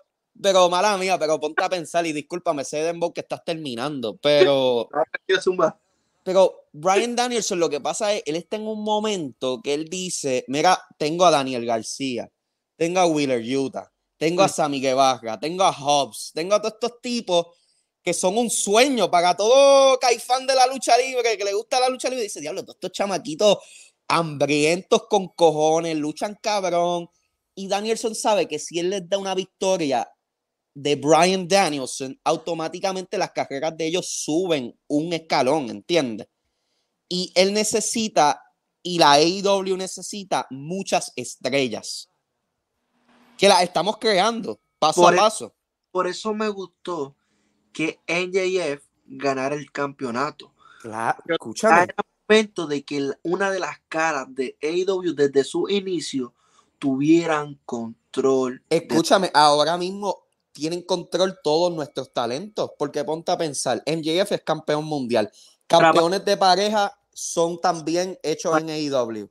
pero 0.42 0.68
mala 0.68 0.96
mía, 0.98 1.18
pero 1.18 1.38
ponte 1.38 1.62
a 1.62 1.68
pensar 1.68 2.04
y 2.06 2.12
discúlpame, 2.12 2.64
sé 2.64 2.82
Dembow 2.82 3.12
que 3.12 3.20
estás 3.20 3.44
terminando, 3.44 4.16
pero... 4.16 4.88
Pero 6.24 6.66
Brian 6.72 7.16
Danielson, 7.16 7.58
lo 7.58 7.70
que 7.70 7.80
pasa 7.80 8.12
es, 8.12 8.22
él 8.26 8.36
está 8.36 8.56
en 8.56 8.66
un 8.66 8.82
momento 8.82 9.62
que 9.62 9.72
él 9.72 9.88
dice, 9.88 10.44
mira, 10.48 10.78
tengo 10.98 11.24
a 11.24 11.30
Daniel 11.30 11.64
García, 11.64 12.30
tengo 12.76 13.00
a 13.00 13.06
Wheeler 13.06 13.40
Utah, 13.56 13.90
tengo 14.18 14.42
a 14.42 14.48
Sammy 14.48 14.80
Guevara, 14.80 15.40
tengo 15.40 15.64
a 15.64 15.72
Hobbs, 15.72 16.32
tengo 16.34 16.54
a 16.54 16.60
todos 16.60 16.74
estos 16.74 17.00
tipos 17.00 17.46
que 18.02 18.12
son 18.12 18.36
un 18.36 18.50
sueño 18.50 19.10
para 19.10 19.34
todo 19.36 19.98
caifán 19.98 20.46
de 20.46 20.54
la 20.54 20.66
lucha 20.66 20.98
libre, 20.98 21.38
que 21.38 21.44
le 21.44 21.54
gusta 21.54 21.80
la 21.80 21.88
lucha 21.88 22.08
libre, 22.10 22.24
dice, 22.24 22.40
diablo, 22.40 22.62
todos 22.62 22.76
estos 22.76 22.92
chamaquitos 22.92 23.58
hambrientos 24.08 25.06
con 25.08 25.28
cojones, 25.28 25.96
luchan 25.96 26.36
cabrón. 26.42 27.08
Y 27.54 27.68
Danielson 27.68 28.14
sabe 28.14 28.48
que 28.48 28.58
si 28.58 28.78
él 28.78 28.90
les 28.90 29.08
da 29.08 29.18
una 29.18 29.34
victoria 29.34 30.08
de 30.74 30.96
Brian 30.96 31.46
Danielson, 31.46 32.18
automáticamente 32.24 33.18
las 33.18 33.32
carreras 33.32 33.76
de 33.76 33.86
ellos 33.86 34.08
suben 34.08 34.78
un 34.86 35.12
escalón, 35.12 35.70
¿entiendes? 35.70 36.28
Y 37.08 37.32
él 37.34 37.52
necesita, 37.52 38.42
y 38.82 38.98
la 38.98 39.12
AEW 39.12 39.76
necesita 39.76 40.46
muchas 40.50 41.12
estrellas. 41.16 42.10
Que 43.36 43.48
las 43.48 43.62
estamos 43.62 43.98
creando 43.98 44.60
paso 44.78 45.02
Por 45.02 45.14
a 45.14 45.16
e- 45.16 45.20
paso. 45.20 45.54
Por 45.90 46.06
eso 46.06 46.32
me 46.34 46.48
gustó 46.48 47.16
que 47.72 48.00
NJF 48.06 48.84
ganara 49.06 49.56
el 49.56 49.70
campeonato. 49.72 50.54
Claro, 50.80 51.22
escúchame. 51.26 51.84
Era 51.84 51.94
momento 52.28 52.66
de 52.66 52.84
que 52.84 53.10
una 53.22 53.50
de 53.50 53.58
las 53.60 53.78
caras 53.88 54.26
de 54.30 54.56
AEW 54.62 55.14
desde 55.14 55.44
su 55.44 55.68
inicio 55.68 56.34
tuvieran 56.78 57.58
control. 57.64 58.62
de- 58.68 58.76
Escúchame, 58.76 59.30
ahora 59.34 59.76
mismo 59.78 60.24
tienen 60.52 60.82
control 60.82 61.38
todos 61.42 61.72
nuestros 61.72 62.12
talentos, 62.12 62.70
porque 62.78 63.04
ponte 63.04 63.32
a 63.32 63.38
pensar, 63.38 63.82
MJF 63.86 64.32
es 64.32 64.42
campeón 64.42 64.84
mundial, 64.84 65.30
campeones 65.66 66.24
de 66.24 66.36
pareja 66.36 66.98
son 67.12 67.60
también 67.60 68.18
hechos 68.22 68.56
en 68.58 68.68
AEW. 68.70 69.28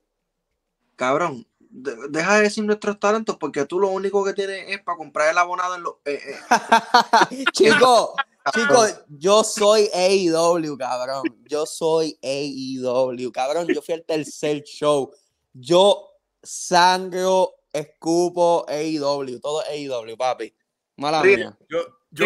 Cabrón, 0.96 1.46
de- 1.60 1.96
deja 2.10 2.36
de 2.38 2.42
decir 2.44 2.64
nuestros 2.64 3.00
talentos 3.00 3.38
porque 3.38 3.66
tú 3.66 3.80
lo 3.80 3.90
único 3.90 4.24
que 4.24 4.34
tienes 4.34 4.66
es 4.70 4.82
para 4.82 4.98
comprar 4.98 5.30
el 5.30 5.38
abonado 5.38 5.76
en 5.76 5.84
los... 5.84 5.94
eh, 6.06 6.20
eh, 6.26 6.36
Chicos, 7.54 8.10
chicos, 8.54 9.02
yo 9.10 9.44
soy 9.44 9.90
AEW, 9.94 10.78
cabrón. 10.78 11.24
Yo 11.48 11.66
soy 11.66 12.18
AEW, 12.22 13.32
cabrón. 13.32 13.68
Yo 13.68 13.82
fui 13.82 13.94
al 13.96 14.04
tercer 14.06 14.64
show. 14.64 15.12
Yo 15.54 16.10
sangro, 16.44 17.56
escupo 17.74 18.66
AEW, 18.68 19.40
todo 19.40 19.62
AEW, 19.62 20.16
papi. 20.18 20.54
Mala 20.98 21.22
Sí. 21.22 21.28
mía. 21.38 21.58
Yo, 21.70 21.80
yo, 22.12 22.26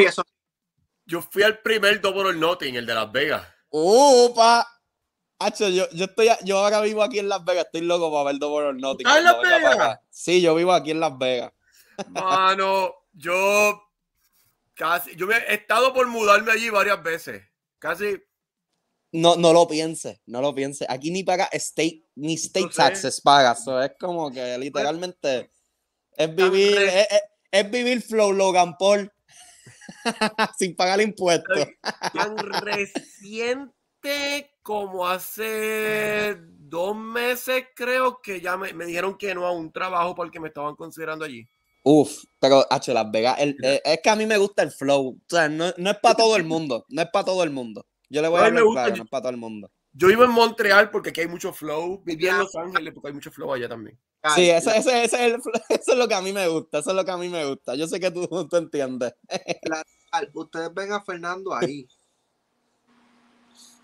yo 1.05 1.22
fui 1.22 1.43
al 1.43 1.59
primer 1.61 1.99
Double 2.01 2.22
or 2.30 2.36
Nothing, 2.36 2.76
el 2.76 2.86
de 2.86 2.93
Las 2.93 3.11
Vegas. 3.11 3.47
¡Upa! 3.69 4.67
Hacho, 5.39 5.69
yo, 5.69 5.89
yo, 5.91 6.05
estoy, 6.05 6.28
a- 6.28 6.39
yo 6.43 6.59
ahora 6.59 6.82
vivo 6.82 7.01
aquí 7.01 7.17
en 7.19 7.28
Las 7.30 7.43
Vegas, 7.43 7.65
estoy 7.65 7.82
loco 7.82 8.11
para 8.11 8.26
ver 8.26 8.38
Double 8.39 8.67
or 8.67 8.76
Nothing. 8.76 9.07
¿Estás 9.07 9.17
en 9.17 9.24
Las 9.24 9.41
Vegas? 9.41 9.99
Sí, 10.09 10.41
yo 10.41 10.53
vivo 10.55 10.72
aquí 10.72 10.91
en 10.91 10.99
Las 10.99 11.17
Vegas. 11.17 11.51
Mano, 12.09 12.93
yo 13.13 13.82
casi, 14.82 15.15
yo 15.15 15.27
me 15.27 15.36
he 15.38 15.53
estado 15.53 15.93
por 15.93 16.07
mudarme 16.07 16.51
allí 16.51 16.71
varias 16.71 17.01
veces. 17.03 17.43
Casi, 17.77 18.17
No, 19.13 19.36
no 19.36 19.53
lo 19.53 19.67
pienses, 19.67 20.19
no 20.25 20.41
lo 20.41 20.55
pienses. 20.55 20.88
Aquí 20.89 21.11
ni 21.11 21.23
paga 21.23 21.45
state, 21.51 22.03
ni 22.15 22.34
state 22.34 22.69
taxes 22.75 23.21
paga. 23.21 23.53
So, 23.55 23.79
es 23.79 23.91
como 23.99 24.32
que 24.32 24.57
literalmente 24.57 25.51
es 26.17 26.36
vivir, 26.36 26.77
es- 26.79 27.07
es 27.51 27.69
vivir 27.69 28.01
Flow 28.01 28.32
Logan 28.32 28.75
Paul 28.79 29.11
sin 30.57 30.75
pagar 30.75 30.99
impuestos. 31.01 31.67
tan 32.13 32.38
reciente 32.39 33.71
como 34.63 35.07
hace 35.07 36.38
dos 36.39 36.95
meses, 36.95 37.65
creo 37.75 38.19
que 38.21 38.41
ya 38.41 38.57
me, 38.57 38.73
me 38.73 38.86
dijeron 38.86 39.15
que 39.17 39.36
no 39.36 39.45
a 39.45 39.51
un 39.51 39.71
trabajo 39.71 40.15
porque 40.15 40.39
me 40.39 40.47
estaban 40.47 40.75
considerando 40.75 41.25
allí. 41.25 41.47
Uf, 41.84 42.23
pero 42.39 42.65
H, 42.69 42.93
Las 42.93 43.09
Vegas, 43.11 43.38
el- 43.39 43.57
eh, 43.63 43.82
es 43.84 43.99
que 44.03 44.09
a 44.09 44.15
mí 44.15 44.25
me 44.25 44.38
gusta 44.38 44.61
el 44.63 44.71
flow. 44.71 45.17
O 45.19 45.19
sea, 45.27 45.49
no, 45.49 45.73
no 45.77 45.89
es 45.89 45.97
para 45.97 46.15
todo 46.15 46.36
el 46.36 46.43
mundo, 46.43 46.86
no 46.89 47.01
es 47.01 47.09
para 47.11 47.25
todo 47.25 47.43
el 47.43 47.49
mundo. 47.49 47.86
Yo 48.09 48.21
le 48.21 48.27
voy 48.27 48.39
a 48.39 48.43
a 48.43 48.45
hablar 48.47 48.63
gusta, 48.63 48.82
claro, 48.84 48.95
yo- 48.95 48.97
no 48.97 49.03
es 49.05 49.09
para 49.09 49.21
todo 49.21 49.32
el 49.32 49.38
mundo. 49.38 49.71
Yo 49.93 50.07
vivo 50.07 50.23
en 50.23 50.32
Montreal 50.32 50.89
porque 50.91 51.09
aquí 51.09 51.21
hay 51.21 51.27
mucho 51.27 51.51
flow. 51.51 52.01
Viví 52.05 52.27
en 52.27 52.38
Los 52.38 52.55
Ángeles 52.55 52.93
porque 52.93 53.09
hay 53.09 53.13
mucho 53.13 53.32
flow 53.32 53.53
allá 53.53 53.67
también. 53.67 53.97
Sí, 54.36 54.49
ese, 54.49 54.77
ese- 54.77 55.03
ese 55.03 55.15
es 55.27 55.34
el 55.34 55.41
eso 55.69 55.91
es 55.93 55.97
lo 55.97 56.07
que 56.07 56.13
a 56.13 56.21
mí 56.21 56.32
me 56.32 56.47
gusta, 56.47 56.77
eso 56.79 56.91
es 56.91 56.95
lo 56.95 57.03
que 57.03 57.11
a 57.11 57.17
mí 57.17 57.27
me 57.27 57.45
gusta. 57.45 57.75
Yo 57.75 57.88
sé 57.88 57.99
que 57.99 58.11
tú, 58.11 58.27
tú 58.49 58.55
entiendes. 58.57 59.13
Ustedes 60.34 60.73
ven 60.73 60.91
a 60.93 61.01
Fernando 61.01 61.53
ahí. 61.53 61.88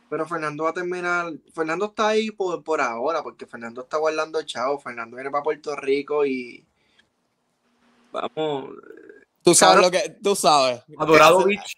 Pero 0.10 0.26
Fernando 0.26 0.64
va 0.64 0.70
a 0.70 0.74
terminar. 0.74 1.34
Fernando 1.54 1.86
está 1.88 2.10
ahí 2.10 2.32
por, 2.32 2.64
por 2.64 2.80
ahora, 2.80 3.24
porque 3.24 3.46
Fernando 3.46 3.82
está 3.82 3.98
guardando 3.98 4.42
chao. 4.44 4.80
Fernando 4.80 5.16
viene 5.18 5.32
para 5.32 5.44
Puerto 5.44 5.76
Rico 5.76 6.26
y. 6.26 6.66
Vamos. 8.22 8.72
Tú 9.44 9.54
sabes 9.54 9.82
lo 9.82 9.92
que. 9.92 10.18
Tú 10.24 10.36
sabes. 10.36 10.82
Adorado 10.98 11.44
Beach. 11.46 11.78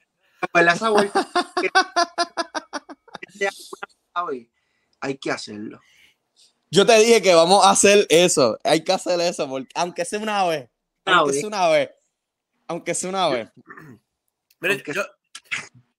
Una 4.16 4.24
vez, 4.26 4.48
Hay 5.02 5.18
que 5.18 5.32
hacerlo. 5.32 5.80
Yo 6.72 6.86
te 6.86 6.98
dije 7.00 7.22
que 7.22 7.34
vamos 7.34 7.66
a 7.66 7.72
hacer 7.72 8.06
eso. 8.10 8.58
Hay 8.64 8.84
que 8.84 8.92
hacer 8.92 9.20
eso, 9.22 9.48
porque, 9.50 9.70
aunque 9.76 10.06
sea 10.06 10.20
una 10.20 10.46
vez. 10.46 10.70
Aunque 11.06 11.34
sea 11.34 11.48
una 11.48 11.68
vez. 11.70 11.90
Aunque 12.68 12.94
sea 12.94 13.10
una 13.10 13.28
vez. 13.30 13.50
Yo, 14.94 15.04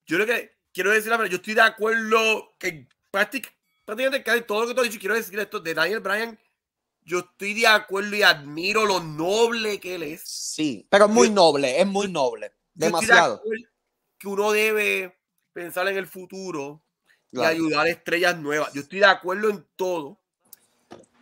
yo 0.07 0.18
lo 0.18 0.26
que 0.26 0.57
quiero 0.72 0.91
decir, 0.91 1.12
yo 1.12 1.36
estoy 1.36 1.55
de 1.55 1.62
acuerdo 1.62 2.55
que 2.59 2.86
práctic- 3.12 3.51
prácticamente 3.84 4.22
casi 4.22 4.43
todo 4.43 4.62
lo 4.62 4.68
que 4.68 4.74
tú 4.74 4.80
has 4.80 4.86
dicho, 4.88 5.01
quiero 5.01 5.14
decir 5.14 5.38
esto 5.38 5.59
de 5.61 5.74
Daniel 5.74 6.01
Bryan, 6.01 6.38
yo 7.05 7.20
estoy 7.20 7.55
de 7.55 7.66
acuerdo 7.66 8.14
y 8.16 8.22
admiro 8.22 8.84
lo 8.86 9.01
noble 9.01 9.80
que 9.80 9.94
él 9.96 10.03
es. 10.05 10.22
Sí. 10.24 10.86
Pero 10.90 11.07
es 11.07 11.11
muy 11.11 11.30
noble, 11.30 11.80
es 11.80 11.86
muy 11.86 12.09
noble. 12.11 12.53
De 12.74 12.86
Demasiado. 12.86 13.42
que 14.18 14.28
uno 14.28 14.53
debe 14.53 15.18
pensar 15.53 15.88
en 15.88 15.96
el 15.96 16.07
futuro 16.07 16.82
y 17.32 17.40
ayudar 17.40 17.86
a 17.86 17.90
estrellas 17.90 18.38
nuevas. 18.38 18.72
Yo 18.72 18.82
estoy 18.82 19.01
de 19.01 19.07
acuerdo 19.07 19.51
en 19.51 19.66
todo. 19.76 20.18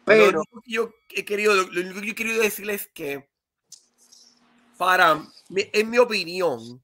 Pero- 0.04 0.32
lo 0.32 0.40
único 0.40 0.62
que 0.62 0.70
yo 0.72 0.90
he 1.10 1.24
querido, 1.24 1.54
lo 1.54 1.80
único 1.80 2.00
que 2.00 2.06
yo 2.06 2.12
he 2.12 2.16
querido 2.16 2.42
decirles 2.42 2.82
es 2.82 2.88
que, 2.88 3.28
para, 4.76 5.22
en 5.50 5.90
mi 5.90 5.98
opinión, 5.98 6.82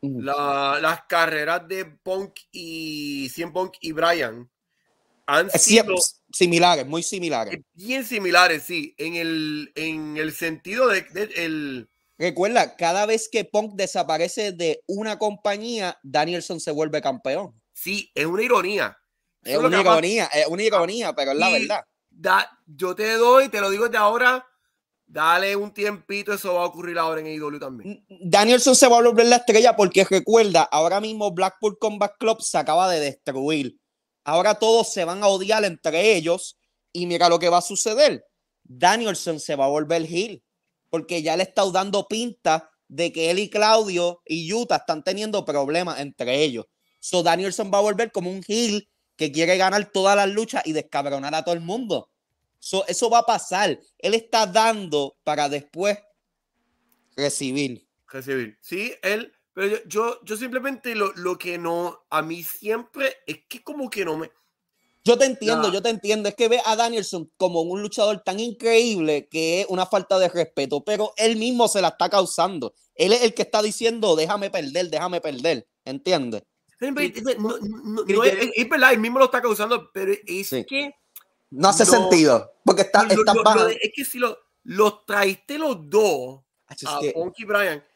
la- 0.00 0.78
las 0.80 1.02
carreras 1.04 1.66
de 1.68 1.84
Punk 1.86 2.34
y 2.52 3.28
Cien 3.30 3.52
Punk 3.52 3.74
y 3.80 3.92
Brian 3.92 4.48
han 5.28 5.50
sido 5.50 5.94
similares, 6.32 6.86
muy 6.86 7.02
similares. 7.02 7.60
bien 7.74 8.04
similares, 8.04 8.62
sí, 8.62 8.94
en 8.96 9.14
el, 9.14 9.70
en 9.76 10.16
el 10.16 10.32
sentido 10.32 10.88
de, 10.88 11.02
de- 11.02 11.30
el, 11.44 11.88
Recuerda, 12.16 12.74
cada 12.76 13.06
vez 13.06 13.28
que 13.30 13.44
Punk 13.44 13.74
desaparece 13.74 14.52
de 14.52 14.82
una 14.86 15.18
compañía, 15.18 15.98
Danielson 16.02 16.58
se 16.60 16.70
vuelve 16.72 17.00
campeón. 17.02 17.60
sí, 17.74 18.10
es 18.14 18.24
una 18.26 18.42
ironía. 18.42 18.96
Es 19.44 19.52
Eso 19.52 19.60
una 19.66 19.80
ironía, 19.80 20.24
es 20.34 20.46
una 20.48 20.62
ironía, 20.64 21.12
pero 21.14 21.32
es 21.32 21.38
la 21.38 21.50
verdad. 21.50 21.84
Da- 22.10 22.50
yo 22.66 22.94
te 22.96 23.12
doy, 23.12 23.50
te 23.50 23.60
lo 23.60 23.70
digo 23.70 23.84
desde 23.84 23.98
ahora, 23.98 24.44
dale 25.06 25.54
un 25.56 25.72
tiempito, 25.72 26.32
eso 26.32 26.54
va 26.54 26.62
a 26.62 26.66
ocurrir 26.66 26.98
ahora 26.98 27.20
en 27.20 27.26
AEW 27.26 27.58
también. 27.60 28.04
Danielson 28.08 28.74
se 28.74 28.88
va 28.88 28.98
a 28.98 29.02
volver 29.02 29.26
la 29.26 29.36
estrella 29.36 29.76
porque 29.76 30.04
recuerda, 30.04 30.62
ahora 30.62 31.00
mismo 31.00 31.30
Blackpool 31.32 31.78
Combat 31.78 32.12
Club 32.18 32.40
se 32.42 32.58
acaba 32.58 32.90
de 32.90 32.98
destruir. 33.00 33.76
Ahora 34.24 34.58
todos 34.58 34.92
se 34.92 35.04
van 35.04 35.22
a 35.22 35.28
odiar 35.28 35.64
entre 35.64 36.14
ellos 36.14 36.58
y 36.92 37.06
mira 37.06 37.28
lo 37.28 37.38
que 37.38 37.48
va 37.48 37.58
a 37.58 37.62
suceder. 37.62 38.24
Danielson 38.64 39.40
se 39.40 39.56
va 39.56 39.66
a 39.66 39.68
volver 39.68 40.02
heel 40.02 40.42
porque 40.90 41.22
ya 41.22 41.36
le 41.36 41.44
está 41.44 41.70
dando 41.70 42.06
pinta 42.08 42.70
de 42.88 43.12
que 43.12 43.30
él 43.30 43.38
y 43.38 43.50
Claudio 43.50 44.22
y 44.24 44.52
Utah 44.52 44.76
están 44.76 45.04
teniendo 45.04 45.44
problemas 45.44 46.00
entre 46.00 46.42
ellos. 46.42 46.66
So 47.00 47.22
Danielson 47.22 47.70
va 47.72 47.78
a 47.78 47.82
volver 47.82 48.12
como 48.12 48.30
un 48.30 48.42
heel 48.46 48.88
que 49.16 49.32
quiere 49.32 49.56
ganar 49.56 49.90
todas 49.90 50.16
las 50.16 50.28
luchas 50.28 50.62
y 50.64 50.72
descabronar 50.72 51.34
a 51.34 51.42
todo 51.42 51.54
el 51.54 51.60
mundo. 51.60 52.10
So, 52.60 52.86
eso 52.86 53.10
va 53.10 53.18
a 53.18 53.26
pasar. 53.26 53.78
Él 53.98 54.14
está 54.14 54.46
dando 54.46 55.16
para 55.24 55.48
después 55.48 55.98
recibir. 57.16 57.86
recibir. 58.06 58.56
Sí, 58.60 58.94
él, 59.02 59.32
pero 59.58 59.66
yo, 59.76 59.78
yo, 59.88 60.20
yo 60.24 60.36
simplemente 60.36 60.94
lo, 60.94 61.12
lo 61.16 61.36
que 61.36 61.58
no, 61.58 62.04
a 62.10 62.22
mí 62.22 62.44
siempre 62.44 63.16
es 63.26 63.38
que 63.48 63.60
como 63.64 63.90
que 63.90 64.04
no 64.04 64.16
me... 64.16 64.30
Yo 65.02 65.18
te 65.18 65.24
entiendo, 65.24 65.66
No. 65.68 65.74
yo 65.74 65.82
te 65.82 65.88
entiendo. 65.88 66.28
Es 66.28 66.36
que 66.36 66.46
ve 66.48 66.60
a 66.64 66.76
Danielson 66.76 67.28
como 67.36 67.62
un 67.62 67.82
luchador 67.82 68.20
tan 68.20 68.38
increíble 68.38 69.26
que 69.28 69.62
es 69.62 69.66
una 69.68 69.84
falta 69.84 70.16
de 70.20 70.28
respeto, 70.28 70.84
pero 70.84 71.12
él 71.16 71.34
mismo 71.36 71.66
se 71.66 71.80
la 71.80 71.88
está 71.88 72.08
causando. 72.08 72.72
Él 72.94 73.12
es 73.12 73.22
el 73.22 73.34
que 73.34 73.42
está 73.42 73.60
diciendo, 73.62 74.14
déjame 74.14 74.48
perder, 74.48 74.90
déjame 74.90 75.20
perder. 75.20 75.66
¿Entiendes? 75.84 76.44
No, 76.80 77.58
no, 77.58 78.04
no, 78.06 78.24
es, 78.24 78.50
es 78.54 78.68
verdad, 78.68 78.92
él 78.92 79.00
mismo 79.00 79.18
lo 79.18 79.24
está 79.24 79.42
causando, 79.42 79.90
pero 79.92 80.12
es 80.24 80.48
Sí. 80.48 80.64
que... 80.64 80.92
No 81.50 81.68
hace 81.68 81.84
sentido. 81.84 82.52
Porque 82.64 82.82
está, 82.82 83.02
está 83.08 83.34
lo- 83.34 83.42
lo 83.42 83.68
es 83.68 83.90
que 83.92 84.04
si 84.04 84.18
lo, 84.20 84.38
los 84.62 85.04
traiste 85.04 85.58
los 85.58 85.88
dos 85.90 86.40
a 86.68 87.00
que- 87.00 87.12
Punk 87.12 87.34
y 87.38 87.44
Brian, 87.44 87.80
te- 87.80 87.87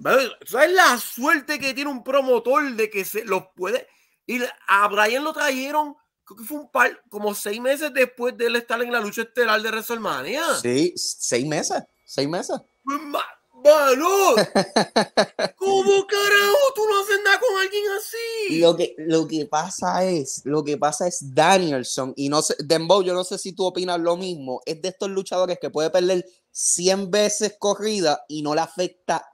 ¿sabes 0.00 0.30
¿sabes 0.46 0.72
la 0.72 0.98
suerte 0.98 1.58
que 1.58 1.74
tiene 1.74 1.90
un 1.90 2.04
promotor 2.04 2.72
de 2.74 2.90
que 2.90 3.04
se 3.04 3.24
los 3.24 3.44
puede... 3.56 3.86
Y 4.26 4.38
a 4.68 4.86
Brian 4.88 5.24
lo 5.24 5.32
trajeron, 5.32 5.96
creo 6.24 6.38
que 6.38 6.44
fue 6.44 6.58
un 6.58 6.70
par, 6.70 7.02
como 7.10 7.34
seis 7.34 7.60
meses 7.60 7.92
después 7.92 8.36
de 8.36 8.46
él 8.46 8.56
estar 8.56 8.80
en 8.80 8.92
la 8.92 9.00
lucha 9.00 9.22
estelar 9.22 9.60
de 9.60 9.68
WrestleMania. 9.70 10.42
Sí, 10.62 10.92
seis 10.96 11.44
meses. 11.44 11.82
Seis 12.04 12.28
meses. 12.28 12.56
Pues, 12.84 13.00
ma- 13.02 13.26
¡Mano! 13.64 14.34
¿Cómo 15.56 16.06
carajo 16.06 16.58
tú 16.74 16.82
no 16.88 17.00
haces 17.00 17.20
nada 17.24 17.38
con 17.38 17.60
alguien 17.60 17.84
así? 17.98 18.58
Lo 18.60 18.76
que, 18.76 18.94
lo 18.98 19.26
que 19.26 19.46
pasa 19.46 20.04
es, 20.04 20.42
lo 20.44 20.64
que 20.64 20.76
pasa 20.78 21.06
es 21.06 21.34
Danielson, 21.34 22.12
y 22.16 22.28
no 22.28 22.42
sé, 22.42 22.56
Dembow, 22.58 23.02
yo 23.02 23.14
no 23.14 23.24
sé 23.24 23.38
si 23.38 23.52
tú 23.52 23.64
opinas 23.64 24.00
lo 24.00 24.16
mismo, 24.16 24.62
es 24.66 24.80
de 24.82 24.88
estos 24.88 25.10
luchadores 25.10 25.58
que 25.60 25.70
puede 25.70 25.90
perder 25.90 26.24
100 26.50 27.10
veces 27.10 27.54
corrida 27.58 28.24
y 28.28 28.42
no 28.42 28.54
le 28.54 28.62
afecta 28.62 29.24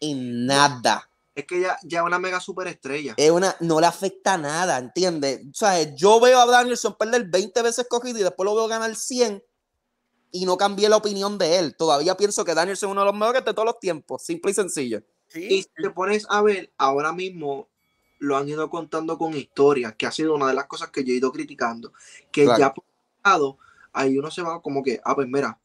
en 0.00 0.46
nada. 0.46 1.08
Es 1.34 1.46
que 1.46 1.60
ya, 1.60 1.78
ya 1.84 2.02
una 2.02 2.18
mega 2.18 2.40
superestrella. 2.40 3.14
Es 3.16 3.30
una, 3.30 3.54
no 3.60 3.80
le 3.80 3.86
afecta 3.86 4.36
nada, 4.36 4.78
¿entiendes? 4.78 5.40
O 5.46 5.54
sea, 5.54 5.94
yo 5.94 6.20
veo 6.20 6.40
a 6.40 6.46
Danielson 6.46 6.96
perder 6.98 7.28
20 7.28 7.62
veces 7.62 7.86
corrida 7.88 8.18
y 8.18 8.22
después 8.22 8.44
lo 8.44 8.54
veo 8.54 8.68
ganar 8.68 8.94
100 8.94 9.42
y 10.32 10.44
no 10.44 10.56
cambié 10.56 10.88
la 10.88 10.96
opinión 10.96 11.38
de 11.38 11.58
él. 11.58 11.76
Todavía 11.76 12.16
pienso 12.16 12.44
que 12.44 12.54
Danielson 12.54 12.88
es 12.88 12.92
uno 12.92 13.00
de 13.02 13.06
los 13.06 13.14
mejores 13.14 13.44
de 13.44 13.54
todos 13.54 13.66
los 13.66 13.78
tiempos, 13.78 14.22
simple 14.22 14.50
y 14.50 14.54
sencillo. 14.54 15.02
Y 15.34 15.62
si 15.62 15.70
te 15.80 15.90
pones 15.90 16.26
a 16.28 16.42
ver, 16.42 16.72
ahora 16.76 17.12
mismo 17.12 17.68
lo 18.18 18.36
han 18.36 18.48
ido 18.48 18.68
contando 18.68 19.16
con 19.16 19.34
historias, 19.34 19.94
que 19.94 20.06
ha 20.06 20.12
sido 20.12 20.34
una 20.34 20.48
de 20.48 20.54
las 20.54 20.66
cosas 20.66 20.90
que 20.90 21.04
yo 21.04 21.12
he 21.12 21.16
ido 21.16 21.32
criticando. 21.32 21.92
Que 22.32 22.44
Claro. 22.44 22.58
ya 22.58 22.74
por 22.74 22.84
un 22.84 23.30
lado, 23.30 23.58
ahí 23.92 24.18
uno 24.18 24.30
se 24.30 24.42
va 24.42 24.60
como 24.60 24.82
que, 24.82 25.00
ah, 25.04 25.14
pues 25.14 25.28
mira, 25.28 25.58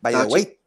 By 0.00 0.12
the. 0.12 0.58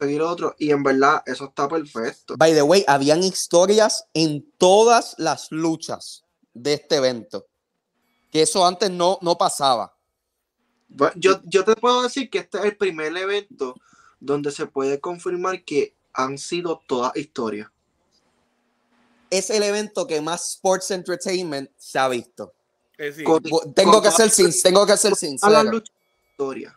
Seguir 0.00 0.22
otro. 0.22 0.54
Y 0.58 0.70
en 0.70 0.82
verdad, 0.82 1.22
eso 1.26 1.44
está 1.46 1.68
perfecto. 1.68 2.34
By 2.36 2.52
the 2.54 2.62
way, 2.62 2.84
habían 2.88 3.22
historias 3.22 4.04
en 4.14 4.50
todas 4.58 5.14
las 5.18 5.52
luchas 5.52 6.24
de 6.54 6.74
este 6.74 6.96
evento. 6.96 7.46
Que 8.30 8.42
eso 8.42 8.64
antes 8.66 8.90
no, 8.90 9.18
no 9.22 9.36
pasaba. 9.36 9.94
Bueno, 10.88 11.12
Yo, 11.16 11.40
yo 11.44 11.64
te 11.64 11.76
puedo 11.76 12.02
decir 12.02 12.30
que 12.30 12.38
este 12.38 12.58
es 12.58 12.64
el 12.64 12.76
primer 12.76 13.16
evento 13.16 13.74
donde 14.18 14.50
se 14.50 14.66
puede 14.66 15.00
confirmar 15.00 15.64
que 15.64 15.94
han 16.12 16.38
sido 16.38 16.82
todas 16.86 17.16
historias. 17.16 17.68
Es 19.30 19.50
el 19.50 19.62
evento 19.62 20.06
que 20.06 20.20
más 20.20 20.50
Sports 20.54 20.90
Entertainment 20.90 21.70
se 21.76 21.98
ha 21.98 22.08
visto. 22.08 22.52
eh, 22.98 23.12
sí. 23.12 23.22
Con- 23.24 23.42
Bu- 23.44 23.72
Tengo 23.74 23.92
con 23.92 24.02
que 24.02 24.10
ser, 24.10 24.30
sin- 24.30 24.62
tengo 24.62 24.84
que 24.84 24.96
ser 24.96 25.12
A 25.12 25.16
sincero. 25.16 25.62
luchas 25.62 25.94
historias. 26.32 26.74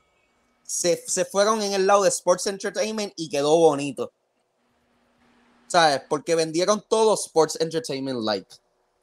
Se, 0.74 1.04
se 1.06 1.24
fueron 1.24 1.62
en 1.62 1.74
el 1.74 1.86
lado 1.86 2.02
de 2.02 2.10
Sports 2.10 2.48
Entertainment 2.48 3.14
y 3.16 3.30
quedó 3.30 3.56
bonito. 3.58 4.12
¿Sabes? 5.68 6.02
Porque 6.10 6.34
vendieron 6.34 6.84
todo 6.90 7.14
Sports 7.14 7.60
Entertainment 7.62 8.20
Light. 8.22 8.48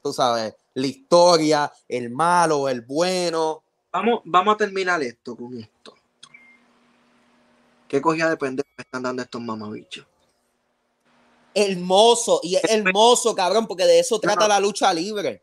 Tú 0.03 0.13
sabes, 0.13 0.57
la 0.75 0.87
historia, 0.89 1.73
el 1.87 2.11
malo, 2.11 2.69
el 2.69 2.81
bueno. 2.81 3.63
Vamos, 3.93 4.21
vamos 4.25 4.55
a 4.55 4.57
terminar 4.57 5.01
esto 5.05 5.37
con 5.37 5.57
esto. 5.59 5.95
¿Qué 7.87 8.03
cogida 8.03 8.31
de 8.31 8.37
pendejo 8.37 8.69
me 8.77 8.83
están 8.83 9.05
dando 9.05 9.23
estos 9.23 9.41
mamabichos? 9.41 10.05
Hermoso, 11.55 12.41
y 12.43 12.57
es 12.57 12.65
hermoso, 12.65 13.33
cabrón, 13.33 13.69
porque 13.69 13.85
de 13.85 14.01
eso 14.01 14.19
trata 14.19 14.49
la 14.49 14.59
lucha 14.59 14.93
libre. 14.93 15.41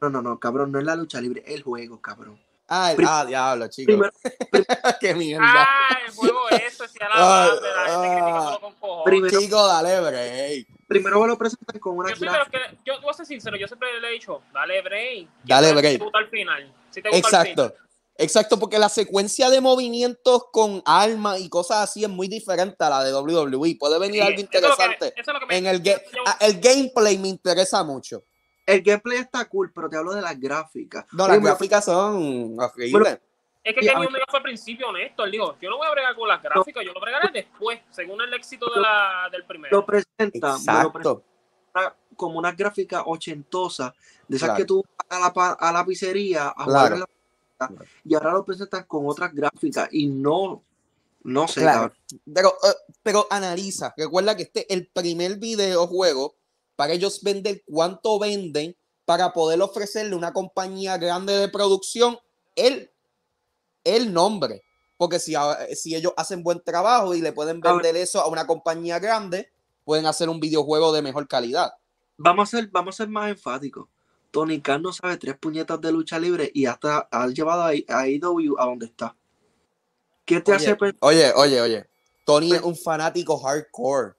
No, 0.00 0.08
no, 0.08 0.22
no, 0.22 0.38
cabrón, 0.38 0.70
no 0.70 0.78
es 0.78 0.84
la 0.84 0.94
lucha 0.94 1.20
libre, 1.20 1.42
es 1.44 1.54
el 1.54 1.62
juego, 1.64 2.00
cabrón. 2.00 2.43
El- 2.68 2.96
Prim- 2.96 3.08
ah, 3.10 3.24
diablo, 3.26 3.68
chicos. 3.68 3.94
Primero, 3.94 4.12
Qué 5.00 5.14
mierda. 5.14 5.44
Ah, 5.48 5.98
el 6.06 6.12
juego 6.14 6.48
eso, 6.50 6.86
si 6.88 6.98
a 7.02 7.08
Ah, 7.12 7.48
la 7.48 7.54
la 7.54 7.90
gente 7.90 8.06
ah. 8.06 8.10
criticándolo 8.10 8.60
con 8.60 8.74
cojones. 8.74 9.04
primero, 9.04 9.40
Chico, 9.40 9.66
dale 9.66 10.00
break. 10.00 10.66
primero 10.88 11.20
me 11.20 11.26
lo 11.28 11.38
presentan 11.38 11.78
con 11.78 11.98
una 11.98 12.10
Yo, 12.10 12.16
primero 12.18 12.44
que, 12.50 12.58
yo 12.86 13.00
voy 13.02 13.10
a 13.10 13.14
ser 13.14 13.26
sincero, 13.26 13.56
yo 13.56 13.66
siempre 13.66 14.00
le 14.00 14.08
he 14.08 14.12
dicho, 14.12 14.42
dale 14.52 14.80
break. 14.82 15.28
Dale 15.44 15.68
Si 15.68 15.74
break. 15.74 15.98
te 15.98 16.04
gusta 16.04 16.18
al 16.18 16.28
final. 16.30 16.74
Si 16.90 17.02
te 17.02 17.08
gusta 17.10 17.40
al 17.40 17.46
Exacto. 17.46 17.62
final. 17.70 17.84
Exacto, 18.16 18.58
porque 18.60 18.78
la 18.78 18.88
secuencia 18.88 19.50
de 19.50 19.60
movimientos 19.60 20.44
con 20.52 20.82
armas 20.86 21.40
y 21.40 21.48
cosas 21.48 21.78
así 21.90 22.04
es 22.04 22.08
muy 22.08 22.28
diferente 22.28 22.76
a 22.84 22.88
la 22.88 23.02
de 23.04 23.12
WWE. 23.12 23.76
Puede 23.78 23.98
venir 23.98 24.22
Sí, 24.22 24.28
algo 24.28 24.38
eso 24.40 24.40
es 24.40 24.44
lo 24.44 24.50
que- 24.50 24.56
interesante. 24.58 25.06
eso 25.20 25.30
es 25.30 25.34
lo 25.34 25.40
que 25.40 25.46
me- 25.46 25.56
En 25.58 25.66
el, 25.66 25.82
ga- 25.82 26.00
yo- 26.14 26.22
ah, 26.24 26.36
el 26.40 26.60
gameplay 26.60 27.18
me 27.18 27.28
interesa 27.28 27.82
mucho. 27.82 28.22
El 28.66 28.82
gameplay 28.82 29.18
está 29.18 29.44
cool, 29.48 29.70
pero 29.72 29.88
te 29.88 29.96
hablo 29.96 30.12
de 30.14 30.22
las 30.22 30.38
gráficas. 30.40 31.04
No, 31.12 31.28
las 31.28 31.40
gráficas 31.40 31.84
son 31.84 32.56
horribles. 32.58 33.18
Es 33.62 33.74
que 33.74 33.80
Kenny 33.80 34.06
Omega 34.06 34.24
fue 34.28 34.38
al 34.38 34.42
principio 34.42 34.88
honesto. 34.88 35.24
Él 35.24 35.30
dijo, 35.32 35.56
yo 35.60 35.70
no 35.70 35.78
voy 35.78 35.86
a 35.86 35.90
bregar 35.90 36.14
con 36.14 36.28
las 36.28 36.42
gráficas, 36.42 36.84
yo 36.84 36.92
lo 36.92 37.00
bregaré 37.00 37.30
después, 37.32 37.80
según 37.90 38.20
el 38.20 38.32
éxito 38.34 38.66
de 38.74 38.80
la, 38.80 39.28
del 39.32 39.44
primero. 39.46 39.74
Lo 39.78 39.86
presentan, 39.86 40.24
me 40.64 40.82
lo 40.82 40.92
presentan 40.92 40.92
Exacto. 40.92 41.22
una 41.74 41.94
como 42.16 42.38
unas 42.38 42.56
gráficas 42.56 43.02
ochentosas, 43.06 43.92
de 44.28 44.36
esas 44.36 44.48
Claro. 44.50 44.56
que 44.58 44.64
tú 44.66 44.84
vas 45.08 45.18
a 45.18 45.20
la, 45.20 45.32
pa- 45.32 45.56
a 45.58 45.72
la 45.72 45.84
pizzería 45.84 46.48
a 46.48 46.64
jugar 46.64 46.92
Claro. 46.92 46.94
en 46.94 47.00
la 47.00 47.06
pizzería, 47.06 47.90
y 48.04 48.14
ahora 48.14 48.32
lo 48.32 48.44
presentan 48.44 48.84
con 48.84 49.06
otras 49.08 49.34
gráficas 49.34 49.88
y 49.92 50.06
no, 50.06 50.62
no 51.24 51.48
sé. 51.48 51.66
Pero, 52.32 52.48
eh, 52.50 52.74
pero 53.02 53.26
analiza, 53.30 53.94
recuerda 53.96 54.36
que 54.36 54.42
este 54.44 54.60
es 54.60 54.66
el 54.78 54.86
primer 54.88 55.36
videojuego 55.38 56.34
para 56.76 56.92
ellos 56.92 57.22
vender 57.22 57.62
cuánto 57.66 58.18
venden 58.18 58.76
para 59.04 59.32
poder 59.32 59.60
ofrecerle 59.62 60.14
a 60.14 60.18
una 60.18 60.32
compañía 60.32 60.96
grande 60.98 61.34
de 61.36 61.48
producción 61.48 62.18
el, 62.56 62.90
el 63.84 64.12
nombre. 64.12 64.62
Porque 64.96 65.18
si, 65.18 65.34
a- 65.34 65.58
si 65.74 65.94
ellos 65.94 66.12
hacen 66.16 66.42
buen 66.42 66.62
trabajo 66.62 67.14
y 67.14 67.20
le 67.20 67.32
pueden 67.32 67.60
vender 67.60 67.96
eso 67.96 68.20
a 68.20 68.28
una 68.28 68.46
compañía 68.46 68.98
grande, 68.98 69.50
pueden 69.84 70.06
hacer 70.06 70.28
un 70.28 70.40
videojuego 70.40 70.92
de 70.92 71.02
mejor 71.02 71.28
calidad. 71.28 71.72
Vamos 72.16 72.48
a 72.48 72.56
ser, 72.58 72.68
vamos 72.68 72.94
a 72.94 73.04
ser 73.04 73.08
más 73.08 73.28
enfáticos. 73.30 73.88
Tony 74.30 74.60
Khan 74.60 74.82
no 74.82 74.92
sabe 74.92 75.16
tres 75.16 75.36
puñetas 75.38 75.80
de 75.80 75.92
lucha 75.92 76.18
libre 76.18 76.50
y 76.52 76.66
hasta 76.66 77.08
ha 77.10 77.26
llevado 77.28 77.62
a, 77.62 77.68
AEW 77.68 78.58
a 78.58 78.66
donde 78.66 78.86
está. 78.86 79.16
¿Qué 80.24 80.40
te 80.40 80.52
hace 80.52 80.70
Oye, 80.70 80.76
pensar, 80.76 80.98
oye, 81.02 81.32
oye, 81.36 81.60
oye. 81.60 81.86
Tony 82.24 82.52
es 82.54 82.62
un 82.62 82.76
fanático 82.76 83.38
hardcore, 83.38 84.14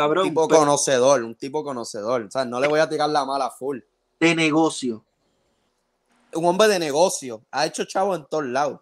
un 0.00 0.06
cabrón, 0.06 0.24
tipo 0.28 0.48
pero 0.48 0.60
conocedor, 0.60 1.22
un 1.22 1.34
tipo 1.34 1.62
conocedor. 1.62 2.22
O 2.22 2.30
sea, 2.30 2.44
no 2.44 2.58
le 2.60 2.68
voy 2.68 2.80
a 2.80 2.88
tirar 2.88 3.08
la 3.10 3.24
mala 3.24 3.50
full. 3.50 3.78
de 4.20 4.34
negocio? 4.34 5.04
Un 6.34 6.44
hombre 6.46 6.66
de 6.68 6.78
negocio. 6.78 7.42
Ha 7.50 7.66
hecho 7.66 7.84
chavo 7.84 8.14
en 8.14 8.24
todos 8.26 8.46
lados. 8.46 8.80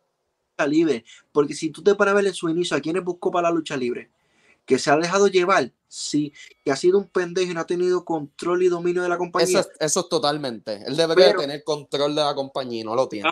lucha 0.57 0.67
libre. 0.67 1.05
Porque 1.33 1.55
si 1.55 1.71
tú 1.71 1.83
te 1.83 1.95
paras 1.95 2.13
a 2.13 2.17
ver 2.17 2.27
en 2.27 2.35
su 2.35 2.49
inicio, 2.49 2.77
¿a 2.77 2.81
quiénes 2.81 3.05
buscó 3.05 3.31
para 3.31 3.49
la 3.49 3.55
lucha 3.55 3.77
libre? 3.77 4.11
Que 4.65 4.79
se 4.79 4.91
ha 4.91 4.97
dejado 4.97 5.27
llevar, 5.27 5.71
sí. 5.89 6.33
Que 6.65 6.71
ha 6.71 6.77
sido 6.77 6.99
un 6.99 7.09
pendejo 7.09 7.51
y 7.51 7.55
no 7.55 7.61
ha 7.61 7.67
tenido 7.67 8.05
control 8.05 8.63
y 8.63 8.69
dominio 8.69 9.03
de 9.03 9.09
la 9.09 9.19
compañía. 9.19 9.61
Eso 9.61 9.71
es, 9.71 9.81
eso 9.81 10.01
es 10.01 10.09
totalmente. 10.09 10.83
Él 10.87 10.97
debería 10.97 11.27
Pero- 11.27 11.41
tener 11.41 11.65
control 11.65 12.15
de 12.15 12.23
la 12.23 12.35
compañía 12.35 12.81
y 12.81 12.85
no 12.85 12.95
lo 12.95 13.09
tiene. 13.09 13.31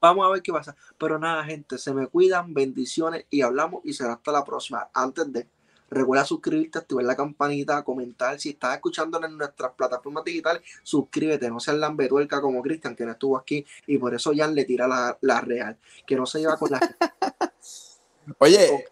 Vamos 0.00 0.26
a 0.26 0.30
ver 0.30 0.42
qué 0.42 0.52
pasa. 0.52 0.76
Pero 0.98 1.18
nada, 1.18 1.42
gente, 1.44 1.78
se 1.78 1.92
me 1.94 2.06
cuidan, 2.06 2.52
bendiciones 2.52 3.24
y 3.30 3.40
hablamos 3.40 3.80
y 3.84 3.94
será 3.94 4.12
hasta 4.12 4.30
la 4.30 4.44
próxima. 4.44 4.88
Antes 4.92 5.32
de, 5.32 5.48
recuerda 5.90 6.24
suscribirte, 6.24 6.78
activar 6.78 7.04
la 7.04 7.16
campanita, 7.16 7.82
comentar. 7.84 8.38
Si 8.40 8.50
estás 8.50 8.74
escuchando 8.74 9.22
en 9.24 9.36
nuestras 9.36 9.72
plataformas 9.72 10.24
digitales, 10.24 10.62
suscríbete, 10.82 11.48
no 11.48 11.60
seas 11.60 11.76
lambetuerca 11.76 12.40
como 12.40 12.62
Cristian, 12.62 12.96
que 12.96 13.04
no 13.04 13.12
estuvo 13.12 13.36
aquí 13.36 13.64
y 13.86 13.98
por 13.98 14.14
eso 14.14 14.32
Jan 14.34 14.54
le 14.54 14.64
tira 14.64 14.88
la, 14.88 15.16
la 15.20 15.40
real, 15.40 15.78
que 16.06 16.16
no 16.16 16.26
se 16.26 16.40
lleva 16.40 16.56
con 16.56 16.70
la 16.70 16.80
Oye, 18.38 18.86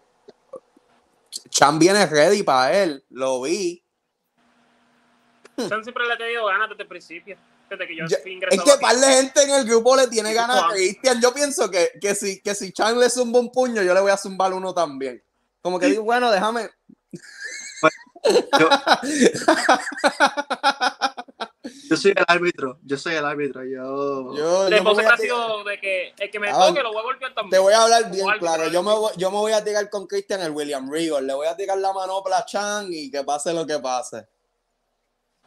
Chan 1.49 1.79
viene 1.79 2.05
ready 2.05 2.43
para 2.43 2.83
él. 2.83 3.03
Lo 3.09 3.41
vi. 3.41 3.83
Chan 5.57 5.83
siempre 5.83 6.05
le 6.05 6.13
ha 6.13 6.17
tenido 6.17 6.45
ganas 6.45 6.69
desde 6.69 6.83
el 6.83 6.89
principio. 6.89 7.37
Desde 7.69 7.87
que 7.87 7.95
yo 7.95 8.05
Es 8.05 8.17
que 8.63 8.71
aquí. 8.71 8.81
par 8.81 8.95
de 8.95 9.07
gente 9.07 9.41
en 9.41 9.49
el 9.51 9.65
grupo 9.65 9.95
le 9.95 10.07
tiene 10.07 10.33
ganas 10.33 10.63
a. 10.63 10.67
Cristian. 10.69 11.19
Yo 11.21 11.33
pienso 11.33 11.69
que, 11.69 11.91
que, 11.99 12.13
si, 12.13 12.41
que 12.41 12.53
si 12.55 12.71
Chan 12.71 12.99
le 12.99 13.09
zumba 13.09 13.39
un 13.39 13.51
puño, 13.51 13.81
yo 13.81 13.93
le 13.93 14.01
voy 14.01 14.11
a 14.11 14.17
zumbar 14.17 14.53
uno 14.53 14.73
también. 14.73 15.21
Como 15.65 15.79
que 15.79 15.87
digo, 15.87 16.03
bueno, 16.03 16.29
déjame. 16.29 16.69
Yo- 18.59 18.69
Yo 21.89 21.97
soy 21.97 22.11
el 22.11 22.23
árbitro, 22.27 22.77
yo 22.83 22.97
soy 22.99 23.15
el 23.15 23.25
árbitro, 23.25 23.63
yo... 23.63 24.35
Yo, 24.35 24.61
ha 25.09 25.17
sido 25.17 25.63
de 25.63 25.79
que 25.79 26.13
el 26.19 26.29
que 26.29 26.39
me 26.39 26.49
Ah, 26.49 26.67
toque 26.67 26.83
lo 26.83 26.91
voy 26.91 26.99
a 26.99 27.03
golpear 27.03 27.31
te 27.31 27.35
también. 27.35 27.61
voy 27.63 27.73
a 27.73 27.81
hablar 27.81 28.11
bien 28.11 28.29
árbitro, 28.29 28.47
claro. 28.47 28.67
Yo 28.69 28.83
me, 28.83 28.91
voy, 28.93 29.11
yo 29.17 29.31
me 29.31 29.37
voy 29.37 29.53
a 29.53 29.63
tirar 29.63 29.89
con 29.89 30.05
Cristian 30.05 30.41
el 30.41 30.51
William 30.51 30.87
Regal. 30.91 31.25
Le 31.25 31.33
voy 31.33 31.47
a 31.47 31.55
tirar 31.55 31.79
la 31.79 31.93
manopla 31.93 32.37
a 32.39 32.45
Chan 32.45 32.87
y 32.91 33.09
que 33.09 33.23
pase 33.23 33.51
lo 33.51 33.65
que 33.65 33.79
pase. 33.79 34.27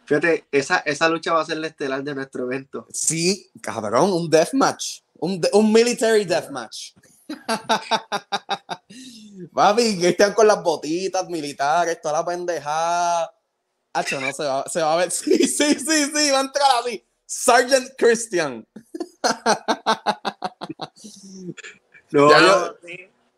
Fíjate, 0.04 0.46
esa, 0.50 0.78
esa 0.78 1.08
lucha 1.08 1.32
va 1.32 1.42
a 1.42 1.46
ser 1.46 1.58
la 1.58 1.68
estelar 1.68 2.02
de 2.02 2.14
nuestro 2.16 2.42
evento. 2.44 2.88
Sí, 2.90 3.48
cabrón, 3.62 4.12
un 4.12 4.28
deathmatch. 4.28 5.02
Un, 5.20 5.40
de- 5.40 5.50
un 5.52 5.72
military 5.72 6.24
deathmatch. 6.24 6.94
Papi, 9.54 9.98
que 9.98 10.08
están 10.08 10.32
con 10.34 10.46
las 10.46 10.62
botitas 10.62 11.28
militares, 11.28 12.00
toda 12.00 12.20
la 12.20 12.24
pendejada. 12.24 13.32
Hacho, 13.92 14.20
no 14.20 14.32
se 14.32 14.44
va, 14.44 14.64
se 14.68 14.82
va 14.82 14.94
a 14.94 14.96
ver. 14.96 15.10
Sí, 15.10 15.36
sí, 15.46 15.74
sí, 15.74 16.04
sí, 16.14 16.30
va 16.30 16.38
a 16.38 16.42
entrar 16.42 16.66
así. 16.80 17.04
Sergeant 17.26 17.90
Christian. 17.96 18.66
No, 22.10 22.30
Ya 22.30 22.40
no, 22.40 22.74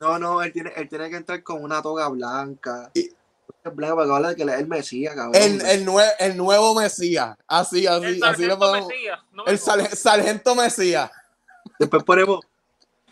no, 0.01 0.19
no, 0.19 0.43
él 0.43 0.53
tiene, 0.53 0.73
él 0.77 0.89
tiene 0.89 1.11
que 1.11 1.17
entrar 1.17 1.43
con 1.43 1.63
una 1.65 1.83
toga 1.83 2.09
blanca. 2.09 2.91
Y- 2.95 3.11
Blanca 3.65 3.95
para 3.97 4.07
que 4.07 4.13
hable 4.15 4.29
de 4.29 4.37
que 4.37 4.43
él 4.45 4.49
es 4.49 4.59
el 4.61 4.67
Mesías, 4.69 5.15
cabrón. 5.15 5.35
El, 5.35 5.61
el, 5.61 5.85
nue- 5.87 6.15
el 6.19 6.35
nuevo 6.37 6.75
Mesías. 6.75 7.37
Así, 7.47 7.87
así, 7.87 8.05
El 8.07 8.25
así 8.25 8.43
le 8.43 8.49
sargento 8.55 8.59
podemos. 8.59 8.89
Mesías, 8.89 9.21
no 9.33 9.45
me 9.45 9.51
El 9.51 9.59
sargento 9.59 10.55
Mesías. 10.55 11.11
Después 11.79 12.03
ponemos 12.05 12.41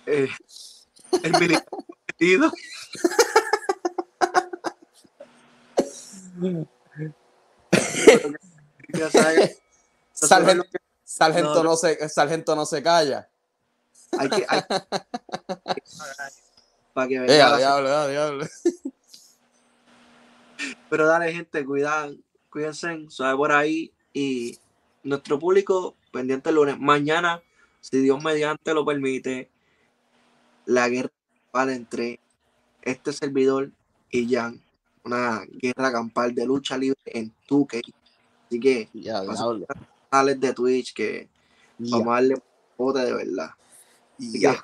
eh, 0.06 0.28
el 1.22 1.32
militar 1.38 1.64
metido. 2.06 2.50
Ya 8.88 9.10
sabes, 9.10 9.58
Sargento, 10.12 10.64
sargento, 11.04 11.54
No, 11.54 11.62
no, 11.62 11.76
se, 11.76 12.08
sargento 12.08 12.56
no 12.56 12.64
se 12.66 12.82
calla. 12.82 13.28
hay 14.18 14.28
que, 14.30 14.46
hay- 14.48 14.62
para 16.94 17.08
que 17.08 17.14
Eh, 17.16 17.20
venga 17.20 17.56
diablo, 17.58 18.08
diablo. 18.08 18.46
Pero 20.90 21.06
dale, 21.06 21.32
gente, 21.32 21.64
cuidan, 21.64 22.22
cuídense, 22.50 23.04
suave 23.10 23.36
por 23.36 23.52
ahí. 23.52 23.92
Y 24.12 24.58
nuestro 25.04 25.38
público, 25.38 25.94
pendiente 26.10 26.48
el 26.48 26.56
lunes. 26.56 26.78
Mañana, 26.78 27.42
si 27.80 27.98
Dios 28.00 28.22
mediante 28.24 28.74
lo 28.74 28.84
permite, 28.84 29.50
la 30.68 30.86
guerra 30.90 31.10
campal 31.42 31.70
entre 31.70 32.20
este 32.82 33.12
servidor 33.12 33.70
y 34.10 34.32
Jan. 34.32 34.60
Una 35.02 35.40
guerra 35.50 35.90
campal 35.90 36.34
de 36.34 36.44
lucha 36.44 36.76
libre 36.76 37.00
en 37.06 37.32
2K. 37.48 37.94
Así 38.46 38.60
que, 38.60 38.88
Ya, 38.92 39.22
canales 40.10 40.38
de 40.40 40.52
Twitch 40.52 40.92
que 40.92 41.28
Ya, 41.78 41.96
vamos 41.96 42.08
a 42.08 42.14
darle 42.16 42.42
bote 42.76 43.00
de 43.00 43.14
verdad. 43.14 43.50
Así 44.18 44.40
ya. 44.40 44.62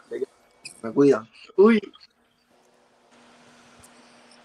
me 0.83 0.93
cuidan. 0.93 1.27
Uy. 1.57 1.81